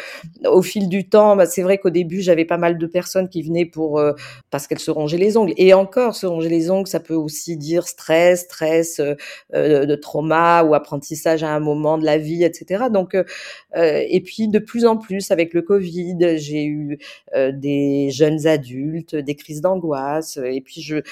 au 0.46 0.62
fil 0.62 0.88
du 0.88 1.09
temps, 1.09 1.37
bah, 1.37 1.46
c'est 1.46 1.62
vrai 1.62 1.79
qu'au 1.79 1.90
début 1.90 2.22
j'avais 2.22 2.46
pas 2.46 2.57
mal 2.57 2.79
de 2.79 2.87
personnes 2.87 3.29
qui 3.29 3.42
venaient 3.42 3.66
pour 3.66 3.98
euh, 3.98 4.12
parce 4.50 4.66
qu'elles 4.66 4.79
se 4.79 4.90
rongeaient 4.90 5.18
les 5.18 5.37
ongles 5.37 5.53
et 5.59 5.74
encore 5.74 6.14
se 6.14 6.26
ronger 6.26 6.48
les 6.48 6.70
ongles, 6.70 6.88
ça 6.88 7.00
peut 7.00 7.14
aussi 7.14 7.57
dire 7.57 7.87
stress, 7.87 8.42
stress 8.42 8.98
euh, 8.98 9.14
euh, 9.55 9.85
de 9.85 9.94
trauma 9.94 10.62
ou 10.62 10.74
apprentissage 10.74 11.42
à 11.42 11.50
un 11.50 11.61
moment 11.61 11.98
de 11.98 12.05
la 12.05 12.16
vie, 12.16 12.44
etc. 12.44 12.85
Donc 12.90 13.16
et 13.74 14.20
puis 14.22 14.48
de 14.48 14.59
plus 14.59 14.87
en 14.87 14.96
plus 14.96 15.31
avec 15.31 15.55
le 15.55 15.62
Covid, 15.62 16.38
j'ai 16.38 16.64
eu 16.64 16.98
des 17.53 18.11
jeunes 18.11 18.46
adultes, 18.46 19.14
des 19.14 19.35
crises 19.35 19.61
d'angoisse 19.61 20.38
et 20.42 20.61
puis 20.61 20.83
je 20.83 21.03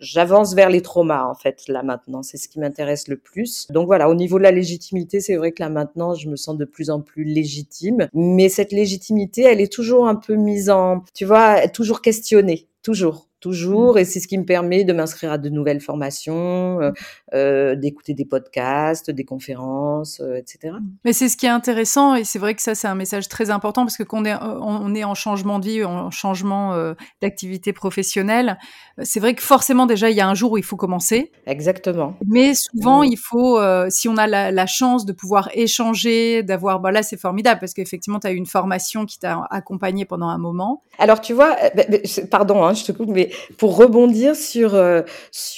j'avance 0.00 0.54
vers 0.54 0.68
les 0.68 0.82
traumas 0.82 1.24
en 1.24 1.34
fait 1.34 1.66
là 1.68 1.82
maintenant, 1.82 2.22
c'est 2.22 2.36
ce 2.36 2.48
qui 2.48 2.58
m'intéresse 2.60 3.08
le 3.08 3.16
plus. 3.16 3.66
Donc 3.70 3.86
voilà, 3.86 4.08
au 4.08 4.14
niveau 4.14 4.38
de 4.38 4.42
la 4.42 4.50
légitimité, 4.50 5.20
c'est 5.20 5.36
vrai 5.36 5.52
que 5.52 5.62
là 5.62 5.68
maintenant 5.68 6.14
je 6.14 6.28
me 6.28 6.36
sens 6.36 6.56
plus 6.66 6.90
en 6.90 7.00
plus 7.00 7.24
légitime, 7.24 8.08
mais 8.14 8.48
cette 8.48 8.72
légitimité, 8.72 9.42
elle 9.42 9.60
est 9.60 9.72
toujours 9.72 10.06
un 10.06 10.16
peu 10.16 10.34
mise 10.34 10.70
en, 10.70 11.04
tu 11.14 11.24
vois, 11.24 11.68
toujours 11.68 12.02
questionnée, 12.02 12.68
toujours 12.82 13.28
toujours, 13.42 13.98
et 13.98 14.04
c'est 14.04 14.20
ce 14.20 14.28
qui 14.28 14.38
me 14.38 14.44
permet 14.44 14.84
de 14.84 14.92
m'inscrire 14.92 15.32
à 15.32 15.38
de 15.38 15.48
nouvelles 15.50 15.80
formations, 15.80 16.80
euh, 16.80 16.92
euh, 17.34 17.74
d'écouter 17.74 18.14
des 18.14 18.24
podcasts, 18.24 19.10
des 19.10 19.24
conférences, 19.24 20.20
euh, 20.20 20.36
etc. 20.36 20.76
Mais 21.04 21.12
c'est 21.12 21.28
ce 21.28 21.36
qui 21.36 21.46
est 21.46 21.50
intéressant, 21.50 22.14
et 22.14 22.24
c'est 22.24 22.38
vrai 22.38 22.54
que 22.54 22.62
ça, 22.62 22.74
c'est 22.74 22.86
un 22.86 22.94
message 22.94 23.28
très 23.28 23.50
important, 23.50 23.84
parce 23.84 23.96
que 23.96 24.04
est, 24.04 24.36
on 24.40 24.94
est 24.94 25.04
en 25.04 25.14
changement 25.14 25.58
de 25.58 25.66
vie, 25.66 25.84
en 25.84 26.10
changement 26.10 26.94
d'activité 27.20 27.72
professionnelle, 27.72 28.58
c'est 29.02 29.18
vrai 29.18 29.34
que 29.34 29.42
forcément, 29.42 29.86
déjà, 29.86 30.08
il 30.08 30.16
y 30.16 30.20
a 30.20 30.28
un 30.28 30.34
jour 30.34 30.52
où 30.52 30.58
il 30.58 30.64
faut 30.64 30.76
commencer. 30.76 31.32
Exactement. 31.46 32.14
Mais 32.24 32.52
souvent, 32.54 33.02
il 33.02 33.18
faut, 33.18 33.58
si 33.88 34.08
on 34.08 34.16
a 34.16 34.26
la, 34.28 34.66
chance 34.66 35.04
de 35.04 35.12
pouvoir 35.12 35.50
échanger, 35.54 36.44
d'avoir, 36.44 36.78
bah 36.78 36.92
là, 36.92 37.02
c'est 37.02 37.18
formidable, 37.18 37.58
parce 37.58 37.74
qu'effectivement, 37.74 38.20
tu 38.20 38.28
as 38.28 38.32
eu 38.32 38.36
une 38.36 38.46
formation 38.46 39.04
qui 39.04 39.18
t'a 39.18 39.48
accompagné 39.50 40.04
pendant 40.04 40.28
un 40.28 40.38
moment. 40.38 40.84
Alors, 40.98 41.20
tu 41.20 41.32
vois, 41.32 41.56
bah, 41.74 41.82
bah, 41.88 41.98
pardon, 42.30 42.64
hein, 42.64 42.71
je 42.72 42.84
te 42.84 42.92
coupe, 42.92 43.10
mais 43.10 43.30
pour 43.58 43.76
rebondir 43.76 44.36
sur 44.36 44.74
euh, 44.74 45.02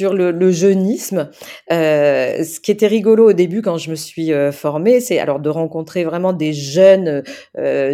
le, 0.00 0.30
le 0.30 0.50
jeunisme, 0.50 1.30
euh, 1.72 2.44
ce 2.44 2.60
qui 2.60 2.70
était 2.70 2.86
rigolo 2.86 3.30
au 3.30 3.32
début 3.32 3.62
quand 3.62 3.78
je 3.78 3.90
me 3.90 3.94
suis 3.94 4.32
euh, 4.32 4.52
formée, 4.52 5.00
c'est 5.00 5.18
alors 5.18 5.40
de 5.40 5.48
rencontrer 5.48 6.04
vraiment 6.04 6.32
des 6.32 6.52
jeunes 6.52 7.22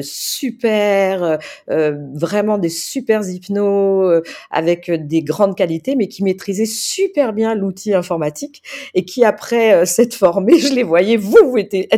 super, 0.03 1.39
vraiment 1.69 2.59
des 2.59 2.69
super 2.69 3.29
hypnos 3.29 4.23
avec 4.51 4.91
des 4.91 5.23
grandes 5.23 5.57
qualités, 5.57 5.97
mais 5.97 6.09
qui 6.09 6.25
maîtrisaient 6.25 6.67
super 6.67 7.33
bien 7.33 7.55
l'outil 7.55 7.95
informatique 7.95 8.63
et 8.95 9.05
qui 9.05 9.25
après 9.25 9.85
s'être 9.91 10.15
formés, 10.15 10.59
je 10.59 10.73
les 10.73 10.83
voyais 10.83 11.17
vous, 11.17 11.51
vous 11.51 11.59
étiez 11.59 11.89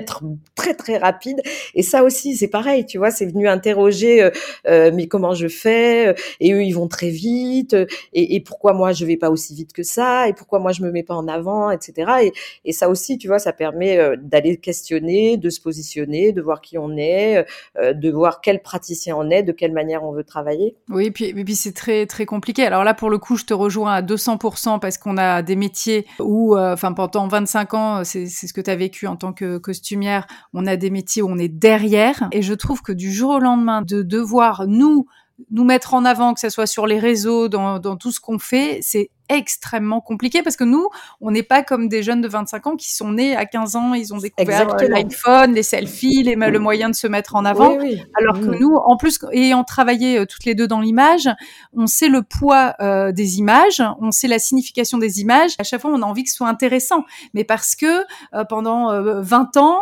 très 0.55 0.75
très 0.75 0.99
rapide. 0.99 1.41
Et 1.75 1.83
ça 1.83 2.03
aussi, 2.05 2.37
c'est 2.37 2.49
pareil, 2.49 2.87
tu 2.87 2.99
vois, 2.99 3.11
c'est 3.11 3.27
venu 3.27 3.49
interroger, 3.49 4.31
mais 4.67 5.07
comment 5.07 5.35
je 5.35 5.49
fais 5.49 6.15
Et 6.41 6.53
eux, 6.53 6.63
ils 6.63 6.73
vont 6.73 6.89
très 6.89 7.12
vite 7.13 7.77
et, 8.13 8.41
pourquoi 8.41 8.73
moi 8.73 8.93
je 8.93 9.05
vais 9.05 9.17
pas 9.17 9.31
aussi 9.31 9.55
vite 9.55 9.73
que 9.73 9.83
ça 9.83 10.29
et 10.29 10.33
pourquoi 10.33 10.59
moi 10.59 10.73
je 10.73 10.83
me 10.83 10.91
mets 10.91 11.03
pas 11.03 11.15
en 11.15 11.29
avant, 11.29 11.71
etc. 11.71 12.33
Et, 12.65 12.73
ça 12.73 12.89
aussi, 12.89 13.19
tu 13.19 13.29
vois, 13.29 13.39
ça 13.39 13.53
permet 13.53 14.17
d'aller 14.17 14.57
questionner, 14.57 15.37
de 15.37 15.51
se 15.51 15.61
positionner, 15.61 16.33
de 16.33 16.41
voir 16.41 16.61
qui 16.61 16.79
on 16.79 16.97
est, 16.97 17.47
de 17.79 18.11
voir 18.11 18.41
quel 18.41 18.63
praticien 18.63 19.15
on 19.17 19.31
est, 19.31 19.43
de 19.43 19.53
quelle 19.53 19.73
manière 19.73 20.05
on 20.05 20.13
veut 20.13 20.25
travailler. 20.25 20.75
Oui, 20.89 21.07
et 21.07 21.11
puis, 21.11 21.33
puis 21.33 21.55
c'est 21.55 21.73
très 21.73 22.07
très 22.07 22.25
compliqué. 22.25 22.65
Alors 22.65 22.83
là, 22.83 22.95
pour 22.95 23.11
le 23.11 23.19
coup, 23.19 23.37
je 23.37 23.45
te 23.45 23.55
rejoins 23.55 23.93
à 23.93 24.03
200% 24.03 24.81
parce 24.81 24.99
qu'on 24.99 25.19
a 25.19 25.43
des 25.43 25.57
métiers 25.57 26.07
où, 26.19 26.57
enfin, 26.57 26.93
pendant 26.93 27.29
25 27.29 27.75
ans, 27.75 28.05
c'est 28.05 28.27
ce 28.27 28.53
que 28.53 28.61
tu 28.61 28.71
as 28.71 28.77
vécu 28.77 29.07
en 29.07 29.17
tant 29.17 29.33
que 29.33 29.59
costumière, 29.59 30.27
on 30.55 30.67
a 30.67 30.77
des 30.77 30.91
métiers 30.91 31.23
où 31.23 31.29
on 31.29 31.39
est 31.39 31.49
derrière. 31.49 32.29
Et 32.33 32.43
je 32.43 32.55
trouve 32.55 32.83
que 32.83 32.93
du 32.93 33.13
jour 33.13 33.33
au 33.33 33.39
lendemain, 33.39 33.83
de 33.83 34.03
devoir 34.03 34.67
nous 34.67 35.07
nous 35.51 35.65
mettre 35.65 35.95
en 35.95 36.05
avant, 36.05 36.35
que 36.35 36.41
ce 36.41 36.49
soit 36.49 36.67
sur 36.67 36.87
les 36.87 36.99
réseaux, 36.99 37.49
dans, 37.49 37.79
dans 37.79 37.97
tout 37.97 38.13
ce 38.13 38.21
qu'on 38.21 38.39
fait, 38.39 38.81
c'est 38.83 39.11
extrêmement 39.29 40.01
compliqué 40.01 40.43
parce 40.43 40.57
que 40.57 40.65
nous, 40.65 40.89
on 41.21 41.31
n'est 41.31 41.43
pas 41.43 41.63
comme 41.63 41.89
des 41.89 42.03
jeunes 42.03 42.21
de 42.21 42.29
25 42.29 42.67
ans 42.67 42.77
qui 42.77 42.95
sont 42.95 43.13
nés 43.13 43.37
à 43.37 43.47
15 43.47 43.77
ans, 43.77 43.95
ils 43.95 44.13
ont 44.13 44.19
découvert 44.19 44.75
euh, 44.75 44.89
l'iPhone, 44.89 45.53
les 45.53 45.63
selfies, 45.63 46.23
les, 46.23 46.35
le 46.35 46.59
moyen 46.59 46.91
de 46.91 46.95
se 46.95 47.07
mettre 47.07 47.37
en 47.37 47.45
avant. 47.45 47.79
Alors 48.19 48.41
que 48.41 48.59
nous, 48.59 48.75
en 48.75 48.97
plus, 48.97 49.19
ayant 49.33 49.65
travaillé 49.65 50.19
euh, 50.19 50.27
toutes 50.27 50.45
les 50.45 50.55
deux 50.55 50.69
dans 50.69 50.81
l'image, 50.81 51.29
on 51.73 51.87
sait 51.87 52.09
le 52.09 52.23
poids 52.23 52.75
euh, 52.81 53.13
des 53.13 53.39
images, 53.39 53.83
on 54.01 54.11
sait 54.11 54.29
la 54.29 54.39
signification 54.39 54.99
des 54.99 55.21
images. 55.21 55.53
À 55.59 55.65
chaque 55.65 55.81
fois, 55.81 55.91
on 55.93 56.03
a 56.03 56.07
envie 56.07 56.25
que 56.25 56.31
ce 56.31 56.37
soit 56.37 56.49
intéressant. 56.49 57.05
Mais 57.35 57.45
parce 57.45 57.77
que 57.77 58.05
pendant 58.49 58.91
20 59.21 59.57
ans, 59.57 59.81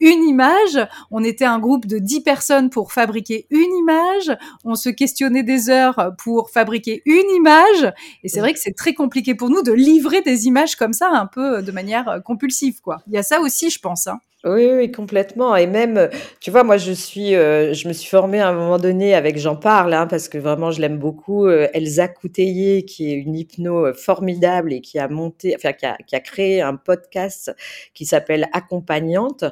une 0.00 0.24
image, 0.24 0.86
on 1.10 1.24
était 1.24 1.44
un 1.44 1.58
groupe 1.58 1.86
de 1.86 1.98
10 1.98 2.22
personnes 2.22 2.70
pour 2.70 2.92
fabriquer 2.92 3.46
une 3.50 3.74
image, 3.80 4.36
on 4.64 4.74
se 4.74 4.88
questionnait 4.88 5.42
des 5.42 5.70
heures 5.70 6.12
pour 6.18 6.50
fabriquer 6.50 7.02
une 7.06 7.30
image. 7.36 7.92
Et 8.24 8.28
c'est 8.28 8.40
vrai 8.40 8.47
que 8.52 8.60
c'est 8.60 8.76
très 8.76 8.94
compliqué 8.94 9.34
pour 9.34 9.50
nous 9.50 9.62
de 9.62 9.72
livrer 9.72 10.22
des 10.22 10.46
images 10.46 10.76
comme 10.76 10.92
ça 10.92 11.10
un 11.12 11.26
peu 11.26 11.62
de 11.62 11.72
manière 11.72 12.08
euh, 12.08 12.20
compulsive, 12.20 12.80
quoi. 12.80 12.98
Il 13.06 13.14
y 13.14 13.18
a 13.18 13.22
ça 13.22 13.40
aussi, 13.40 13.70
je 13.70 13.78
pense. 13.78 14.06
Hein. 14.06 14.18
Oui, 14.44 14.92
complètement. 14.92 15.56
Et 15.56 15.66
même, 15.66 16.08
tu 16.40 16.52
vois, 16.52 16.62
moi, 16.62 16.76
je 16.76 16.92
suis, 16.92 17.34
euh, 17.34 17.74
je 17.74 17.88
me 17.88 17.92
suis 17.92 18.08
formée 18.08 18.40
à 18.40 18.48
un 18.48 18.52
moment 18.52 18.78
donné 18.78 19.14
avec, 19.14 19.36
j'en 19.36 19.56
parle, 19.56 19.92
hein, 19.94 20.06
parce 20.06 20.28
que 20.28 20.38
vraiment, 20.38 20.70
je 20.70 20.80
l'aime 20.80 20.96
beaucoup, 20.98 21.46
euh, 21.46 21.66
Elsa 21.74 22.06
Couteillé, 22.06 22.84
qui 22.84 23.10
est 23.10 23.16
une 23.16 23.34
hypno 23.34 23.92
formidable 23.94 24.72
et 24.72 24.80
qui 24.80 25.00
a 25.00 25.08
monté, 25.08 25.56
enfin, 25.56 25.72
qui 25.72 26.14
a 26.14 26.20
créé 26.20 26.60
un 26.62 26.76
podcast 26.76 27.52
qui 27.94 28.06
s'appelle 28.06 28.48
Accompagnante, 28.52 29.44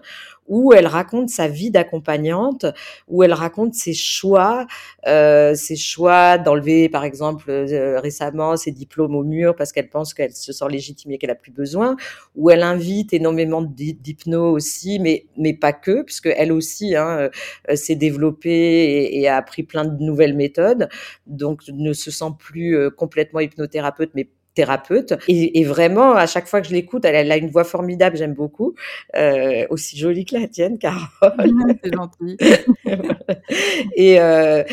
où 0.49 0.73
elle 0.73 0.87
raconte 0.87 1.29
sa 1.29 1.49
vie 1.49 1.71
d'accompagnante, 1.71 2.67
où 3.09 3.23
elle 3.23 3.33
raconte 3.33 3.75
ses 3.75 3.95
choix, 3.95 4.67
euh, 5.07 5.55
ses 5.55 5.77
choix 5.77 6.39
d'enlever, 6.39 6.89
par 6.89 7.05
exemple, 7.05 7.51
euh, 7.51 8.01
récemment 8.01 8.57
ses 8.57 8.71
diplômes 8.73 9.15
au 9.15 9.23
mur 9.25 9.55
parce 9.57 9.73
qu'elle 9.73 9.89
pense 9.89 10.15
qu'elle 10.15 10.33
se 10.33 10.53
sent 10.53 10.69
légitime 10.71 11.13
et 11.13 11.19
qu'elle 11.19 11.31
a 11.31 11.35
plus 11.35 11.53
besoin, 11.53 11.97
où 12.35 12.51
elle 12.51 12.63
invite 12.63 13.13
énormément 13.13 13.63
d'hypno 13.63 14.53
aussi 14.53 14.99
mais 14.99 15.27
mais 15.37 15.55
pas 15.55 15.73
que, 15.73 16.03
puisque 16.03 16.27
elle 16.37 16.53
aussi 16.53 16.95
hein, 16.97 17.31
euh, 17.71 17.77
s'est 17.77 17.95
développée 17.95 19.17
et, 19.19 19.29
a 19.29 19.37
appris 19.37 19.63
plein 19.63 19.85
de 19.85 20.03
nouvelles 20.03 20.35
méthodes, 20.35 20.89
donc 21.27 21.63
ne 21.69 21.93
se 21.93 22.11
sent 22.11 22.33
plus 22.39 22.77
euh, 22.77 22.91
complètement 22.91 23.41
hypnothérapeute, 23.41 24.11
mais 24.15 24.29
thérapeute. 24.57 25.15
Et, 25.29 25.65
vraiment, 25.65 26.15
à 26.15 26.27
chaque 26.27 26.49
fois 26.49 26.61
que 26.61 26.67
je 26.67 26.73
l'écoute, 26.73 27.05
elle, 27.05 27.31
a 27.31 27.37
une 27.37 27.51
voix 27.51 27.63
formidable, 27.63 28.17
j'aime 28.17 28.35
beaucoup. 28.35 28.75
Euh, 29.15 29.67
aussi 29.71 29.97
jolie 29.97 30.25
que 30.25 30.37
la 30.37 30.49
tienne, 30.49 30.79
Carole. 30.79 31.07
C'est 31.85 31.95
gentil. 31.95 32.37
et, 33.97 34.19
euh, 34.19 34.65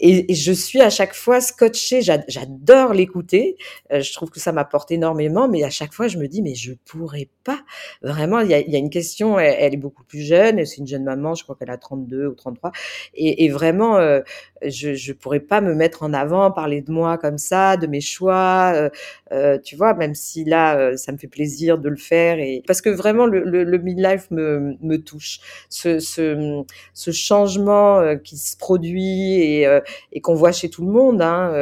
et, 0.00 0.32
je 0.32 0.52
suis 0.52 0.80
à 0.80 0.90
chaque 0.90 1.14
fois 1.14 1.40
scotchée. 1.40 2.00
J'adore 2.02 2.94
l'écouter. 2.94 3.56
Euh, 3.92 4.00
je 4.00 4.12
trouve 4.12 4.30
que 4.30 4.40
ça 4.40 4.52
m'apporte 4.52 4.92
énormément, 4.92 5.48
mais 5.48 5.64
à 5.64 5.70
chaque 5.70 5.92
fois, 5.92 6.06
je 6.06 6.18
me 6.18 6.28
dis, 6.28 6.40
mais 6.40 6.54
je 6.54 6.72
pourrais 6.84 7.28
pas. 7.44 7.60
Vraiment, 8.02 8.40
il 8.40 8.48
y 8.48 8.54
a, 8.54 8.60
y 8.60 8.76
a, 8.76 8.78
une 8.78 8.90
question. 8.90 9.38
Elle, 9.38 9.74
est 9.74 9.76
beaucoup 9.76 10.04
plus 10.04 10.22
jeune. 10.22 10.64
C'est 10.64 10.78
une 10.78 10.86
jeune 10.86 11.04
maman. 11.04 11.34
Je 11.34 11.42
crois 11.42 11.56
qu'elle 11.56 11.70
a 11.70 11.76
32 11.76 12.28
ou 12.28 12.34
33. 12.34 12.70
Et, 13.14 13.44
et 13.44 13.48
vraiment, 13.48 13.96
euh, 13.96 14.20
je, 14.66 14.94
je 14.94 15.12
pourrais 15.12 15.40
pas 15.40 15.60
me 15.60 15.74
mettre 15.74 16.02
en 16.02 16.12
avant, 16.12 16.50
parler 16.50 16.80
de 16.82 16.90
moi 16.90 17.18
comme 17.18 17.38
ça, 17.38 17.76
de 17.76 17.86
mes 17.86 18.00
choix. 18.00 18.72
Euh, 18.74 18.90
euh, 19.32 19.58
tu 19.58 19.76
vois, 19.76 19.94
même 19.94 20.14
si 20.14 20.44
là, 20.44 20.76
euh, 20.78 20.96
ça 20.96 21.12
me 21.12 21.18
fait 21.18 21.26
plaisir 21.28 21.78
de 21.78 21.88
le 21.88 21.96
faire. 21.96 22.38
Et... 22.38 22.62
Parce 22.66 22.80
que 22.80 22.90
vraiment, 22.90 23.26
le, 23.26 23.42
le, 23.44 23.64
le 23.64 23.78
midlife 23.78 24.30
me, 24.30 24.74
me 24.80 24.96
touche. 24.96 25.40
Ce, 25.68 25.98
ce, 26.00 26.62
ce 26.94 27.10
changement 27.10 27.98
euh, 28.00 28.16
qui 28.16 28.36
se 28.36 28.56
produit 28.56 29.34
et, 29.34 29.68
et 30.12 30.20
qu'on 30.20 30.34
voit 30.34 30.52
chez 30.52 30.68
tout 30.70 30.84
le 30.84 30.92
monde. 30.92 31.22
Hein, 31.22 31.52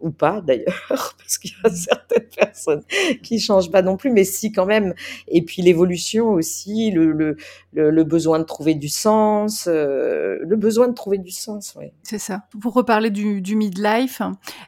ou 0.00 0.10
pas 0.10 0.40
d'ailleurs, 0.40 1.14
parce 1.18 1.38
qu'il 1.38 1.50
y 1.50 1.66
a 1.66 1.70
certaines 1.70 2.28
personnes 2.36 2.82
qui 3.22 3.40
changent 3.40 3.70
pas 3.70 3.82
non 3.82 3.96
plus, 3.96 4.10
mais 4.10 4.24
si 4.24 4.52
quand 4.52 4.66
même. 4.66 4.94
Et 5.28 5.42
puis 5.42 5.62
l'évolution 5.62 6.30
aussi, 6.30 6.90
le, 6.90 7.12
le, 7.12 7.36
le, 7.72 8.04
besoin 8.04 8.38
de 8.38 8.44
trouver 8.44 8.74
du 8.74 8.88
sens, 8.88 9.68
euh, 9.68 10.38
le 10.42 10.56
besoin 10.56 10.88
de 10.88 10.94
trouver 10.94 11.18
du 11.18 11.30
sens, 11.30 11.74
oui. 11.78 11.86
C'est 12.02 12.18
ça. 12.18 12.42
Pour 12.60 12.74
reparler 12.74 13.10
du, 13.10 13.40
du 13.40 13.56
midlife, 13.56 14.22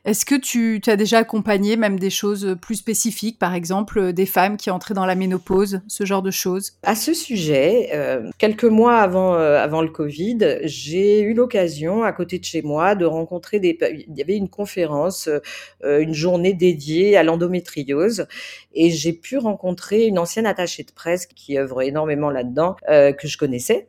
est-ce 0.05 0.25
que 0.25 0.35
tu, 0.35 0.81
tu, 0.83 0.91
as 0.91 0.97
déjà 0.97 1.19
accompagné 1.19 1.77
même 1.77 1.99
des 1.99 2.11
choses 2.11 2.57
plus 2.61 2.77
spécifiques, 2.77 3.39
par 3.39 3.55
exemple 3.55 4.13
des 4.13 4.27
femmes 4.27 4.57
qui 4.57 4.71
entraient 4.71 4.95
dans 4.95 5.07
la 5.07 5.15
ménopause, 5.15 5.81
ce 5.89 6.05
genre 6.05 6.23
de 6.23 6.31
choses? 6.31 6.73
À 6.83 6.95
ce 6.95 7.15
sujet, 7.15 7.91
euh, 7.95 8.29
quelques 8.39 8.65
mois 8.65 8.99
avant, 8.99 9.35
euh, 9.35 9.59
avant 9.59 9.83
le 9.83 9.91
Covid, 9.91 10.59
j'ai 10.65 11.21
eu 11.21 11.35
l'occasion, 11.35 12.03
à 12.03 12.13
côté 12.13 12.39
de 12.39 12.45
chez 12.45 12.63
moi, 12.63 12.95
de 12.95 13.05
rencontrer 13.05 13.61
des... 13.61 13.79
Il 14.09 14.17
y 14.17 14.23
avait 14.23 14.37
une 14.37 14.49
conférence 14.49 15.20
euh, 15.29 16.01
une 16.01 16.15
journée 16.15 16.55
dédiée 16.55 17.17
à 17.17 17.23
l'endométriose. 17.23 18.27
Et 18.75 18.91
j'ai 18.91 19.13
pu 19.13 19.39
rencontrer 19.39 20.07
une 20.07 20.19
ancienne 20.19 20.47
attachée 20.47 20.85
de 20.85 20.93
presse 20.93 21.27
qui 21.27 21.59
œuvre 21.59 21.83
énormément 21.83 22.31
là-dedans, 22.31 22.77
euh, 22.89 23.13
que 23.13 23.29
je 23.29 23.39
connaissais. 23.39 23.89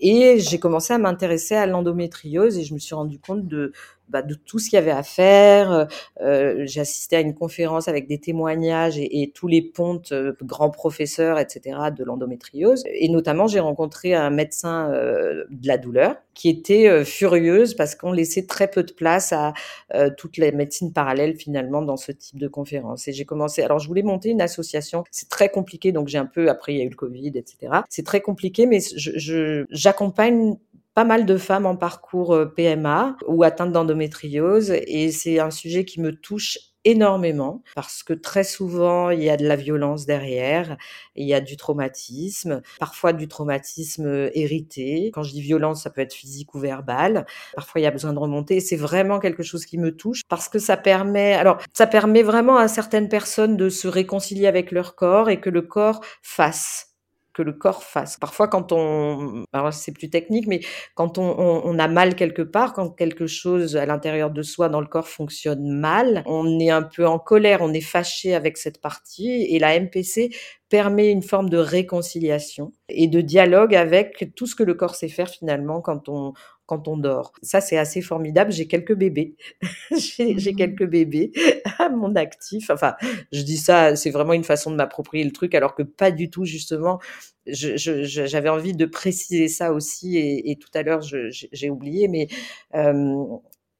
Et 0.00 0.38
j'ai 0.38 0.58
commencé 0.58 0.92
à 0.92 0.98
m'intéresser 0.98 1.54
à 1.54 1.66
l'endométriose 1.66 2.58
et 2.58 2.64
je 2.64 2.74
me 2.74 2.78
suis 2.78 2.94
rendu 2.94 3.18
compte 3.18 3.46
de, 3.46 3.72
bah, 4.08 4.22
de 4.22 4.34
tout 4.34 4.58
ce 4.58 4.70
qu'il 4.70 4.76
y 4.76 4.78
avait 4.78 4.90
à 4.90 5.02
faire. 5.02 5.88
Euh, 6.20 6.62
j'ai 6.66 6.80
assisté 6.80 7.16
à 7.16 7.20
une 7.20 7.34
conférence 7.34 7.88
avec 7.88 8.06
des 8.06 8.18
témoignages 8.18 8.98
et, 8.98 9.32
tous 9.34 9.48
les 9.48 9.62
pontes, 9.62 10.12
euh, 10.12 10.32
grands 10.42 10.70
professeurs, 10.70 11.38
etc., 11.38 11.76
de 11.96 12.04
l'endométriose. 12.04 12.84
Et 12.86 13.08
notamment, 13.08 13.46
j'ai 13.46 13.60
rencontré 13.60 14.14
un 14.14 14.30
médecin 14.30 14.90
euh, 14.92 15.44
de 15.50 15.66
la 15.66 15.78
douleur 15.78 16.16
qui 16.34 16.48
était 16.48 16.88
euh, 16.88 17.04
furieuse 17.04 17.74
parce 17.74 17.94
qu'on 17.94 18.12
laissait 18.12 18.46
très 18.46 18.68
peu 18.68 18.82
de 18.82 18.92
place 18.92 19.32
à 19.32 19.54
euh, 19.94 20.10
toutes 20.16 20.36
les 20.36 20.52
médecines 20.52 20.92
parallèles 20.92 21.36
finalement 21.36 21.80
dans 21.82 21.96
ce 21.96 22.12
type 22.12 22.38
de 22.38 22.48
conférence. 22.48 23.08
Et 23.08 23.12
j'ai 23.12 23.24
commencé. 23.24 23.62
Alors, 23.62 23.78
je 23.78 23.88
voulais 23.88 24.02
monter 24.02 24.30
une 24.30 24.42
association. 24.42 25.04
C'est 25.10 25.28
très 25.28 25.48
compliqué, 25.48 25.92
donc 25.92 26.08
j'ai 26.08 26.18
un 26.18 26.26
peu. 26.26 26.48
Après, 26.48 26.74
il 26.74 26.78
y 26.78 26.80
a 26.82 26.84
eu 26.84 26.90
le 26.90 26.96
Covid, 26.96 27.32
etc. 27.34 27.72
C'est 27.88 28.04
très 28.04 28.20
compliqué, 28.20 28.66
mais 28.66 28.80
je 28.80 29.64
j'accompagne 29.70 30.56
pas 30.94 31.04
mal 31.04 31.26
de 31.26 31.36
femmes 31.36 31.66
en 31.66 31.76
parcours 31.76 32.34
euh, 32.34 32.46
PMA 32.46 33.16
ou 33.26 33.42
atteintes 33.42 33.72
d'endométriose 33.72 34.70
et 34.70 35.10
c'est 35.10 35.40
un 35.40 35.50
sujet 35.50 35.84
qui 35.84 36.00
me 36.00 36.12
touche 36.14 36.58
énormément 36.84 37.62
parce 37.74 38.02
que 38.02 38.12
très 38.12 38.44
souvent 38.44 39.10
il 39.10 39.22
y 39.22 39.30
a 39.30 39.36
de 39.36 39.46
la 39.46 39.56
violence 39.56 40.06
derrière, 40.06 40.76
il 41.16 41.26
y 41.26 41.34
a 41.34 41.40
du 41.40 41.56
traumatisme, 41.56 42.62
parfois 42.78 43.12
du 43.12 43.26
traumatisme 43.26 44.06
euh, 44.06 44.30
hérité. 44.34 45.10
Quand 45.12 45.22
je 45.22 45.32
dis 45.32 45.40
violence, 45.40 45.82
ça 45.82 45.90
peut 45.90 46.02
être 46.02 46.12
physique 46.12 46.54
ou 46.54 46.58
verbal. 46.58 47.26
Parfois 47.54 47.80
il 47.80 47.84
y 47.84 47.86
a 47.86 47.90
besoin 47.90 48.12
de 48.12 48.18
remonter. 48.18 48.60
C'est 48.60 48.76
vraiment 48.76 49.18
quelque 49.18 49.42
chose 49.42 49.66
qui 49.66 49.78
me 49.78 49.96
touche 49.96 50.22
parce 50.28 50.48
que 50.48 50.58
ça 50.58 50.76
permet, 50.76 51.34
alors 51.34 51.58
ça 51.72 51.86
permet 51.86 52.22
vraiment 52.22 52.56
à 52.56 52.68
certaines 52.68 53.08
personnes 53.08 53.56
de 53.56 53.68
se 53.68 53.88
réconcilier 53.88 54.46
avec 54.46 54.70
leur 54.70 54.94
corps 54.94 55.30
et 55.30 55.40
que 55.40 55.50
le 55.50 55.62
corps 55.62 56.04
fasse 56.22 56.93
que 57.34 57.42
le 57.42 57.52
corps 57.52 57.82
fasse. 57.82 58.16
Parfois, 58.16 58.48
quand 58.48 58.72
on, 58.72 59.44
alors 59.52 59.72
c'est 59.72 59.92
plus 59.92 60.08
technique, 60.08 60.46
mais 60.46 60.60
quand 60.94 61.18
on, 61.18 61.36
on, 61.38 61.78
a 61.78 61.88
mal 61.88 62.14
quelque 62.14 62.42
part, 62.42 62.72
quand 62.72 62.90
quelque 62.90 63.26
chose 63.26 63.76
à 63.76 63.84
l'intérieur 63.84 64.30
de 64.30 64.42
soi, 64.42 64.68
dans 64.68 64.80
le 64.80 64.86
corps, 64.86 65.08
fonctionne 65.08 65.68
mal, 65.68 66.22
on 66.26 66.58
est 66.60 66.70
un 66.70 66.82
peu 66.82 67.06
en 67.06 67.18
colère, 67.18 67.58
on 67.60 67.74
est 67.74 67.80
fâché 67.80 68.34
avec 68.34 68.56
cette 68.56 68.80
partie, 68.80 69.42
et 69.50 69.58
la 69.58 69.78
MPC 69.78 70.30
permet 70.68 71.10
une 71.10 71.22
forme 71.22 71.50
de 71.50 71.58
réconciliation 71.58 72.72
et 72.88 73.06
de 73.06 73.20
dialogue 73.20 73.74
avec 73.74 74.32
tout 74.34 74.46
ce 74.46 74.54
que 74.54 74.62
le 74.62 74.74
corps 74.74 74.94
sait 74.94 75.08
faire 75.08 75.28
finalement 75.28 75.80
quand 75.80 76.08
on, 76.08 76.32
quand 76.66 76.88
on 76.88 76.96
dort. 76.96 77.32
Ça, 77.42 77.60
c'est 77.60 77.76
assez 77.76 78.00
formidable. 78.00 78.52
J'ai 78.52 78.66
quelques 78.66 78.94
bébés. 78.94 79.36
j'ai 79.96 80.34
mmh. 80.34 80.56
quelques 80.56 80.86
bébés 80.86 81.32
à 81.78 81.88
mon 81.88 82.14
actif. 82.16 82.70
Enfin, 82.70 82.94
je 83.32 83.42
dis 83.42 83.58
ça, 83.58 83.96
c'est 83.96 84.10
vraiment 84.10 84.32
une 84.32 84.44
façon 84.44 84.70
de 84.70 84.76
m'approprier 84.76 85.24
le 85.24 85.32
truc, 85.32 85.54
alors 85.54 85.74
que 85.74 85.82
pas 85.82 86.10
du 86.10 86.30
tout, 86.30 86.44
justement. 86.44 86.98
J'avais 87.46 88.48
envie 88.48 88.72
de 88.72 88.86
préciser 88.86 89.48
ça 89.48 89.72
aussi, 89.72 90.16
et, 90.16 90.50
et 90.50 90.56
tout 90.56 90.70
à 90.74 90.82
l'heure, 90.82 91.02
j'ai 91.02 91.70
oublié, 91.70 92.08
mais 92.08 92.28
euh, 92.74 93.22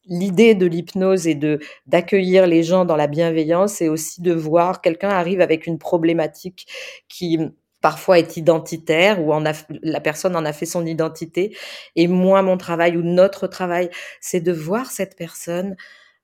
l'idée 0.06 0.54
de 0.54 0.66
l'hypnose 0.66 1.26
et 1.26 1.34
de 1.34 1.58
d'accueillir 1.86 2.46
les 2.46 2.62
gens 2.62 2.84
dans 2.84 2.96
la 2.96 3.06
bienveillance, 3.06 3.74
c'est 3.74 3.88
aussi 3.88 4.20
de 4.20 4.32
voir 4.32 4.80
quelqu'un 4.80 5.08
arrive 5.08 5.40
avec 5.40 5.66
une 5.66 5.78
problématique 5.78 6.66
qui 7.08 7.38
parfois 7.84 8.18
est 8.18 8.38
identitaire 8.38 9.22
ou 9.22 9.34
en 9.34 9.44
a, 9.44 9.52
la 9.82 10.00
personne 10.00 10.36
en 10.36 10.46
a 10.46 10.54
fait 10.54 10.64
son 10.64 10.86
identité. 10.86 11.54
Et 11.96 12.08
moi, 12.08 12.40
mon 12.40 12.56
travail 12.56 12.96
ou 12.96 13.02
notre 13.02 13.46
travail, 13.46 13.90
c'est 14.22 14.40
de 14.40 14.52
voir 14.52 14.90
cette 14.90 15.16
personne 15.16 15.76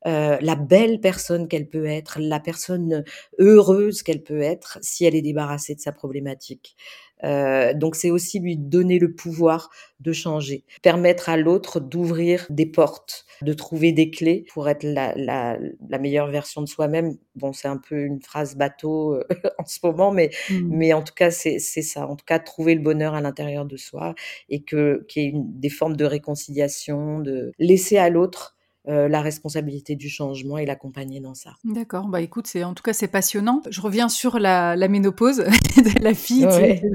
euh, 0.06 0.38
la 0.40 0.54
belle 0.54 1.02
personne 1.02 1.46
qu'elle 1.48 1.68
peut 1.68 1.84
être, 1.84 2.18
la 2.18 2.40
personne 2.40 3.04
heureuse 3.38 4.02
qu'elle 4.02 4.22
peut 4.22 4.40
être 4.40 4.78
si 4.80 5.04
elle 5.04 5.14
est 5.14 5.20
débarrassée 5.20 5.74
de 5.74 5.80
sa 5.80 5.92
problématique. 5.92 6.76
Euh, 7.24 7.74
donc 7.74 7.96
c'est 7.96 8.10
aussi 8.10 8.40
lui 8.40 8.56
donner 8.56 8.98
le 8.98 9.12
pouvoir 9.12 9.70
de 10.00 10.12
changer, 10.12 10.64
permettre 10.82 11.28
à 11.28 11.36
l'autre 11.36 11.80
d'ouvrir 11.80 12.46
des 12.48 12.66
portes, 12.66 13.26
de 13.42 13.52
trouver 13.52 13.92
des 13.92 14.10
clés 14.10 14.46
pour 14.52 14.68
être 14.68 14.82
la, 14.82 15.12
la, 15.16 15.58
la 15.88 15.98
meilleure 15.98 16.28
version 16.30 16.62
de 16.62 16.66
soi-même. 16.66 17.16
Bon, 17.34 17.52
c'est 17.52 17.68
un 17.68 17.76
peu 17.76 18.04
une 18.04 18.20
phrase 18.22 18.56
bateau 18.56 19.14
euh, 19.14 19.24
en 19.58 19.66
ce 19.66 19.78
moment, 19.82 20.12
mais, 20.12 20.30
mmh. 20.48 20.68
mais 20.70 20.92
en 20.92 21.02
tout 21.02 21.14
cas 21.14 21.30
c'est 21.30 21.58
ça. 21.58 22.06
En 22.06 22.16
tout 22.16 22.24
cas, 22.24 22.38
trouver 22.38 22.74
le 22.74 22.80
bonheur 22.80 23.14
à 23.14 23.20
l'intérieur 23.20 23.66
de 23.66 23.76
soi 23.76 24.14
et 24.48 24.62
que 24.62 25.04
qu'il 25.08 25.22
y 25.22 25.26
ait 25.26 25.30
une, 25.30 25.60
des 25.60 25.70
formes 25.70 25.96
de 25.96 26.04
réconciliation, 26.04 27.20
de 27.20 27.52
laisser 27.58 27.98
à 27.98 28.08
l'autre 28.08 28.56
euh, 28.88 29.08
la 29.08 29.20
responsabilité 29.20 29.94
du 29.94 30.08
changement 30.08 30.56
et 30.56 30.64
l'accompagner 30.64 31.20
dans 31.20 31.34
ça. 31.34 31.50
D'accord, 31.64 32.06
bah 32.06 32.22
écoute, 32.22 32.46
c'est 32.46 32.64
en 32.64 32.72
tout 32.72 32.82
cas 32.82 32.94
c'est 32.94 33.08
passionnant. 33.08 33.60
Je 33.68 33.78
reviens 33.82 34.08
sur 34.08 34.38
la, 34.38 34.74
la 34.74 34.88
ménopause 34.88 35.36
de 35.76 36.02
la 36.02 36.14
fille, 36.14 36.48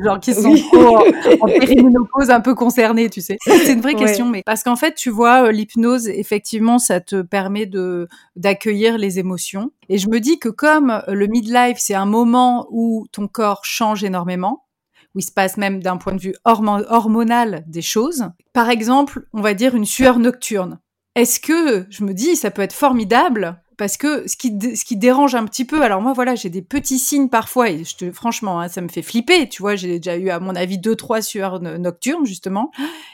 genre 0.04 0.20
qui 0.20 0.34
sont 0.34 0.56
en, 0.74 1.46
périménopause 1.60 2.32
un 2.32 2.42
peu 2.42 2.56
concernée, 2.56 3.12
tu 3.12 3.22
sais. 3.22 3.38
C'est 3.46 3.74
une 3.74 3.82
vraie 3.82 3.94
question, 3.94 4.28
mais 4.28 4.42
parce 4.44 4.64
qu'en 4.64 4.76
fait, 4.76 4.96
tu 4.96 5.12
vois, 5.12 5.46
euh, 5.46 5.52
l'hypnose, 5.52 6.08
effectivement, 6.08 6.80
ça 6.80 7.02
te 7.02 7.22
permet 7.22 7.68
de 7.68 8.08
d'accueillir 8.36 8.98
les 8.98 9.20
émotions. 9.20 9.70
Et 9.88 10.00
je 10.00 10.10
me 10.10 10.20
dis 10.20 10.40
que 10.40 10.50
comme 10.50 10.90
euh, 10.90 11.14
le 11.14 11.28
midlife, 11.28 11.78
c'est 11.78 11.94
un 11.94 12.08
moment 12.08 12.66
où 12.72 13.06
ton 13.12 13.28
corps 13.28 13.64
change 13.64 14.04
énormément, 14.04 14.66
où 15.14 15.20
il 15.20 15.24
se 15.24 15.32
passe 15.32 15.56
même 15.56 15.84
d'un 15.84 15.98
point 15.98 16.14
de 16.14 16.22
vue 16.22 16.36
hormonal 16.46 17.64
des 17.68 17.84
choses. 17.84 18.28
Par 18.54 18.72
exemple, 18.72 19.28
on 19.34 19.42
va 19.42 19.54
dire 19.54 19.76
une 19.76 19.86
sueur 19.86 20.18
nocturne 20.18 20.80
est-ce 21.16 21.40
que 21.40 21.86
je 21.90 22.04
me 22.04 22.14
dis 22.14 22.36
ça 22.36 22.52
peut 22.52 22.62
être 22.62 22.74
formidable? 22.74 23.62
Parce 23.78 23.98
que 23.98 24.26
ce 24.26 24.38
qui 24.38 24.58
ce 24.76 24.86
qui 24.86 24.96
dérange 24.96 25.36
un 25.36 25.44
petit 25.44 25.66
peu 25.66 25.82
alors 25.82 26.02
moi 26.02 26.14
voilà 26.14 26.36
j'ai 26.36 26.50
des 26.50 26.62
petits 26.62 26.98
signes 26.98 27.28
parfois 27.28 27.70
et 27.70 27.84
je 27.84 27.98
te 27.98 28.10
franchement 28.10 28.62
hein, 28.62 28.70
ça 28.70 28.80
me 28.80 28.88
fait 28.88 29.02
flipper 29.02 29.50
tu 29.50 29.62
vois 29.62 29.76
j'ai 29.76 30.00
déjà 30.00 30.16
eu 30.16 30.30
à 30.30 30.40
mon 30.40 30.56
avis 30.56 30.78
deux 30.78 30.96
trois 30.96 31.22
sueurs 31.22 31.60
nocturnes 31.60 32.26
justement 32.26 32.72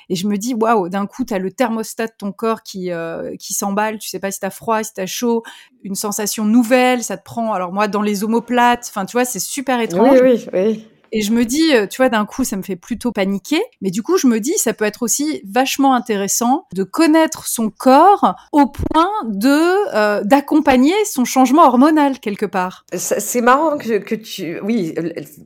et 0.09 0.15
je 0.15 0.27
me 0.27 0.37
dis 0.37 0.53
waouh 0.53 0.87
d'un 0.87 1.07
coup 1.07 1.25
tu 1.25 1.33
as 1.33 1.39
le 1.39 1.51
thermostat 1.51 2.07
de 2.07 2.13
ton 2.15 2.31
corps 2.31 2.61
qui 2.61 2.91
euh, 2.91 3.35
qui 3.37 3.55
s'emballe 3.55 3.97
tu 3.97 4.07
sais 4.07 4.19
pas 4.19 4.29
si 4.29 4.39
t'as 4.39 4.51
froid 4.51 4.83
si 4.83 4.93
t'as 4.93 5.07
chaud 5.07 5.41
une 5.83 5.95
sensation 5.95 6.45
nouvelle 6.45 7.01
ça 7.01 7.17
te 7.17 7.23
prend 7.23 7.53
alors 7.53 7.73
moi 7.73 7.87
dans 7.87 8.03
les 8.03 8.23
omoplates 8.23 8.85
enfin 8.87 9.05
tu 9.07 9.13
vois 9.13 9.25
c'est 9.25 9.39
super 9.39 9.81
étrange. 9.81 10.19
oui 10.21 10.29
oui 10.31 10.47
oui 10.53 10.85
et 11.12 11.22
je 11.22 11.32
me 11.32 11.45
dis, 11.45 11.74
euh, 11.74 11.88
tu 11.88 11.97
vois, 11.97 12.09
d'un 12.09 12.26
coup, 12.26 12.43
ça 12.43 12.55
me 12.55 12.62
fait 12.62 12.76
plutôt 12.76 13.12
paniquer. 13.12 13.62
Mais 13.82 13.91
du 13.91 14.01
coup, 14.03 14.18
je 14.18 14.28
me 14.28 14.39
dis, 14.39 14.53
ça 14.57 14.74
peut 14.74 14.86
être 14.86 15.03
aussi 15.03 15.41
vachement 15.45 15.93
intéressant 15.93 16.66
de 16.74 16.84
connaître 16.84 17.47
son 17.47 17.70
corps 17.70 18.36
au 18.51 18.68
point 18.68 19.09
de 19.26 19.95
euh, 19.95 20.24
d'accompagner 20.24 20.93
son 21.05 21.26
changement 21.26 21.64
hormonal 21.64 22.20
quelque 22.20 22.45
part. 22.45 22.86
C'est 22.93 23.41
marrant 23.41 23.78
que, 23.78 23.97
que 23.97 24.16
tu, 24.16 24.59
oui, 24.62 24.93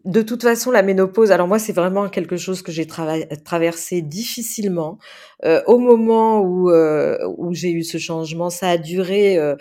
de 0.05 0.22
toute 0.22 0.43
façon, 0.43 0.72
la 0.72 0.84
ménopause. 0.84 1.32
Alors 1.32 1.47
moi, 1.47 1.59
c'est 1.59 1.74
vraiment 1.74 2.09
quelque 2.09 2.38
chose 2.38 2.61
que 2.61 2.72
j'ai 2.72 2.88
traversé 2.88 4.01
difficilement. 4.01 4.99
Euh, 5.43 5.61
au 5.68 5.78
moment 5.78 6.39
où 6.39 6.70
euh, 6.70 7.18
où 7.38 7.53
j'ai 7.53 7.72
eu 7.72 7.84
ce 7.84 7.97
changement, 7.97 8.49
ça 8.49 8.70
a 8.70 8.78
duré 8.78 9.38
euh, 9.38 9.55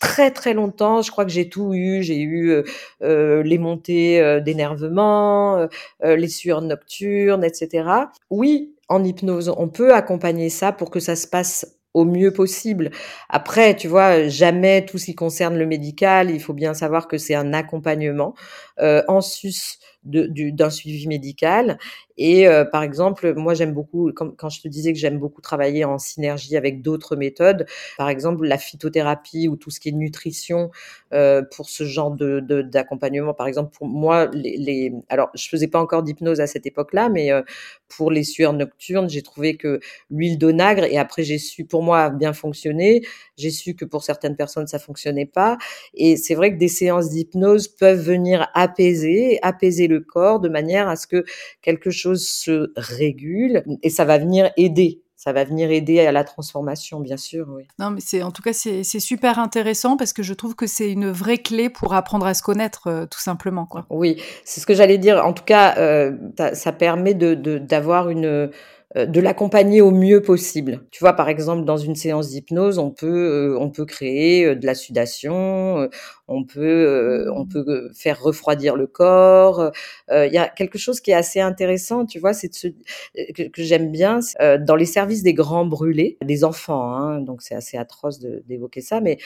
très 0.00 0.32
très 0.32 0.54
longtemps. 0.54 1.02
Je 1.02 1.12
crois 1.12 1.24
que 1.24 1.30
j'ai 1.30 1.48
tout 1.48 1.72
eu. 1.74 2.02
J'ai 2.02 2.18
eu 2.20 2.50
euh, 2.50 2.64
euh 3.02 3.42
les 3.44 3.58
montées 3.58 4.20
euh, 4.20 4.40
d'énervement, 4.40 5.68
les 6.02 6.28
sueurs 6.28 6.62
nocturnes, 6.62 7.44
etc. 7.44 7.88
Oui, 8.30 8.74
en 8.88 9.04
hypnose, 9.04 9.54
on 9.56 9.68
peut 9.68 9.94
accompagner 9.94 10.48
ça 10.48 10.72
pour 10.72 10.90
que 10.90 10.98
ça 10.98 11.14
se 11.14 11.28
passe 11.28 11.76
au 11.92 12.04
mieux 12.04 12.32
possible. 12.32 12.90
Après, 13.28 13.76
tu 13.76 13.88
vois, 13.88 14.28
jamais 14.28 14.84
tout 14.84 14.98
ce 14.98 15.06
qui 15.06 15.14
concerne 15.14 15.58
le 15.58 15.66
médical, 15.66 16.30
il 16.30 16.40
faut 16.40 16.52
bien 16.52 16.72
savoir 16.72 17.08
que 17.08 17.18
c'est 17.18 17.34
un 17.34 17.52
accompagnement 17.52 18.34
en 18.78 19.20
sus 19.20 19.78
d'un 20.04 20.70
suivi 20.70 21.06
médical. 21.06 21.78
Et 22.16 22.46
euh, 22.46 22.64
par 22.64 22.82
exemple, 22.82 23.34
moi 23.34 23.54
j'aime 23.54 23.72
beaucoup, 23.72 24.12
quand, 24.14 24.48
je 24.50 24.60
te 24.60 24.68
disais 24.68 24.92
que 24.92 24.98
j'aime 24.98 25.18
beaucoup 25.18 25.40
travailler 25.40 25.84
en 25.86 25.98
synergie 25.98 26.56
avec 26.56 26.82
d'autres 26.82 27.16
méthodes, 27.16 27.66
par 27.96 28.10
exemple 28.10 28.46
la 28.46 28.58
phytothérapie 28.58 29.48
ou 29.48 29.56
tout 29.56 29.70
ce 29.70 29.80
qui 29.80 29.88
est 29.88 29.92
nutrition 29.92 30.70
euh, 31.14 31.42
pour 31.56 31.70
ce 31.70 31.84
genre 31.84 32.10
de 32.10 32.40
d'accompagnement. 32.62 33.32
Par 33.32 33.46
exemple, 33.46 33.74
pour 33.76 33.86
moi, 33.86 34.26
les, 34.34 34.56
les, 34.58 34.92
alors 35.08 35.30
je 35.34 35.48
faisais 35.48 35.68
pas 35.68 35.80
encore 35.80 36.02
d'hypnose 36.02 36.40
à 36.40 36.46
cette 36.46 36.66
époque-là, 36.66 37.08
mais 37.08 37.32
euh, 37.32 37.42
pour 37.88 38.10
les 38.10 38.24
sueurs 38.24 38.52
nocturnes, 38.52 39.08
j'ai 39.08 39.22
trouvé 39.22 39.56
que 39.56 39.80
l'huile 40.10 40.38
d'onagre 40.38 40.84
et 40.84 40.98
après 40.98 41.22
j'ai 41.22 41.38
su, 41.38 41.64
pour 41.64 41.82
moi, 41.82 42.10
bien 42.10 42.32
fonctionner. 42.32 43.02
J'ai 43.38 43.50
su 43.50 43.74
que 43.74 43.86
pour 43.86 44.04
certaines 44.04 44.36
personnes 44.36 44.66
ça 44.66 44.78
fonctionnait 44.78 45.26
pas. 45.26 45.56
Et 45.94 46.16
c'est 46.16 46.34
vrai 46.34 46.52
que 46.52 46.58
des 46.58 46.68
séances 46.68 47.10
d'hypnose 47.10 47.68
peuvent 47.68 48.00
venir 48.00 48.48
apaiser, 48.54 49.38
apaiser 49.42 49.88
le 49.90 50.00
corps 50.00 50.40
de 50.40 50.48
manière 50.48 50.88
à 50.88 50.96
ce 50.96 51.06
que 51.06 51.24
quelque 51.62 51.90
chose 51.90 52.26
se 52.26 52.72
régule 52.76 53.62
et 53.82 53.90
ça 53.90 54.04
va 54.04 54.18
venir 54.18 54.50
aider 54.56 55.02
ça 55.20 55.34
va 55.34 55.44
venir 55.44 55.70
aider 55.70 56.00
à 56.00 56.12
la 56.12 56.24
transformation, 56.24 56.98
bien 56.98 57.18
sûr. 57.18 57.46
Oui. 57.50 57.64
Non, 57.78 57.90
mais 57.90 58.00
c'est 58.00 58.22
en 58.22 58.30
tout 58.30 58.40
cas 58.40 58.54
c'est 58.54 58.82
super 58.82 59.38
intéressant 59.38 59.98
parce 59.98 60.14
que 60.14 60.22
je 60.22 60.32
trouve 60.32 60.54
que 60.54 60.66
c'est 60.66 60.90
une 60.90 61.10
vraie 61.10 61.36
clé 61.36 61.68
pour 61.68 61.92
apprendre 61.92 62.24
à 62.24 62.32
se 62.32 62.42
connaître, 62.42 62.86
euh, 62.86 63.04
tout 63.04 63.20
simplement. 63.20 63.66
Quoi. 63.66 63.84
Oui, 63.90 64.16
c'est 64.46 64.60
ce 64.60 64.66
que 64.66 64.72
j'allais 64.72 64.96
dire. 64.96 65.22
En 65.22 65.34
tout 65.34 65.44
cas, 65.44 65.76
euh, 65.76 66.16
ça, 66.54 66.72
permet 66.72 67.12
de 67.12 67.34
d'avoir 67.58 68.08
une 68.08 68.50
de 68.96 69.20
l'accompagner 69.20 69.80
au 69.80 69.92
mieux 69.92 70.20
possible. 70.20 70.80
Tu 70.90 70.98
vois, 71.04 71.12
par 71.12 71.28
exemple, 71.28 71.64
dans 71.64 71.76
une 71.76 71.94
séance 71.94 72.30
d'hypnose, 72.30 72.78
on 72.78 72.90
peut 72.90 73.06
euh, 73.06 73.58
on 73.60 73.70
peut 73.70 73.84
créer 73.84 74.44
euh, 74.44 74.54
de 74.56 74.66
la 74.66 74.74
sudation, 74.74 75.88
on 76.26 76.44
peut 76.44 77.30
on 77.34 77.46
peut 77.46 77.90
faire 77.94 78.20
refroidir 78.20 78.76
le 78.76 78.86
corps. 78.86 79.70
Il 80.10 80.32
y 80.32 80.38
a 80.38 80.48
quelque 80.48 80.78
chose 80.78 81.00
qui 81.00 81.12
est 81.12 81.14
assez 81.14 81.40
intéressant, 81.40 82.04
tu 82.04 82.18
vois, 82.18 82.32
c'est 82.32 82.50
que, 82.50 83.42
que 83.48 83.62
j'aime 83.62 83.90
bien 83.92 84.20
dans 84.60 84.76
les 84.76 84.86
services 84.86 85.22
des 85.22 85.34
grands 85.34 85.66
brûlés, 85.66 86.18
des 86.24 86.44
enfants. 86.44 86.94
Hein, 86.94 87.20
donc 87.20 87.42
c'est 87.42 87.54
assez 87.54 87.76
atroce 87.76 88.18
d'évoquer 88.20 88.80
ça, 88.80 89.00
mais 89.00 89.18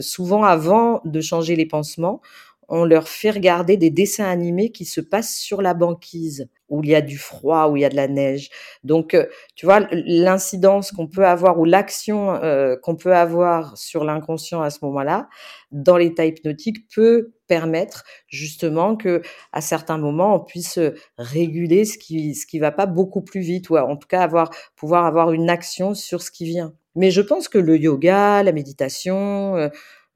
souvent 0.00 0.44
avant 0.44 1.00
de 1.04 1.20
changer 1.20 1.56
les 1.56 1.66
pansements, 1.66 2.20
on 2.68 2.84
leur 2.84 3.08
fait 3.08 3.30
regarder 3.30 3.76
des 3.76 3.90
dessins 3.90 4.28
animés 4.28 4.70
qui 4.70 4.84
se 4.84 5.00
passent 5.00 5.36
sur 5.36 5.62
la 5.62 5.74
banquise, 5.74 6.48
où 6.68 6.82
il 6.82 6.90
y 6.90 6.94
a 6.94 7.00
du 7.00 7.16
froid, 7.18 7.68
où 7.68 7.76
il 7.76 7.82
y 7.82 7.84
a 7.84 7.88
de 7.88 7.96
la 7.96 8.08
neige. 8.08 8.50
Donc, 8.82 9.14
euh, 9.14 9.26
tu 9.54 9.66
vois, 9.66 9.86
l'incidence 9.92 10.90
qu'on 10.90 11.06
peut 11.06 11.26
avoir 11.26 11.58
ou 11.60 11.64
l'action 11.64 12.34
euh, 12.34 12.76
qu'on 12.82 12.96
peut 12.96 13.14
avoir 13.14 13.76
sur 13.76 14.04
l'inconscient 14.04 14.62
à 14.62 14.70
ce 14.70 14.78
moment-là, 14.82 15.28
dans 15.70 15.96
l'état 15.96 16.24
hypnotique, 16.24 16.88
peut 16.94 17.32
permettre 17.46 18.04
justement 18.26 18.96
que 18.96 19.22
à 19.52 19.60
certains 19.60 19.98
moments 19.98 20.34
on 20.34 20.40
puisse 20.40 20.80
réguler 21.16 21.84
ce 21.84 21.96
qui 21.96 22.34
ce 22.34 22.44
qui 22.44 22.58
va 22.58 22.72
pas 22.72 22.86
beaucoup 22.86 23.22
plus 23.22 23.40
vite 23.40 23.70
ou 23.70 23.76
en 23.76 23.96
tout 23.96 24.08
cas 24.08 24.20
avoir 24.22 24.50
pouvoir 24.74 25.06
avoir 25.06 25.32
une 25.32 25.48
action 25.48 25.94
sur 25.94 26.22
ce 26.22 26.32
qui 26.32 26.44
vient. 26.44 26.74
Mais 26.96 27.10
je 27.10 27.20
pense 27.20 27.48
que 27.48 27.58
le 27.58 27.76
yoga, 27.78 28.42
la 28.42 28.52
méditation, 28.52 29.70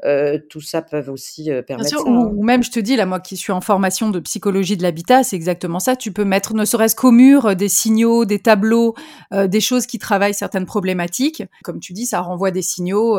euh, 0.04 0.20
euh, 0.20 0.38
tout 0.48 0.60
ça 0.60 0.82
peuvent 0.82 1.10
aussi 1.10 1.50
euh, 1.50 1.62
permettre 1.62 1.90
ça, 1.90 1.96
hein. 2.06 2.30
ou, 2.34 2.42
même, 2.42 2.62
je 2.62 2.70
te 2.70 2.80
dis, 2.80 2.96
là, 2.96 3.06
moi 3.06 3.20
qui 3.20 3.36
suis 3.36 3.52
en 3.52 3.60
formation 3.60 4.10
de 4.10 4.20
psychologie 4.20 4.76
de 4.76 4.82
l'habitat, 4.82 5.22
c'est 5.22 5.36
exactement 5.36 5.80
ça. 5.80 5.96
Tu 5.96 6.12
peux 6.12 6.24
mettre, 6.24 6.54
ne 6.54 6.64
serait-ce 6.64 6.94
qu'au 6.94 7.10
mur, 7.10 7.46
euh, 7.46 7.54
des 7.54 7.68
signaux, 7.68 8.24
des 8.24 8.38
tableaux, 8.38 8.94
des 9.32 9.60
choses 9.60 9.86
qui 9.86 9.98
travaillent 9.98 10.34
certaines 10.34 10.66
problématiques. 10.66 11.42
Comme 11.62 11.80
tu 11.80 11.92
dis, 11.92 12.06
ça 12.06 12.20
renvoie 12.20 12.50
des 12.50 12.62
signaux 12.62 13.18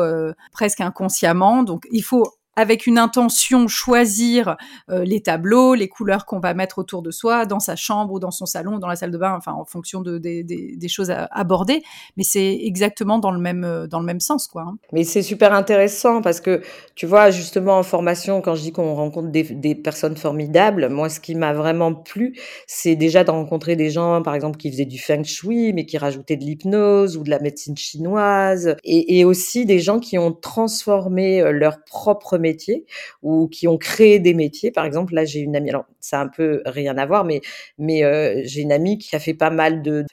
presque 0.52 0.80
inconsciemment. 0.80 1.62
Donc, 1.62 1.84
il 1.90 2.02
faut 2.02 2.24
avec 2.56 2.86
une 2.86 2.98
intention 2.98 3.68
choisir 3.68 4.56
euh, 4.90 5.04
les 5.04 5.22
tableaux, 5.22 5.74
les 5.74 5.88
couleurs 5.88 6.26
qu'on 6.26 6.40
va 6.40 6.54
mettre 6.54 6.78
autour 6.78 7.02
de 7.02 7.10
soi, 7.10 7.46
dans 7.46 7.60
sa 7.60 7.76
chambre 7.76 8.12
ou 8.12 8.18
dans 8.18 8.30
son 8.30 8.46
salon, 8.46 8.78
dans 8.78 8.88
la 8.88 8.96
salle 8.96 9.10
de 9.10 9.18
bain, 9.18 9.34
enfin 9.36 9.52
en 9.52 9.64
fonction 9.64 10.00
de, 10.00 10.18
des 10.18 10.88
choses 10.88 11.10
à 11.10 11.28
aborder. 11.32 11.82
Mais 12.16 12.24
c'est 12.24 12.58
exactement 12.62 13.18
dans 13.18 13.30
le 13.30 13.38
même 13.38 13.64
euh, 13.64 13.86
dans 13.86 14.00
le 14.00 14.06
même 14.06 14.20
sens, 14.20 14.46
quoi. 14.46 14.62
Hein. 14.62 14.76
Mais 14.92 15.04
c'est 15.04 15.22
super 15.22 15.52
intéressant 15.52 16.22
parce 16.22 16.40
que 16.40 16.62
tu 16.94 17.06
vois 17.06 17.30
justement 17.30 17.78
en 17.78 17.82
formation, 17.82 18.40
quand 18.40 18.54
je 18.54 18.62
dis 18.62 18.72
qu'on 18.72 18.94
rencontre 18.94 19.28
des, 19.30 19.74
personnes 19.74 20.16
formidables, 20.16 20.88
moi 20.88 21.08
ce 21.08 21.20
qui 21.20 21.34
m'a 21.34 21.52
vraiment 21.52 21.94
plu, 21.94 22.38
c'est 22.66 22.96
déjà 22.96 23.24
de 23.24 23.30
rencontrer 23.30 23.76
des 23.76 23.90
gens, 23.90 24.22
par 24.22 24.34
exemple, 24.34 24.58
qui 24.58 24.70
faisaient 24.70 24.84
du 24.84 24.98
feng 24.98 25.24
shui, 25.24 25.72
mais 25.72 25.86
qui 25.86 25.98
rajoutaient 25.98 26.36
de 26.36 26.44
l'hypnose 26.44 27.16
ou 27.16 27.22
de 27.22 27.30
la 27.30 27.38
médecine 27.38 27.76
chinoise, 27.76 28.76
et, 28.84 29.18
et 29.18 29.24
aussi 29.24 29.64
des 29.64 29.78
gens 29.78 29.98
qui 29.98 30.18
ont 30.18 30.32
transformé 30.32 31.40
euh, 31.40 31.52
leur 31.52 31.82
propre 31.84 32.38
métiers 32.42 32.84
ou 33.22 33.48
qui 33.48 33.66
ont 33.66 33.78
créé 33.78 34.18
des 34.18 34.34
métiers. 34.34 34.70
Par 34.70 34.84
exemple, 34.84 35.14
là, 35.14 35.24
j'ai 35.24 35.40
une 35.40 35.56
amie, 35.56 35.70
alors 35.70 35.86
ça 36.00 36.20
a 36.20 36.22
un 36.22 36.28
peu 36.28 36.62
rien 36.66 36.98
à 36.98 37.06
voir, 37.06 37.24
mais, 37.24 37.40
mais 37.78 38.04
euh, 38.04 38.42
j'ai 38.44 38.60
une 38.60 38.72
amie 38.72 38.98
qui 38.98 39.16
a 39.16 39.18
fait 39.18 39.34
pas 39.34 39.50
mal 39.50 39.82
de, 39.82 40.04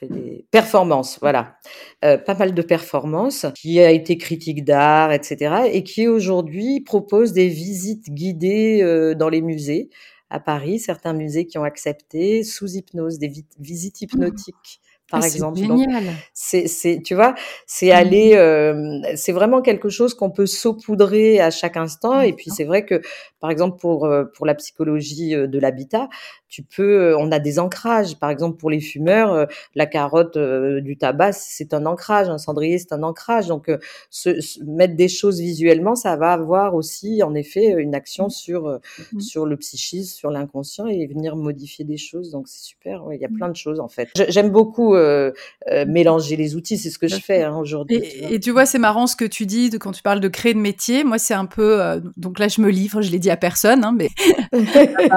performances, 0.50 1.18
voilà, 1.20 1.56
euh, 2.04 2.16
pas 2.16 2.34
mal 2.34 2.54
de 2.54 2.62
performances, 2.62 3.46
qui 3.54 3.80
a 3.80 3.90
été 3.90 4.16
critique 4.16 4.64
d'art, 4.64 5.12
etc., 5.12 5.64
et 5.72 5.82
qui 5.82 6.08
aujourd'hui 6.08 6.80
propose 6.80 7.32
des 7.32 7.48
visites 7.48 8.10
guidées 8.10 8.80
euh, 8.82 9.14
dans 9.14 9.28
les 9.28 9.42
musées 9.42 9.90
à 10.30 10.38
Paris, 10.38 10.78
certains 10.78 11.12
musées 11.12 11.46
qui 11.46 11.58
ont 11.58 11.64
accepté 11.64 12.44
sous 12.44 12.76
hypnose, 12.76 13.18
des 13.18 13.32
visites 13.58 14.00
hypnotiques 14.00 14.80
par 15.10 15.20
ah, 15.22 15.26
exemple. 15.26 15.58
Génial. 15.58 16.04
C'est, 16.32 17.02
tu 17.04 17.14
vois, 17.14 17.34
c'est 17.66 17.90
aller, 17.90 18.34
euh, 18.34 19.00
c'est 19.16 19.32
vraiment 19.32 19.60
quelque 19.60 19.88
chose 19.88 20.14
qu'on 20.14 20.30
peut 20.30 20.46
saupoudrer 20.46 21.40
à 21.40 21.50
chaque 21.50 21.76
instant. 21.76 22.20
Et 22.20 22.32
puis 22.32 22.50
c'est 22.50 22.64
vrai 22.64 22.84
que, 22.86 23.02
par 23.40 23.50
exemple, 23.50 23.78
pour 23.78 24.06
euh, 24.06 24.24
pour 24.24 24.46
la 24.46 24.54
psychologie 24.54 25.34
euh, 25.34 25.46
de 25.48 25.58
l'habitat, 25.58 26.08
tu 26.48 26.62
peux, 26.62 27.16
on 27.16 27.30
a 27.30 27.38
des 27.38 27.58
ancrages. 27.58 28.18
Par 28.18 28.30
exemple, 28.30 28.56
pour 28.56 28.70
les 28.70 28.80
fumeurs, 28.80 29.46
la 29.76 29.86
carotte 29.86 30.36
du 30.36 30.96
tabac, 30.96 31.32
c'est 31.32 31.74
un 31.74 31.86
ancrage. 31.86 32.28
Un 32.28 32.38
cendrier, 32.38 32.78
c'est 32.78 32.92
un 32.92 33.04
ancrage. 33.04 33.46
Donc, 33.46 33.70
se, 34.10 34.64
mettre 34.64 34.96
des 34.96 35.06
choses 35.06 35.40
visuellement, 35.40 35.94
ça 35.94 36.16
va 36.16 36.32
avoir 36.32 36.74
aussi, 36.74 37.22
en 37.22 37.34
effet, 37.34 37.74
une 37.78 37.94
action 37.94 38.26
mmh. 38.26 38.30
sur 38.30 38.80
mmh. 39.12 39.20
sur 39.20 39.46
le 39.46 39.56
psychisme, 39.58 40.12
sur 40.12 40.30
l'inconscient 40.30 40.86
et 40.88 41.06
venir 41.06 41.36
modifier 41.36 41.84
des 41.84 41.98
choses. 41.98 42.32
Donc, 42.32 42.48
c'est 42.48 42.64
super. 42.64 43.04
il 43.12 43.20
y 43.20 43.24
a 43.24 43.28
mmh. 43.28 43.36
plein 43.36 43.48
de 43.48 43.56
choses 43.56 43.78
en 43.78 43.88
fait. 43.88 44.08
J'aime 44.28 44.50
beaucoup 44.50 44.96
euh, 45.00 45.32
euh, 45.70 45.84
mélanger 45.86 46.36
les 46.36 46.56
outils. 46.56 46.78
C'est 46.78 46.90
ce 46.90 46.98
que 46.98 47.08
je 47.08 47.16
fais 47.16 47.42
hein, 47.42 47.56
aujourd'hui. 47.56 47.96
Et, 47.96 48.40
tu 48.40 48.50
vois, 48.50 48.66
c'est 48.66 48.78
marrant 48.78 49.06
ce 49.06 49.16
que 49.16 49.24
tu 49.24 49.46
dis 49.46 49.70
de, 49.70 49.78
quand 49.78 49.92
tu 49.92 50.02
parles 50.02 50.20
de 50.20 50.28
créer 50.28 50.54
de 50.54 50.58
métier. 50.58 51.04
Moi, 51.04 51.18
c'est 51.18 51.34
un 51.34 51.46
peu. 51.46 51.82
Euh, 51.82 52.00
donc 52.16 52.38
là, 52.38 52.48
je 52.48 52.60
me 52.60 52.70
livre. 52.70 53.02
Je 53.02 53.10
l'ai 53.10 53.18
dit 53.18 53.30
à 53.30 53.36
personne, 53.36 53.84
hein, 53.84 53.94
mais 53.96 54.08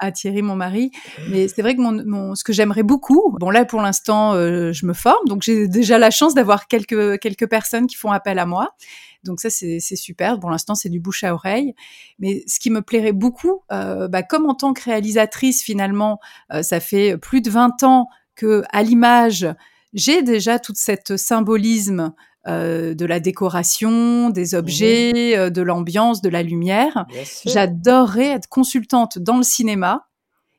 à, 0.00 0.12
Thierry, 0.12 0.42
mon 0.42 0.54
mari. 0.54 0.90
Mais 1.30 1.48
c'est 1.48 1.62
vrai 1.62 1.74
que 1.74 1.80
mon, 1.80 2.34
ce 2.34 2.44
que 2.44 2.52
j'aimerais 2.52 2.82
beaucoup. 2.82 3.36
Bon, 3.40 3.50
là, 3.50 3.64
pour 3.64 3.80
l'instant, 3.80 4.34
je 4.34 4.86
me 4.86 4.92
forme. 4.92 5.26
Donc 5.26 5.42
j'ai 5.42 5.68
déjà 5.68 5.98
la 5.98 6.10
chance 6.10 6.34
d'avoir 6.34 6.68
quelques 6.68 7.18
quelques 7.18 7.48
personnes 7.48 7.86
qui 7.86 7.96
font 7.96 8.12
appel 8.12 8.38
à 8.38 8.46
moi. 8.46 8.70
Donc 9.24 9.40
ça, 9.40 9.50
c'est 9.50 9.80
super. 9.80 10.38
Pour 10.38 10.50
l'instant, 10.50 10.74
c'est 10.74 10.88
du 10.88 11.00
bouche 11.00 11.24
à 11.24 11.34
oreille. 11.34 11.74
Mais 12.18 12.42
ce 12.46 12.60
qui 12.60 12.70
me 12.70 12.82
plairait 12.82 13.12
beaucoup, 13.12 13.62
bah, 13.68 14.22
comme 14.22 14.46
en 14.46 14.54
tant 14.54 14.72
que 14.72 14.84
réalisatrice, 14.84 15.62
finalement, 15.62 16.20
ça 16.62 16.80
fait 16.80 17.18
plus 17.18 17.40
de 17.40 17.50
20 17.50 17.82
ans 17.82 18.08
que 18.38 18.62
à 18.70 18.82
l'image, 18.82 19.46
j'ai 19.92 20.22
déjà 20.22 20.58
tout 20.58 20.72
cet 20.74 21.16
symbolisme 21.16 22.14
euh, 22.46 22.94
de 22.94 23.04
la 23.04 23.20
décoration, 23.20 24.30
des 24.30 24.54
mmh 24.54 24.56
objets, 24.56 25.36
euh, 25.36 25.50
de 25.50 25.60
l'ambiance, 25.60 26.22
de 26.22 26.28
la 26.30 26.42
lumière. 26.42 27.04
J'adorerais 27.44 28.28
être 28.28 28.48
consultante 28.48 29.18
dans 29.18 29.36
le 29.36 29.42
cinéma 29.42 30.06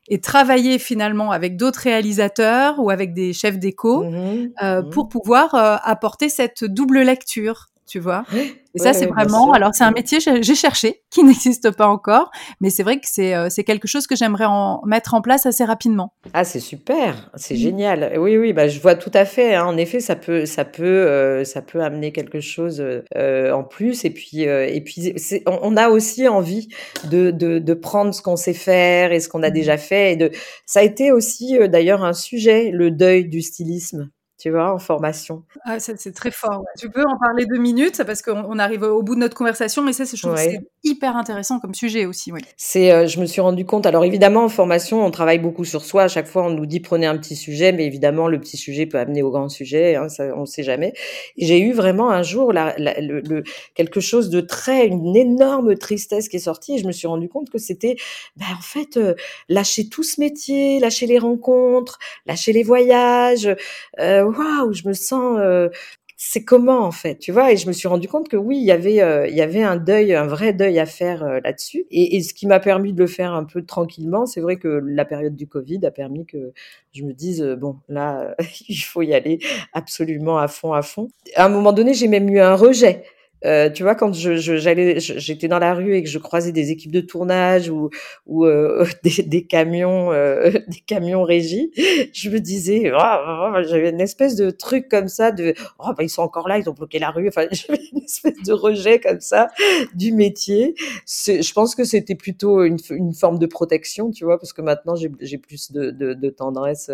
et 0.06 0.20
travailler 0.20 0.78
finalement 0.78 1.32
avec 1.32 1.56
d'autres 1.56 1.80
réalisateurs 1.80 2.78
ou 2.78 2.90
avec 2.90 3.14
des 3.14 3.32
chefs 3.32 3.58
d'écho 3.58 4.04
mmh 4.04 4.50
euh, 4.62 4.82
mmh 4.82 4.90
pour 4.90 5.08
pouvoir 5.08 5.54
apporter 5.54 6.28
cette 6.28 6.64
double 6.64 7.00
lecture 7.00 7.69
tu 7.90 7.98
vois. 7.98 8.24
Et 8.32 8.78
ça, 8.78 8.92
c'est 8.92 9.06
vraiment. 9.06 9.52
Alors, 9.52 9.74
c'est 9.74 9.82
un 9.82 9.90
métier 9.90 10.20
j'ai 10.20 10.54
cherché, 10.54 11.02
qui 11.10 11.24
n'existe 11.24 11.72
pas 11.72 11.88
encore, 11.88 12.30
mais 12.60 12.70
c'est 12.70 12.84
vrai 12.84 12.98
que 12.98 13.06
c'est 13.06 13.34
euh, 13.34 13.48
c'est 13.50 13.64
quelque 13.64 13.88
chose 13.88 14.06
que 14.06 14.14
j'aimerais 14.14 14.44
en 14.46 14.80
mettre 14.86 15.14
en 15.14 15.20
place 15.20 15.44
assez 15.44 15.64
rapidement. 15.64 16.14
Ah, 16.32 16.44
c'est 16.44 16.60
super, 16.60 17.32
c'est 17.34 17.56
génial. 17.56 18.12
Oui, 18.16 18.36
oui, 18.38 18.52
bah, 18.52 18.68
je 18.68 18.78
vois 18.78 18.94
tout 18.94 19.10
à 19.12 19.24
fait. 19.24 19.56
Hein. 19.56 19.66
En 19.66 19.76
effet, 19.76 19.98
ça 19.98 20.14
peut 20.14 20.46
ça 20.46 20.64
peut 20.64 20.84
euh, 20.84 21.42
ça 21.42 21.62
peut 21.62 21.82
amener 21.82 22.12
quelque 22.12 22.38
chose 22.38 22.80
euh, 23.16 23.52
en 23.52 23.64
plus. 23.64 24.04
Et 24.04 24.10
puis 24.10 24.42
et 24.42 24.80
puis 24.84 25.14
on, 25.46 25.76
a 25.76 25.88
aussi 25.88 26.28
envie 26.28 26.68
de 27.10 27.32
de, 27.32 27.58
de 27.58 27.74
prendre 27.74 28.14
ce 28.14 28.22
qu'on 28.22 28.36
sait 28.36 28.54
faire 28.54 29.10
et 29.10 29.18
ce 29.18 29.28
qu'on 29.28 29.42
a 29.42 29.50
mmh 29.50 29.52
déjà 29.52 29.78
fait. 29.78 30.12
Et 30.12 30.16
de 30.16 30.30
ça 30.64 30.78
a 30.78 30.82
été 30.84 31.10
aussi 31.10 31.58
d'ailleurs 31.68 32.04
un 32.04 32.12
sujet, 32.12 32.70
le 32.70 32.92
deuil 32.92 33.28
du 33.28 33.42
stylisme 33.42 34.10
tu 34.40 34.50
vois, 34.50 34.72
en 34.72 34.78
formation. 34.78 35.42
Ah, 35.64 35.78
c'est 35.78 36.14
très 36.14 36.30
fort. 36.30 36.64
Tu 36.78 36.88
peux 36.88 37.04
en 37.04 37.18
parler 37.18 37.44
deux 37.44 37.60
minutes 37.60 38.02
parce 38.04 38.22
qu'on 38.22 38.58
arrive 38.58 38.82
au 38.82 39.02
bout 39.02 39.14
de 39.14 39.20
notre 39.20 39.36
conversation, 39.36 39.82
mais 39.82 39.92
ça, 39.92 40.04
je 40.04 40.16
trouve 40.20 40.36
c'est 40.36 40.60
hyper 40.82 41.14
intéressant 41.14 41.60
comme 41.60 41.74
sujet 41.74 42.06
aussi. 42.06 42.32
Oui. 42.32 42.40
C'est, 42.56 42.90
euh, 42.90 43.06
je 43.06 43.20
me 43.20 43.26
suis 43.26 43.42
rendu 43.42 43.66
compte. 43.66 43.84
Alors 43.84 44.02
évidemment, 44.02 44.44
en 44.44 44.48
formation, 44.48 45.04
on 45.04 45.10
travaille 45.10 45.38
beaucoup 45.38 45.66
sur 45.66 45.84
soi. 45.84 46.04
À 46.04 46.08
chaque 46.08 46.26
fois, 46.26 46.46
on 46.46 46.50
nous 46.50 46.64
dit 46.64 46.80
prenez 46.80 47.06
un 47.06 47.18
petit 47.18 47.36
sujet, 47.36 47.72
mais 47.72 47.84
évidemment, 47.84 48.28
le 48.28 48.40
petit 48.40 48.56
sujet 48.56 48.86
peut 48.86 48.98
amener 48.98 49.20
au 49.20 49.30
grand 49.30 49.50
sujet. 49.50 49.96
Hein, 49.96 50.08
ça, 50.08 50.24
on 50.34 50.42
ne 50.42 50.46
sait 50.46 50.62
jamais. 50.62 50.94
J'ai 51.36 51.60
eu 51.60 51.72
vraiment 51.72 52.10
un 52.10 52.22
jour 52.22 52.54
la, 52.54 52.74
le, 52.78 53.42
quelque 53.74 54.00
chose 54.00 54.30
de 54.30 54.40
très, 54.40 54.86
une 54.86 55.14
énorme 55.14 55.76
tristesse 55.76 56.30
qui 56.30 56.36
est 56.36 56.40
sortie. 56.40 56.76
Et 56.76 56.78
je 56.78 56.86
me 56.86 56.92
suis 56.92 57.06
rendu 57.06 57.28
compte 57.28 57.50
que 57.50 57.58
c'était, 57.58 57.96
ben, 58.36 58.46
en 58.58 58.62
fait, 58.62 58.96
euh, 58.96 59.14
lâcher 59.50 59.90
tout 59.90 60.02
ce 60.02 60.18
métier, 60.18 60.80
lâcher 60.80 61.06
les 61.06 61.18
rencontres, 61.18 61.98
lâcher 62.24 62.54
les 62.54 62.62
voyages. 62.62 63.54
Euh, 63.98 64.29
waouh, 64.30 64.72
je 64.72 64.88
me 64.88 64.92
sens 64.94 65.38
euh, 65.40 65.68
c'est 66.16 66.44
comment 66.44 66.80
en 66.80 66.90
fait, 66.92 67.18
tu 67.18 67.32
vois? 67.32 67.52
Et 67.52 67.56
je 67.56 67.66
me 67.66 67.72
suis 67.72 67.88
rendu 67.88 68.08
compte 68.08 68.28
que 68.28 68.36
oui, 68.36 68.58
il 68.58 68.64
y 68.64 68.72
avait 68.72 69.00
euh, 69.02 69.26
il 69.26 69.34
y 69.34 69.40
avait 69.42 69.62
un 69.62 69.76
deuil, 69.76 70.14
un 70.14 70.26
vrai 70.26 70.52
deuil 70.52 70.78
à 70.78 70.86
faire 70.86 71.22
euh, 71.24 71.40
là-dessus. 71.42 71.86
Et, 71.90 72.16
et, 72.16 72.22
ce 72.22 72.34
qui 72.34 72.46
m'a 72.46 72.60
permis 72.60 72.92
de 72.92 72.98
le 72.98 73.06
faire 73.06 73.32
un 73.32 73.44
peu 73.44 73.64
tranquillement, 73.64 74.26
c'est 74.26 74.40
vrai 74.40 74.56
que 74.56 74.68
la 74.68 75.04
période 75.04 75.34
du 75.36 75.46
Covid 75.46 75.80
a 75.86 75.90
permis 75.90 76.26
que 76.26 76.52
je 76.92 77.04
me 77.04 77.12
dise 77.12 77.42
bon 77.58 77.76
là 77.88 78.34
il 78.68 78.76
faut 78.76 79.02
y 79.02 79.14
aller 79.14 79.38
absolument 79.72 80.38
à 80.38 80.48
fond 80.48 80.72
à 80.72 80.82
fond. 80.82 81.08
À 81.36 81.46
un 81.46 81.48
moment 81.48 81.72
donné, 81.72 81.94
j'ai 81.94 82.08
même 82.08 82.28
eu 82.28 82.40
un 82.40 82.54
rejet 82.54 83.04
euh, 83.44 83.70
tu 83.70 83.82
vois, 83.82 83.94
quand 83.94 84.12
je, 84.12 84.36
j'allais, 84.36 85.00
j'étais 85.00 85.48
dans 85.48 85.58
la 85.58 85.74
rue 85.74 85.94
et 85.94 86.02
que 86.02 86.08
je 86.08 86.18
croisais 86.18 86.52
des 86.52 86.70
équipes 86.70 86.92
de 86.92 87.00
tournage 87.00 87.70
ou, 87.70 87.90
ou 88.26 88.44
euh, 88.44 88.86
des, 89.02 89.22
des, 89.22 89.44
camions, 89.44 90.12
euh, 90.12 90.50
des 90.68 90.80
camions 90.86 91.22
régis, 91.22 91.70
je 92.12 92.30
me 92.30 92.38
disais, 92.38 92.92
oh, 92.94 92.98
oh, 93.00 93.52
oh, 93.56 93.62
j'avais 93.62 93.90
une 93.90 94.00
espèce 94.00 94.36
de 94.36 94.50
truc 94.50 94.88
comme 94.88 95.08
ça 95.08 95.30
de, 95.32 95.54
oh, 95.78 95.90
bah, 95.96 96.02
ils 96.02 96.10
sont 96.10 96.22
encore 96.22 96.48
là, 96.48 96.58
ils 96.58 96.68
ont 96.68 96.74
bloqué 96.74 96.98
la 96.98 97.10
rue. 97.10 97.28
Enfin, 97.28 97.46
j'avais 97.52 97.80
une 97.92 98.02
espèce 98.02 98.42
de 98.44 98.52
rejet 98.52 99.00
comme 99.00 99.20
ça 99.20 99.48
du 99.94 100.12
métier. 100.12 100.74
je 101.06 101.52
pense 101.52 101.74
que 101.74 101.84
c'était 101.84 102.14
plutôt 102.14 102.62
une, 102.64 102.78
une, 102.90 103.14
forme 103.14 103.38
de 103.38 103.46
protection, 103.46 104.10
tu 104.10 104.24
vois, 104.24 104.38
parce 104.38 104.52
que 104.52 104.62
maintenant 104.62 104.94
j'ai, 104.94 105.10
j'ai 105.20 105.36
plus 105.36 105.72
de, 105.72 105.90
de, 105.90 106.14
de 106.14 106.30
tendresse 106.30 106.90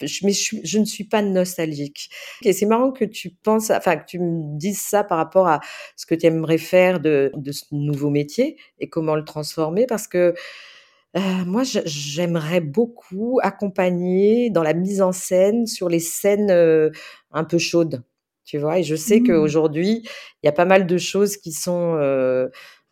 mais 0.00 0.32
je, 0.32 0.78
ne 0.78 0.84
suis 0.84 1.04
pas 1.04 1.22
nostalgique. 1.22 2.10
Et 2.42 2.52
c'est 2.52 2.66
marrant 2.66 2.92
que 2.92 3.04
tu 3.04 3.30
penses, 3.30 3.70
enfin 3.70 3.96
que 3.96 4.06
tu 4.06 4.18
me 4.18 4.58
dises 4.58 4.80
ça 4.80 5.04
par 5.04 5.18
rapport 5.18 5.46
à 5.48 5.60
ce 5.96 6.06
que 6.06 6.14
tu 6.14 6.26
aimerais 6.26 6.58
faire 6.58 7.00
de, 7.00 7.30
de 7.34 7.52
ce 7.52 7.64
nouveau 7.72 8.10
métier 8.10 8.56
et 8.78 8.88
comment 8.88 9.14
le 9.14 9.24
transformer, 9.24 9.86
parce 9.86 10.08
que 10.08 10.34
euh, 11.16 11.20
moi, 11.46 11.62
j'aimerais 11.64 12.60
beaucoup 12.60 13.38
accompagner 13.42 14.50
dans 14.50 14.64
la 14.64 14.74
mise 14.74 15.00
en 15.00 15.12
scène 15.12 15.66
sur 15.66 15.88
les 15.88 16.00
scènes 16.00 16.50
euh, 16.50 16.90
un 17.30 17.44
peu 17.44 17.58
chaudes, 17.58 18.02
tu 18.44 18.58
vois? 18.58 18.80
Et 18.80 18.82
je 18.82 18.96
sais 18.96 19.20
mmh. 19.20 19.26
qu'aujourd'hui, 19.28 20.02
il 20.42 20.46
y 20.46 20.48
a 20.48 20.52
pas 20.52 20.64
mal 20.64 20.86
de 20.86 20.98
choses 20.98 21.36
qui 21.36 21.52
sont 21.52 21.96
euh, 22.00 22.48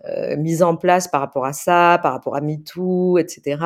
euh, 0.08 0.36
mise 0.36 0.62
en 0.62 0.76
place 0.76 1.06
par 1.06 1.20
rapport 1.20 1.44
à 1.44 1.52
ça, 1.52 2.00
par 2.02 2.12
rapport 2.12 2.34
à 2.34 2.40
MeToo, 2.40 3.18
etc. 3.18 3.64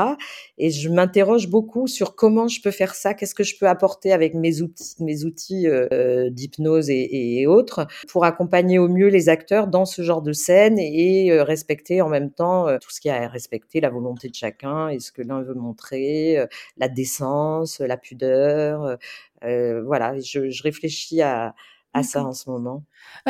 Et 0.59 0.71
je 0.71 0.91
m'interroge 0.91 1.49
beaucoup 1.49 1.87
sur 1.87 2.15
comment 2.15 2.47
je 2.47 2.61
peux 2.61 2.71
faire 2.71 2.95
ça, 2.95 3.15
qu'est-ce 3.15 3.35
que 3.35 3.43
je 3.43 3.59
peux 3.59 3.67
apporter 3.67 4.13
avec 4.13 4.35
mes 4.35 4.61
outils, 4.61 4.95
mes 5.01 5.25
outils 5.25 5.67
euh, 5.67 6.29
d'hypnose 6.31 6.91
et, 6.91 7.41
et, 7.41 7.47
autres 7.47 7.87
pour 8.09 8.25
accompagner 8.25 8.79
au 8.79 8.89
mieux 8.89 9.09
les 9.09 9.29
acteurs 9.31 9.67
dans 9.67 9.87
ce 9.87 10.03
genre 10.03 10.21
de 10.21 10.33
scène 10.33 10.79
et 10.79 11.33
euh, 11.33 11.43
respecter 11.43 12.03
en 12.03 12.09
même 12.09 12.31
temps 12.31 12.67
tout 12.79 12.91
ce 12.91 13.01
qui 13.01 13.09
a 13.09 13.23
à 13.23 13.29
respecter, 13.29 13.81
la 13.81 13.89
volonté 13.89 14.29
de 14.29 14.35
chacun 14.35 14.89
et 14.89 14.99
ce 14.99 15.13
que 15.13 15.23
l'un 15.23 15.41
veut 15.43 15.55
montrer, 15.55 16.39
la 16.77 16.89
décence, 16.89 17.81
la 17.81 17.97
pudeur. 17.97 18.99
voilà, 19.43 20.19
je, 20.21 20.51
je 20.51 20.63
réfléchis 20.63 21.23
à, 21.23 21.55
à 21.99 22.03
ça 22.03 22.25
en 22.25 22.33
ce 22.33 22.51
moment. 22.51 22.83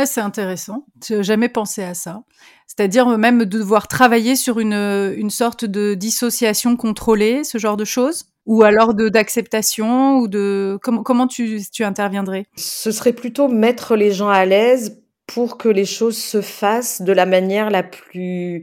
c'est 0.04 0.20
intéressant. 0.20 0.84
Je 1.06 1.14
n'ai 1.16 1.24
jamais 1.24 1.48
pensé 1.48 1.82
à 1.82 1.94
ça. 1.94 2.22
C'est-à-dire 2.66 3.06
même 3.18 3.38
de 3.38 3.44
devoir 3.44 3.88
travailler 3.88 4.36
sur 4.36 4.58
une, 4.58 4.74
une 5.16 5.30
sorte 5.30 5.64
de 5.64 5.94
dissociation 5.94 6.76
contrôlée, 6.76 7.44
ce 7.44 7.58
genre 7.58 7.76
de 7.76 7.84
choses? 7.84 8.26
Ou 8.46 8.62
alors 8.62 8.94
de 8.94 9.08
d'acceptation 9.08 10.18
ou 10.18 10.28
de 10.28 10.78
comment 10.80 11.02
comment 11.02 11.26
tu, 11.26 11.60
tu 11.72 11.82
interviendrais? 11.82 12.46
Ce 12.56 12.92
serait 12.92 13.12
plutôt 13.12 13.48
mettre 13.48 13.96
les 13.96 14.12
gens 14.12 14.28
à 14.28 14.44
l'aise 14.44 15.02
pour 15.26 15.58
que 15.58 15.68
les 15.68 15.84
choses 15.84 16.16
se 16.16 16.40
fassent 16.40 17.02
de 17.02 17.12
la 17.12 17.26
manière 17.26 17.70
la 17.70 17.82
plus 17.82 18.62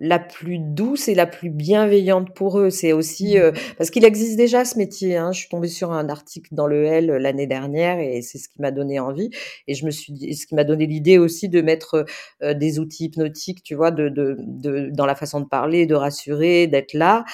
la 0.00 0.18
plus 0.18 0.58
douce 0.58 1.08
et 1.08 1.14
la 1.14 1.26
plus 1.26 1.50
bienveillante 1.50 2.34
pour 2.34 2.58
eux. 2.58 2.70
C'est 2.70 2.92
aussi 2.92 3.36
mmh. 3.36 3.40
euh, 3.40 3.52
parce 3.78 3.90
qu'il 3.90 4.04
existe 4.04 4.36
déjà 4.36 4.64
ce 4.64 4.76
métier. 4.76 5.16
Hein. 5.16 5.32
Je 5.32 5.40
suis 5.40 5.48
tombée 5.48 5.68
sur 5.68 5.92
un 5.92 6.08
article 6.08 6.54
dans 6.54 6.66
le 6.66 6.84
L 6.84 7.10
euh, 7.10 7.18
l'année 7.18 7.46
dernière 7.46 8.00
et 8.00 8.20
c'est 8.22 8.38
ce 8.38 8.48
qui 8.48 8.60
m'a 8.60 8.70
donné 8.70 8.98
envie. 8.98 9.30
Et 9.68 9.74
je 9.74 9.86
me 9.86 9.90
suis 9.90 10.12
dit, 10.12 10.34
ce 10.34 10.46
qui 10.46 10.54
m'a 10.54 10.64
donné 10.64 10.86
l'idée 10.86 11.18
aussi 11.18 11.48
de 11.48 11.60
mettre 11.62 12.04
euh, 12.42 12.54
des 12.54 12.78
outils 12.78 13.06
hypnotiques, 13.06 13.62
tu 13.62 13.74
vois, 13.74 13.90
de, 13.90 14.08
de, 14.08 14.36
de, 14.38 14.90
dans 14.92 15.06
la 15.06 15.14
façon 15.14 15.40
de 15.40 15.46
parler, 15.46 15.86
de 15.86 15.94
rassurer, 15.94 16.66
d'être 16.66 16.94
là, 16.94 17.24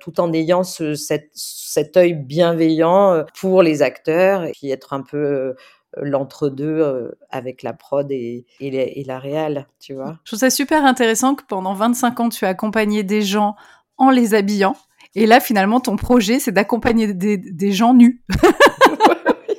tout 0.00 0.20
en 0.20 0.32
ayant 0.32 0.62
ce, 0.62 0.94
cet, 0.94 1.30
cet 1.34 1.96
œil 1.96 2.14
bienveillant 2.14 3.24
pour 3.38 3.62
les 3.62 3.82
acteurs 3.82 4.44
et 4.44 4.52
puis 4.52 4.70
être 4.70 4.92
un 4.92 5.02
peu 5.02 5.54
l'entre-deux 5.96 6.80
euh, 6.80 7.10
avec 7.30 7.62
la 7.62 7.72
prod 7.72 8.10
et, 8.10 8.46
et, 8.60 9.04
la 9.04 9.18
réal, 9.18 9.66
tu 9.80 9.94
vois? 9.94 10.18
Je 10.24 10.30
trouve 10.30 10.40
ça 10.40 10.50
super 10.50 10.84
intéressant 10.84 11.34
que 11.34 11.44
pendant 11.48 11.74
25 11.74 12.20
ans, 12.20 12.28
tu 12.28 12.44
as 12.44 12.48
accompagné 12.48 13.02
des 13.02 13.22
gens 13.22 13.56
en 13.96 14.10
les 14.10 14.34
habillant. 14.34 14.76
Et 15.14 15.26
là, 15.26 15.40
finalement, 15.40 15.80
ton 15.80 15.96
projet, 15.96 16.38
c'est 16.38 16.52
d'accompagner 16.52 17.12
des, 17.14 17.36
des, 17.38 17.72
gens 17.72 17.94
nus. 17.94 18.22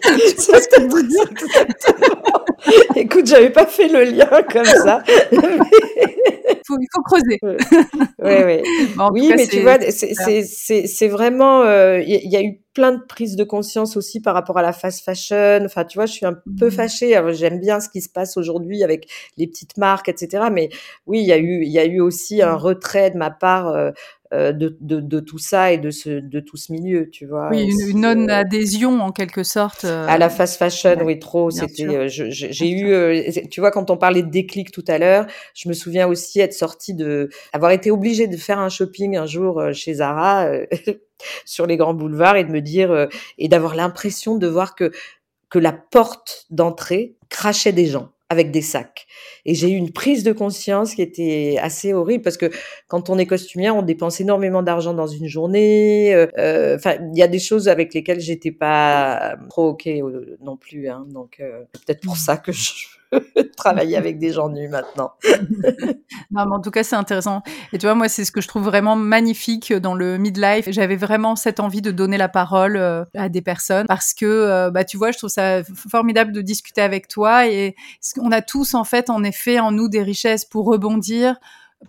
c'est 0.01 0.37
ce 0.37 0.69
que 0.69 1.07
dire? 1.07 1.25
Écoute, 2.95 3.25
j'avais 3.25 3.49
pas 3.49 3.65
fait 3.65 3.87
le 3.87 4.03
lien 4.03 4.29
comme 4.51 4.65
ça. 4.65 5.03
faut, 6.67 6.77
il 6.79 6.87
faut 6.93 7.01
creuser. 7.03 7.39
Ouais, 8.19 8.43
ouais. 8.45 8.63
oui, 9.11 9.31
mais 9.35 9.47
tu 9.47 9.61
vois, 9.61 9.77
c'est 9.89 11.07
vraiment, 11.07 11.63
il 11.99 12.29
y, 12.29 12.35
a 12.35 12.41
eu 12.41 12.61
plein 12.73 12.93
de 12.93 13.01
prises 13.01 13.35
de 13.35 13.43
conscience 13.43 13.97
aussi 13.97 14.21
par 14.21 14.33
rapport 14.33 14.57
à 14.57 14.61
la 14.61 14.73
fast 14.73 15.03
fashion. 15.03 15.59
Enfin, 15.65 15.83
tu 15.85 15.97
vois, 15.97 16.05
je 16.05 16.13
suis 16.13 16.25
un 16.25 16.37
peu 16.59 16.67
mmh. 16.67 16.71
fâchée. 16.71 17.21
J'aime 17.31 17.59
bien 17.59 17.79
ce 17.79 17.89
qui 17.89 18.01
se 18.01 18.09
passe 18.09 18.37
aujourd'hui 18.37 18.83
avec 18.83 19.09
les 19.37 19.47
petites 19.47 19.77
marques, 19.77 20.09
etc. 20.09 20.45
Mais 20.51 20.69
oui, 21.05 21.19
il 21.19 21.27
y 21.27 21.33
a 21.33 21.37
eu, 21.37 21.63
il 21.63 21.71
y 21.71 21.79
a 21.79 21.85
eu 21.85 21.99
aussi 21.99 22.41
un 22.41 22.53
mmh. 22.53 22.57
retrait 22.57 23.11
de 23.11 23.17
ma 23.17 23.31
part 23.31 23.67
euh, 23.69 23.91
de, 24.31 24.77
de, 24.79 24.99
de, 24.99 25.19
tout 25.19 25.39
ça 25.39 25.71
et 25.71 25.77
de 25.77 25.89
ce, 25.89 26.09
de 26.09 26.39
tout 26.39 26.57
ce 26.57 26.71
milieu, 26.71 27.09
tu 27.09 27.25
vois. 27.25 27.49
Oui, 27.49 27.63
une, 27.63 28.05
euh, 28.05 28.13
non-adhésion 28.13 29.01
en 29.01 29.11
quelque 29.11 29.43
sorte. 29.43 29.85
À 29.85 30.17
la 30.17 30.29
fast 30.29 30.57
fashion, 30.57 30.97
oui, 31.03 31.17
trop. 31.17 31.49
C'était, 31.49 31.87
euh, 31.87 32.07
j'ai 32.07 32.69
eu, 32.69 33.49
tu 33.49 33.59
vois, 33.59 33.71
quand 33.71 33.89
on 33.89 33.97
parlait 33.97 34.21
de 34.21 34.29
déclic 34.29 34.71
tout 34.71 34.85
à 34.87 34.99
l'heure, 34.99 35.25
je 35.55 35.67
me 35.67 35.73
souviens 35.73 36.07
aussi 36.07 36.39
être 36.39 36.53
sortie 36.53 36.93
de, 36.93 37.29
avoir 37.53 37.71
été 37.71 37.89
obligée 37.89 38.27
de 38.27 38.37
faire 38.37 38.59
un 38.59 38.69
shopping 38.69 39.17
un 39.17 39.25
jour 39.25 39.61
chez 39.73 39.95
Zara 39.95 40.47
sur 41.45 41.65
les 41.65 41.77
grands 41.77 41.95
boulevards 41.95 42.35
et 42.35 42.43
de 42.43 42.51
me 42.51 42.61
dire 42.61 43.07
et 43.37 43.47
d'avoir 43.47 43.75
l'impression 43.75 44.35
de 44.35 44.47
voir 44.47 44.75
que 44.75 44.91
que 45.49 45.57
la 45.59 45.73
porte 45.73 46.45
d'entrée 46.51 47.15
crachait 47.29 47.71
des 47.71 47.87
gens 47.87 48.11
avec 48.29 48.51
des 48.51 48.61
sacs. 48.61 49.07
Et 49.45 49.55
j'ai 49.55 49.71
eu 49.71 49.75
une 49.75 49.91
prise 49.91 50.23
de 50.23 50.31
conscience 50.31 50.93
qui 50.93 51.01
était 51.01 51.57
assez 51.59 51.93
horrible 51.93 52.23
parce 52.23 52.37
que 52.37 52.51
quand 52.87 53.09
on 53.09 53.17
est 53.17 53.25
costumière, 53.25 53.75
on 53.75 53.81
dépense 53.81 54.21
énormément 54.21 54.61
d'argent 54.61 54.93
dans 54.93 55.07
une 55.07 55.27
journée. 55.27 56.13
Euh, 56.13 56.27
euh, 56.37 56.75
enfin, 56.75 56.97
il 57.11 57.17
y 57.17 57.23
a 57.23 57.27
des 57.27 57.39
choses 57.39 57.67
avec 57.67 57.93
lesquelles 57.93 58.19
j'étais 58.19 58.51
pas 58.51 59.35
trop 59.49 59.69
ok 59.69 59.87
euh, 59.87 60.37
non 60.41 60.57
plus. 60.57 60.89
Hein, 60.89 61.05
donc 61.09 61.41
peut-être 61.71 62.01
pour 62.01 62.13
mmh. 62.13 62.17
ça 62.17 62.37
que 62.37 62.51
je 62.51 62.98
travailler 63.57 63.97
avec 63.97 64.19
des 64.19 64.31
gens 64.31 64.49
nus 64.49 64.67
maintenant. 64.67 65.11
non, 66.31 66.45
mais 66.45 66.55
en 66.55 66.61
tout 66.61 66.71
cas, 66.71 66.83
c'est 66.83 66.95
intéressant. 66.95 67.41
Et 67.73 67.77
tu 67.77 67.85
vois, 67.85 67.95
moi, 67.95 68.07
c'est 68.07 68.25
ce 68.25 68.31
que 68.31 68.41
je 68.41 68.47
trouve 68.47 68.63
vraiment 68.63 68.95
magnifique 68.95 69.73
dans 69.73 69.95
le 69.95 70.17
midlife. 70.17 70.69
J'avais 70.69 70.95
vraiment 70.95 71.35
cette 71.35 71.59
envie 71.59 71.81
de 71.81 71.91
donner 71.91 72.17
la 72.17 72.29
parole 72.29 72.77
euh, 72.77 73.03
à 73.15 73.29
des 73.29 73.41
personnes 73.41 73.87
parce 73.87 74.13
que, 74.13 74.25
euh, 74.25 74.71
bah, 74.71 74.83
tu 74.83 74.97
vois, 74.97 75.11
je 75.11 75.17
trouve 75.17 75.29
ça 75.29 75.63
formidable 75.63 76.31
de 76.31 76.41
discuter 76.41 76.81
avec 76.81 77.07
toi 77.07 77.47
et 77.47 77.75
on 78.19 78.31
a 78.31 78.41
tous, 78.41 78.73
en 78.73 78.83
fait, 78.83 79.09
en 79.09 79.23
effet, 79.23 79.59
en 79.59 79.71
nous 79.71 79.89
des 79.89 80.03
richesses 80.03 80.45
pour 80.45 80.65
rebondir, 80.65 81.35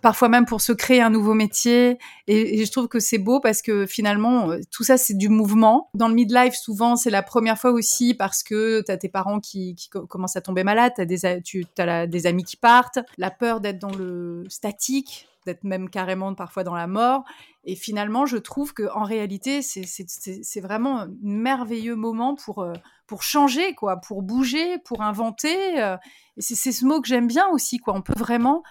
parfois 0.01 0.29
même 0.29 0.45
pour 0.45 0.61
se 0.61 0.71
créer 0.71 1.01
un 1.01 1.09
nouveau 1.09 1.33
métier. 1.33 1.97
Et, 2.27 2.63
je 2.63 2.71
trouve 2.71 2.87
que 2.87 2.99
c'est 2.99 3.17
beau 3.17 3.39
parce 3.39 3.61
que 3.61 3.85
finalement, 3.85 4.51
euh, 4.51 4.59
tout 4.71 4.83
ça, 4.83 4.97
c'est 4.97 5.15
du 5.15 5.29
mouvement. 5.29 5.89
Dans 5.93 6.07
le 6.07 6.13
midlife, 6.13 6.53
souvent, 6.53 6.95
c'est 6.95 7.09
la 7.09 7.23
première 7.23 7.57
fois 7.57 7.71
aussi 7.71 8.13
parce 8.13 8.43
que 8.43 8.81
tu 8.85 8.91
as 8.91 8.97
tes 8.97 9.09
parents 9.09 9.39
qui, 9.39 9.75
commencent 10.07 10.37
à 10.37 10.41
tomber 10.41 10.63
malades, 10.63 10.93
as 10.97 11.05
des 11.05 12.27
amis 12.27 12.43
qui 12.43 12.57
partent, 12.57 12.99
la 13.17 13.31
peur 13.31 13.59
d'être 13.59 13.79
dans 13.79 13.91
le 13.91 14.45
statique, 14.49 15.27
d'être 15.45 15.63
même 15.63 15.89
carrément 15.89 16.33
parfois 16.35 16.63
dans 16.63 16.75
la 16.75 16.87
mort. 16.87 17.23
Et 17.63 17.75
finalement, 17.75 18.25
je 18.25 18.37
trouve 18.37 18.73
que 18.73 18.89
en 18.93 19.03
réalité, 19.03 19.61
c'est 19.61 20.61
vraiment 20.61 21.01
un 21.01 21.09
merveilleux 21.21 21.95
moment 21.95 22.35
pour, 22.35 22.63
euh, 22.63 22.73
pour 23.07 23.23
changer, 23.23 23.73
quoi, 23.75 23.97
pour 23.97 24.23
bouger, 24.23 24.79
pour 24.79 25.01
inventer. 25.01 25.81
Euh. 25.81 25.97
Et 26.37 26.41
c'est 26.41 26.71
ce 26.71 26.85
mot 26.85 27.01
que 27.01 27.07
j'aime 27.07 27.27
bien 27.27 27.47
aussi, 27.49 27.77
quoi. 27.77 27.93
On 27.95 28.01
peut 28.01 28.17
vraiment 28.17 28.63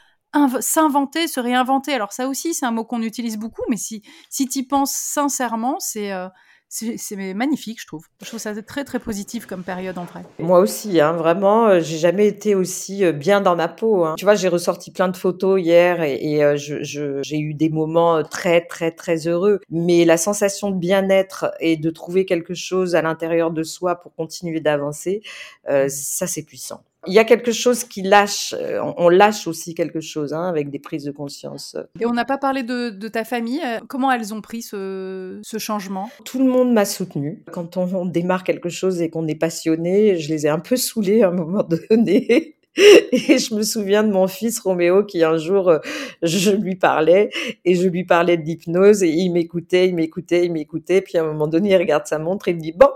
s'inventer, 0.61 1.29
se 1.29 1.41
réinventer. 1.41 1.93
Alors 1.93 2.13
ça 2.13 2.29
aussi, 2.29 2.55
c'est 2.55 2.67
un 2.67 2.71
mot 2.71 2.85
qu'on 2.85 3.03
utilise 3.03 3.37
beaucoup, 3.37 3.63
mais 3.69 3.77
si, 3.77 4.03
si 4.29 4.47
tu 4.47 4.61
y 4.61 4.63
penses 4.63 4.93
sincèrement, 4.93 5.77
c'est 5.81 6.13
euh, 6.13 6.29
c'est 6.73 7.35
magnifique, 7.35 7.81
je 7.81 7.87
trouve. 7.89 8.07
Je 8.23 8.27
trouve 8.27 8.39
ça 8.39 8.55
très 8.63 8.85
très 8.85 9.01
positif 9.01 9.45
comme 9.45 9.65
période 9.65 9.99
en 9.99 10.05
vrai. 10.05 10.23
Moi 10.39 10.61
aussi, 10.61 11.01
hein, 11.01 11.15
vraiment, 11.15 11.67
euh, 11.67 11.81
j'ai 11.81 11.99
jamais 11.99 12.29
été 12.29 12.55
aussi 12.55 13.05
euh, 13.05 13.11
bien 13.11 13.41
dans 13.41 13.57
ma 13.57 13.67
peau. 13.67 14.05
Hein. 14.05 14.15
Tu 14.17 14.25
vois, 14.25 14.37
j'ai 14.37 14.47
ressorti 14.47 14.93
plein 14.93 15.09
de 15.09 15.17
photos 15.17 15.61
hier 15.61 16.01
et, 16.01 16.15
et 16.23 16.57
j'ai 16.57 17.39
eu 17.39 17.55
des 17.55 17.71
moments 17.71 18.23
très 18.23 18.61
très 18.61 18.93
très 18.93 19.27
heureux. 19.27 19.59
Mais 19.69 20.05
la 20.05 20.17
sensation 20.17 20.71
de 20.71 20.79
bien-être 20.79 21.53
et 21.59 21.77
de 21.77 21.91
trouver 21.91 22.25
quelque 22.25 22.55
chose 22.55 22.95
à 22.95 23.03
l'intérieur 23.03 23.51
de 23.51 23.65
soi 23.65 23.97
pour 23.97 24.15
continuer 24.15 24.61
d'avancer, 24.61 25.23
mmh. 25.69 25.89
ça 25.89 26.29
c'est 26.29 26.45
puissant. 26.45 26.85
Il 27.07 27.15
y 27.15 27.19
a 27.19 27.25
quelque 27.25 27.51
chose 27.51 27.85
qui 27.85 28.03
lâche, 28.03 28.55
euh, 28.59 28.79
on 28.99 29.09
lâche 29.09 29.47
aussi 29.47 29.75
quelque 29.75 30.01
chose 30.01 30.35
hein, 30.35 30.47
avec 30.47 30.71
des 30.71 30.79
prises 30.79 31.05
de 31.05 31.11
conscience. 31.11 31.77
Et 31.99 32.05
on 32.05 32.13
n'a 32.13 32.27
pas 32.27 32.37
parlé 32.37 32.63
de, 32.63 33.09
ta 33.09 33.25
famille. 33.25 33.61
Euh, 33.65 33.79
comment 33.89 34.13
elles 34.13 34.35
ont 34.35 34.43
pris 34.43 34.61
ce, 34.61 35.41
changement? 35.59 36.11
Tout 36.25 36.39
le 36.39 36.51
monde 36.51 36.73
m'a 36.73 36.85
soutenu. 36.85 37.43
Quand 37.53 37.79
on, 37.79 38.05
démarre 38.05 38.45
quelque 38.45 38.69
chose 38.69 39.01
et 39.01 39.09
qu'on 39.09 39.27
est 39.29 39.35
passionné, 39.35 40.17
je 40.17 40.29
les 40.29 40.47
ai 40.47 40.51
un 40.51 40.59
peu 40.59 40.77
saoulés 40.77 41.23
à 41.23 41.29
un 41.29 41.33
moment 41.33 41.67
donné. 41.91 42.57
Et 42.77 43.39
je 43.39 43.55
me 43.55 43.63
souviens 43.63 44.05
de 44.05 44.13
mon 44.13 44.29
fils 44.29 44.61
Roméo 44.61 45.05
qui 45.05 45.25
un 45.25 45.39
jour, 45.39 45.69
euh, 45.69 45.79
je 46.23 46.51
lui 46.51 46.77
parlais 46.77 47.31
et 47.65 47.75
je 47.75 47.89
lui 47.89 48.05
parlais 48.05 48.37
d'hypnose 48.37 49.03
et 49.03 49.09
il 49.09 49.31
m'écoutait, 49.31 49.89
il 49.89 49.95
m'écoutait, 49.95 50.47
il 50.47 50.53
m'écoutait. 50.53 51.01
Puis 51.01 51.19
à 51.19 51.23
un 51.23 51.27
moment 51.27 51.49
donné, 51.49 51.71
il 51.71 51.77
regarde 51.77 52.07
sa 52.07 52.19
montre 52.19 52.49
et 52.49 52.53
il 52.53 52.59
me 52.59 52.61
dit, 52.61 52.73
bon, 52.73 52.91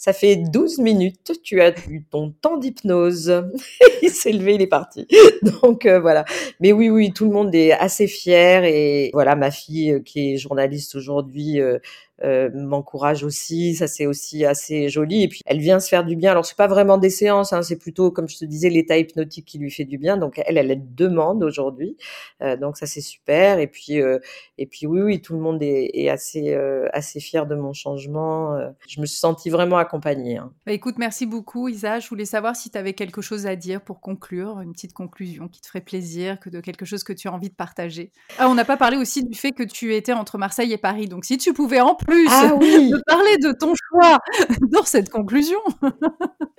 ça 0.00 0.14
fait 0.14 0.36
12 0.36 0.78
minutes, 0.78 1.42
tu 1.42 1.60
as 1.60 1.74
eu 1.86 2.02
ton 2.10 2.30
temps 2.30 2.56
d'hypnose. 2.56 3.44
il 4.02 4.08
s'est 4.08 4.32
levé, 4.32 4.54
il 4.54 4.62
est 4.62 4.66
parti. 4.66 5.06
Donc 5.62 5.84
euh, 5.84 6.00
voilà. 6.00 6.24
Mais 6.58 6.72
oui, 6.72 6.88
oui, 6.88 7.12
tout 7.12 7.26
le 7.26 7.32
monde 7.32 7.54
est 7.54 7.72
assez 7.72 8.06
fier 8.06 8.64
et 8.64 9.10
voilà, 9.12 9.36
ma 9.36 9.50
fille 9.50 9.92
euh, 9.92 10.00
qui 10.00 10.32
est 10.32 10.36
journaliste 10.38 10.94
aujourd'hui 10.94 11.60
euh, 11.60 11.78
euh, 12.22 12.50
m'encourage 12.52 13.24
aussi. 13.24 13.74
Ça, 13.74 13.86
c'est 13.86 14.06
aussi 14.06 14.44
assez 14.44 14.88
joli. 14.90 15.22
Et 15.22 15.28
puis, 15.28 15.40
elle 15.46 15.58
vient 15.58 15.80
se 15.80 15.88
faire 15.88 16.04
du 16.04 16.16
bien. 16.16 16.32
Alors, 16.32 16.44
c'est 16.44 16.56
pas 16.56 16.66
vraiment 16.66 16.98
des 16.98 17.08
séances, 17.08 17.52
hein, 17.54 17.62
c'est 17.62 17.78
plutôt, 17.78 18.10
comme 18.10 18.28
je 18.28 18.36
te 18.36 18.44
disais, 18.44 18.68
l'état 18.68 18.98
hypnotique 18.98 19.46
qui 19.46 19.58
lui 19.58 19.70
fait 19.70 19.84
du 19.84 19.96
bien. 19.96 20.18
Donc, 20.18 20.40
elle, 20.44 20.58
elle, 20.58 20.94
demande 20.94 21.42
aujourd'hui. 21.42 21.96
Euh, 22.42 22.56
donc, 22.56 22.76
ça, 22.76 22.86
c'est 22.86 23.00
super. 23.00 23.58
Et 23.58 23.68
puis, 23.68 24.02
euh, 24.02 24.18
et 24.58 24.66
puis, 24.66 24.86
oui, 24.86 25.00
oui, 25.00 25.22
tout 25.22 25.32
le 25.32 25.40
monde 25.40 25.62
est, 25.62 25.90
est 25.94 26.10
assez, 26.10 26.52
euh, 26.52 26.88
assez 26.92 27.20
fier 27.20 27.46
de 27.46 27.54
mon 27.54 27.72
changement. 27.72 28.58
Je 28.86 29.00
me 29.00 29.06
suis 29.06 29.18
sentie 29.18 29.48
vraiment 29.48 29.78
Hein. 29.92 30.52
Bah, 30.66 30.72
écoute, 30.72 30.96
merci 30.98 31.26
beaucoup, 31.26 31.68
Isa. 31.68 31.98
Je 31.98 32.08
voulais 32.08 32.24
savoir 32.24 32.56
si 32.56 32.70
tu 32.70 32.78
avais 32.78 32.92
quelque 32.92 33.20
chose 33.20 33.46
à 33.46 33.56
dire 33.56 33.80
pour 33.80 34.00
conclure, 34.00 34.60
une 34.60 34.72
petite 34.72 34.92
conclusion 34.92 35.48
qui 35.48 35.60
te 35.60 35.66
ferait 35.66 35.80
plaisir, 35.80 36.38
que 36.40 36.50
de 36.50 36.60
quelque 36.60 36.84
chose 36.84 37.02
que 37.02 37.12
tu 37.12 37.28
as 37.28 37.32
envie 37.32 37.48
de 37.48 37.54
partager. 37.54 38.12
Ah, 38.38 38.48
on 38.48 38.54
n'a 38.54 38.64
pas 38.64 38.76
parlé 38.76 38.96
aussi 38.96 39.24
du 39.24 39.36
fait 39.36 39.52
que 39.52 39.62
tu 39.62 39.94
étais 39.94 40.12
entre 40.12 40.38
Marseille 40.38 40.72
et 40.72 40.78
Paris. 40.78 41.06
Donc, 41.06 41.24
si 41.24 41.38
tu 41.38 41.52
pouvais 41.52 41.80
en 41.80 41.94
plus 41.94 42.28
ah 42.30 42.54
oui. 42.60 42.92
parler 43.06 43.36
de 43.38 43.52
ton 43.52 43.74
choix 43.74 44.18
dans 44.70 44.84
cette 44.84 45.10
conclusion. 45.10 45.60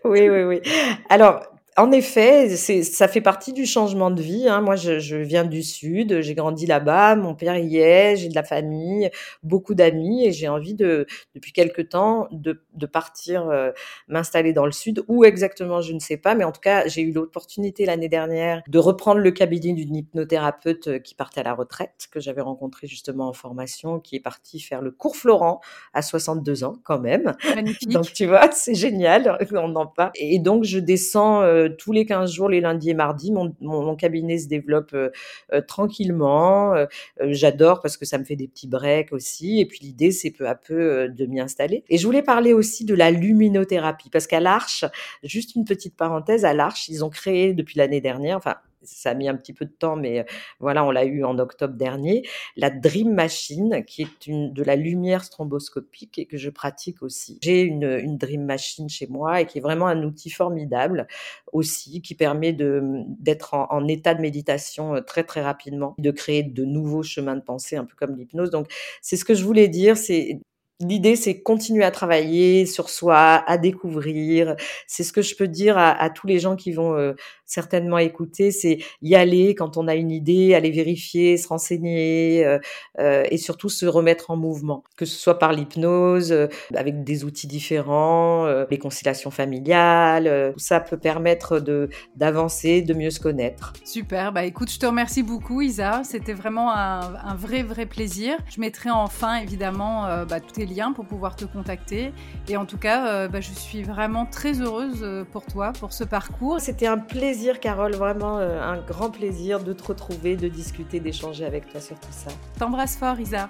oui, 0.03 0.29
oui, 0.29 0.43
oui. 0.43 0.61
Alors, 1.09 1.41
en 1.78 1.91
effet, 1.93 2.49
c'est, 2.57 2.84
ça 2.84 3.07
fait 3.07 3.22
partie 3.22 3.53
du 3.53 3.65
changement 3.65 4.11
de 4.11 4.22
vie. 4.22 4.49
Hein. 4.49 4.59
Moi, 4.59 4.76
je, 4.76 4.99
je, 4.99 5.15
viens 5.15 5.45
du 5.45 5.63
sud, 5.63 6.19
j'ai 6.19 6.36
grandi 6.36 6.65
là-bas, 6.65 7.15
mon 7.15 7.34
père 7.34 7.57
y 7.57 7.78
est, 7.78 8.17
j'ai 8.17 8.28
de 8.28 8.36
la 8.36 8.43
famille, 8.43 9.09
beaucoup 9.41 9.74
d'amis, 9.74 10.26
et 10.26 10.34
j'ai 10.34 10.49
envie 10.49 10.74
de, 10.74 11.05
depuis 11.34 11.53
quelque 11.53 11.82
temps, 11.82 12.28
de, 12.32 12.61
de 12.74 12.86
partir 12.86 13.47
euh, 13.47 13.72
m'installer 14.09 14.51
dans 14.51 14.65
le 14.65 14.74
sud. 14.74 15.03
Où 15.07 15.24
exactement, 15.24 15.80
je 15.80 15.93
ne 15.93 15.99
sais 15.99 16.17
pas, 16.17 16.36
mais 16.36 16.43
en 16.43 16.51
tout 16.51 16.59
cas, 16.59 16.88
j'ai 16.88 17.01
eu 17.01 17.13
l'opportunité 17.13 17.86
l'année 17.86 18.09
dernière 18.09 18.61
de 18.67 18.80
reprendre 18.80 19.22
le 19.22 19.32
cabinet 19.32 19.72
d'une 19.72 19.95
hypnothérapeute 19.95 20.88
euh, 20.88 20.99
qui 20.99 21.15
partait 21.15 21.39
à 21.39 21.43
la 21.43 21.53
retraite, 21.53 22.07
que 22.11 22.19
j'avais 22.19 22.41
rencontré 22.41 22.88
justement 22.88 23.30
en 23.30 23.34
formation, 23.34 24.01
qui 24.01 24.17
est 24.17 24.22
partie 24.22 24.59
faire 24.59 24.82
le 24.82 24.91
cours 24.91 25.15
Florent 25.15 25.61
à 25.93 26.01
62 26.01 26.65
ans 26.65 26.74
quand 26.84 26.99
même. 26.99 27.34
Magnifique. 27.55 27.89
Donc 27.89 28.11
tu 28.11 28.26
vois, 28.26 28.51
c'est 28.51 28.76
génial, 28.76 29.38
on 29.53 29.76
en 29.76 29.88
parle. 29.88 30.11
Et 30.15 30.39
donc 30.39 30.65
je 30.65 30.78
descends 30.78 31.41
euh, 31.43 31.61
tous 31.68 31.91
les 31.91 32.05
15 32.05 32.32
jours, 32.32 32.49
les 32.49 32.62
lundis 32.62 32.89
et 32.89 32.93
mardis, 32.93 33.32
mon, 33.32 33.55
mon, 33.62 33.95
cabinet 33.95 34.38
se 34.38 34.47
développe 34.47 34.93
euh, 34.93 35.09
euh, 35.53 35.62
tranquillement. 35.62 36.74
J'adore 37.22 37.82
parce 37.82 37.97
que 37.97 38.05
ça 38.05 38.18
me 38.18 38.24
fait 38.24 38.36
des 38.36 38.47
petits 38.47 38.68
breaks 38.68 39.14
aussi. 39.14 39.59
Et 39.59 39.66
puis 39.66 39.80
l'idée, 39.82 40.12
c'est 40.12 40.32
peu 40.32 40.47
à 40.47 40.55
peu 40.55 41.09
de 41.09 41.26
m'y 41.26 41.39
installer. 41.39 41.84
Et 41.89 41.97
je 41.97 42.05
voulais 42.05 42.24
parler 42.24 42.53
aussi 42.53 42.86
de 42.86 42.95
la 42.95 43.12
luminothérapie 43.12 44.09
parce 44.09 44.28
qu'à 44.28 44.39
l'Arche, 44.39 44.86
juste 45.24 45.55
une 45.55 45.66
petite 45.66 45.95
parenthèse, 45.95 46.45
à 46.45 46.53
l'Arche, 46.53 46.89
ils 46.89 47.03
ont 47.03 47.09
créé 47.09 47.53
depuis 47.53 47.78
l'année 47.78 48.01
dernière, 48.01 48.38
enfin 48.38 48.55
ça 48.84 49.11
a 49.11 49.13
mis 49.13 49.27
un 49.27 49.36
petit 49.36 49.53
peu 49.53 49.65
de 49.65 49.71
temps, 49.71 49.95
mais 49.95 50.25
voilà, 50.59 50.84
on 50.86 50.91
l'a 50.91 51.05
eu 51.05 51.23
en 51.23 51.38
octobre 51.39 51.75
dernier. 51.75 52.23
La 52.55 52.69
Dream 52.69 53.13
Machine, 53.13 53.84
qui 53.86 54.03
est 54.03 54.27
une, 54.27 54.53
de 54.53 54.63
la 54.63 54.75
lumière 54.75 55.23
stromboscopique 55.23 56.17
et 56.19 56.25
que 56.25 56.38
je 56.38 56.49
pratique 56.49 57.01
aussi. 57.03 57.39
J'ai 57.41 57.61
une, 57.61 57.84
une 57.84 58.17
Dream 58.17 58.45
Machine 58.45 58.89
chez 58.89 59.07
moi 59.07 59.41
et 59.41 59.45
qui 59.45 59.57
est 59.57 59.61
vraiment 59.61 59.88
un 59.88 60.03
outil 60.03 60.29
formidable 60.29 61.07
aussi, 61.51 62.01
qui 62.01 62.15
permet 62.15 62.53
d'être 62.53 63.53
en, 63.53 63.88
état 63.88 64.13
de 64.13 64.21
méditation 64.21 65.01
très 65.05 65.23
très 65.23 65.41
rapidement, 65.41 65.95
de 65.97 66.11
créer 66.11 66.43
de 66.43 66.63
nouveaux 66.65 67.03
chemins 67.03 67.36
de 67.36 67.41
pensée, 67.41 67.75
un 67.75 67.86
peu 67.86 67.95
comme 67.95 68.15
l'hypnose. 68.15 68.51
Donc, 68.51 68.67
c'est 69.01 69.17
ce 69.17 69.25
que 69.25 69.34
je 69.34 69.43
voulais 69.43 69.67
dire, 69.67 69.97
c'est 69.97 70.39
l'idée, 70.82 71.15
c'est 71.15 71.41
continuer 71.41 71.84
à 71.84 71.91
travailler 71.91 72.65
sur 72.65 72.89
soi, 72.89 73.43
à 73.47 73.57
découvrir. 73.57 74.55
C'est 74.88 75.03
ce 75.03 75.13
que 75.13 75.21
je 75.21 75.36
peux 75.36 75.47
dire 75.47 75.77
à, 75.77 76.09
tous 76.09 76.27
les 76.27 76.39
gens 76.39 76.55
qui 76.55 76.71
vont 76.71 76.95
euh, 76.95 77.13
certainement 77.45 77.97
écouter, 77.97 78.51
c'est 78.51 78.79
y 79.01 79.15
aller 79.15 79.55
quand 79.55 79.77
on 79.77 79.88
a 79.88 79.95
une 79.95 80.11
idée, 80.11 80.53
aller 80.53 80.71
vérifier, 80.71 81.38
se 81.38 81.47
renseigner 81.47 82.45
euh, 82.45 82.59
euh, 82.99 83.23
et 83.29 83.38
surtout 83.38 83.69
se 83.69 83.86
remettre 83.86 84.32
en 84.32 84.38
mouvement, 84.38 84.84
que 84.97 85.05
ce 85.05 85.17
soit 85.17 85.39
par 85.39 85.53
l'hypnose, 85.53 86.47
avec 86.75 87.03
des 87.03 87.23
outils 87.23 87.47
différents, 87.47 88.47
les 88.69 88.77
conciliations 88.77 89.32
familiales, 89.32 90.53
ça 90.57 90.79
peut 90.79 90.97
permettre 90.97 91.59
de 91.59 91.89
d'avancer, 92.15 92.82
de 92.82 92.93
mieux 92.93 93.09
se 93.09 93.19
connaître. 93.19 93.73
Super, 93.84 94.32
bah 94.32 94.45
écoute, 94.45 94.71
je 94.71 94.79
te 94.79 94.86
remercie 94.86 95.23
beaucoup 95.23 95.61
Isa, 95.61 96.01
c'était 96.03 96.34
vraiment 96.34 96.73
un, 96.73 97.36
vrai 97.36 97.63
vrai 97.63 97.86
plaisir. 97.86 98.38
Je 98.49 98.59
mettrai 98.59 98.89
enfin 98.89 99.38
évidemment 99.38 100.05
bah, 100.25 100.39
tous 100.39 100.53
tes 100.53 100.65
pour 100.95 101.05
pouvoir 101.05 101.36
te 101.36 101.45
contacter 101.45 102.13
et 102.47 102.57
en 102.57 102.65
tout 102.65 102.78
cas, 102.78 103.28
bah, 103.28 103.41
je 103.41 103.51
suis 103.51 103.84
vraiment 103.84 104.26
très 104.26 104.61
heureuse 104.61 105.05
pour 105.32 105.45
toi, 105.45 105.74
pour 105.74 105.93
ce 105.93 106.03
parcours. 106.03 106.59
C'était 106.59 106.88
un 106.88 106.97
plaisir 106.97 107.59
Carole, 107.59 107.93
vraiment 107.93 108.38
un 108.38 108.82
grand 108.82 109.09
plaisir 109.09 109.63
de 109.63 109.74
te 109.74 109.84
retrouver, 109.84 110.36
de 110.36 110.47
discuter, 110.47 110.99
d'échanger 110.99 111.45
avec 111.45 111.69
toi 111.69 111.82
sur 111.82 111.99
tout 111.99 112.11
ça. 112.11 112.32
T'embrasse 112.57 112.97
fort 112.97 113.19
Isa. 113.19 113.49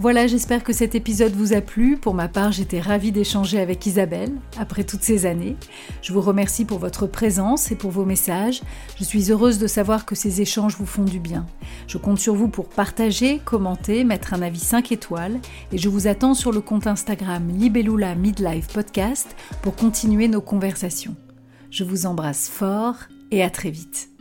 Voilà, 0.00 0.26
j'espère 0.26 0.64
que 0.64 0.72
cet 0.72 0.94
épisode 0.94 1.32
vous 1.32 1.52
a 1.52 1.60
plu. 1.60 1.96
Pour 1.96 2.14
ma 2.14 2.28
part, 2.28 2.50
j'étais 2.50 2.80
ravie 2.80 3.12
d'échanger 3.12 3.60
avec 3.60 3.84
Isabelle 3.86 4.32
après 4.58 4.84
toutes 4.84 5.02
ces 5.02 5.26
années. 5.26 5.56
Je 6.00 6.12
vous 6.12 6.22
remercie 6.22 6.64
pour 6.64 6.78
votre 6.78 7.06
présence 7.06 7.70
et 7.70 7.76
pour 7.76 7.90
vos 7.90 8.04
messages. 8.04 8.62
Je 8.96 9.04
suis 9.04 9.30
heureuse 9.30 9.58
de 9.58 9.66
savoir 9.66 10.06
que 10.06 10.14
ces 10.14 10.40
échanges 10.40 10.76
vous 10.76 10.86
font 10.86 11.04
du 11.04 11.20
bien. 11.20 11.46
Je 11.86 11.98
compte 11.98 12.18
sur 12.18 12.34
vous 12.34 12.48
pour 12.48 12.68
partager, 12.68 13.40
commenter, 13.44 14.02
mettre 14.02 14.34
un 14.34 14.42
avis 14.42 14.60
5 14.60 14.92
étoiles 14.92 15.38
et 15.72 15.78
je 15.78 15.88
vous 15.88 16.06
attends 16.06 16.34
sur 16.34 16.52
le 16.52 16.62
compte 16.62 16.86
Instagram 16.86 17.48
Libellula 17.48 18.14
Midlife 18.14 18.68
Podcast 18.68 19.36
pour 19.60 19.76
continuer 19.76 20.26
nos 20.26 20.40
conversations. 20.40 21.16
Je 21.70 21.84
vous 21.84 22.06
embrasse 22.06 22.48
fort 22.48 22.96
et 23.30 23.42
à 23.42 23.50
très 23.50 23.70
vite. 23.70 24.11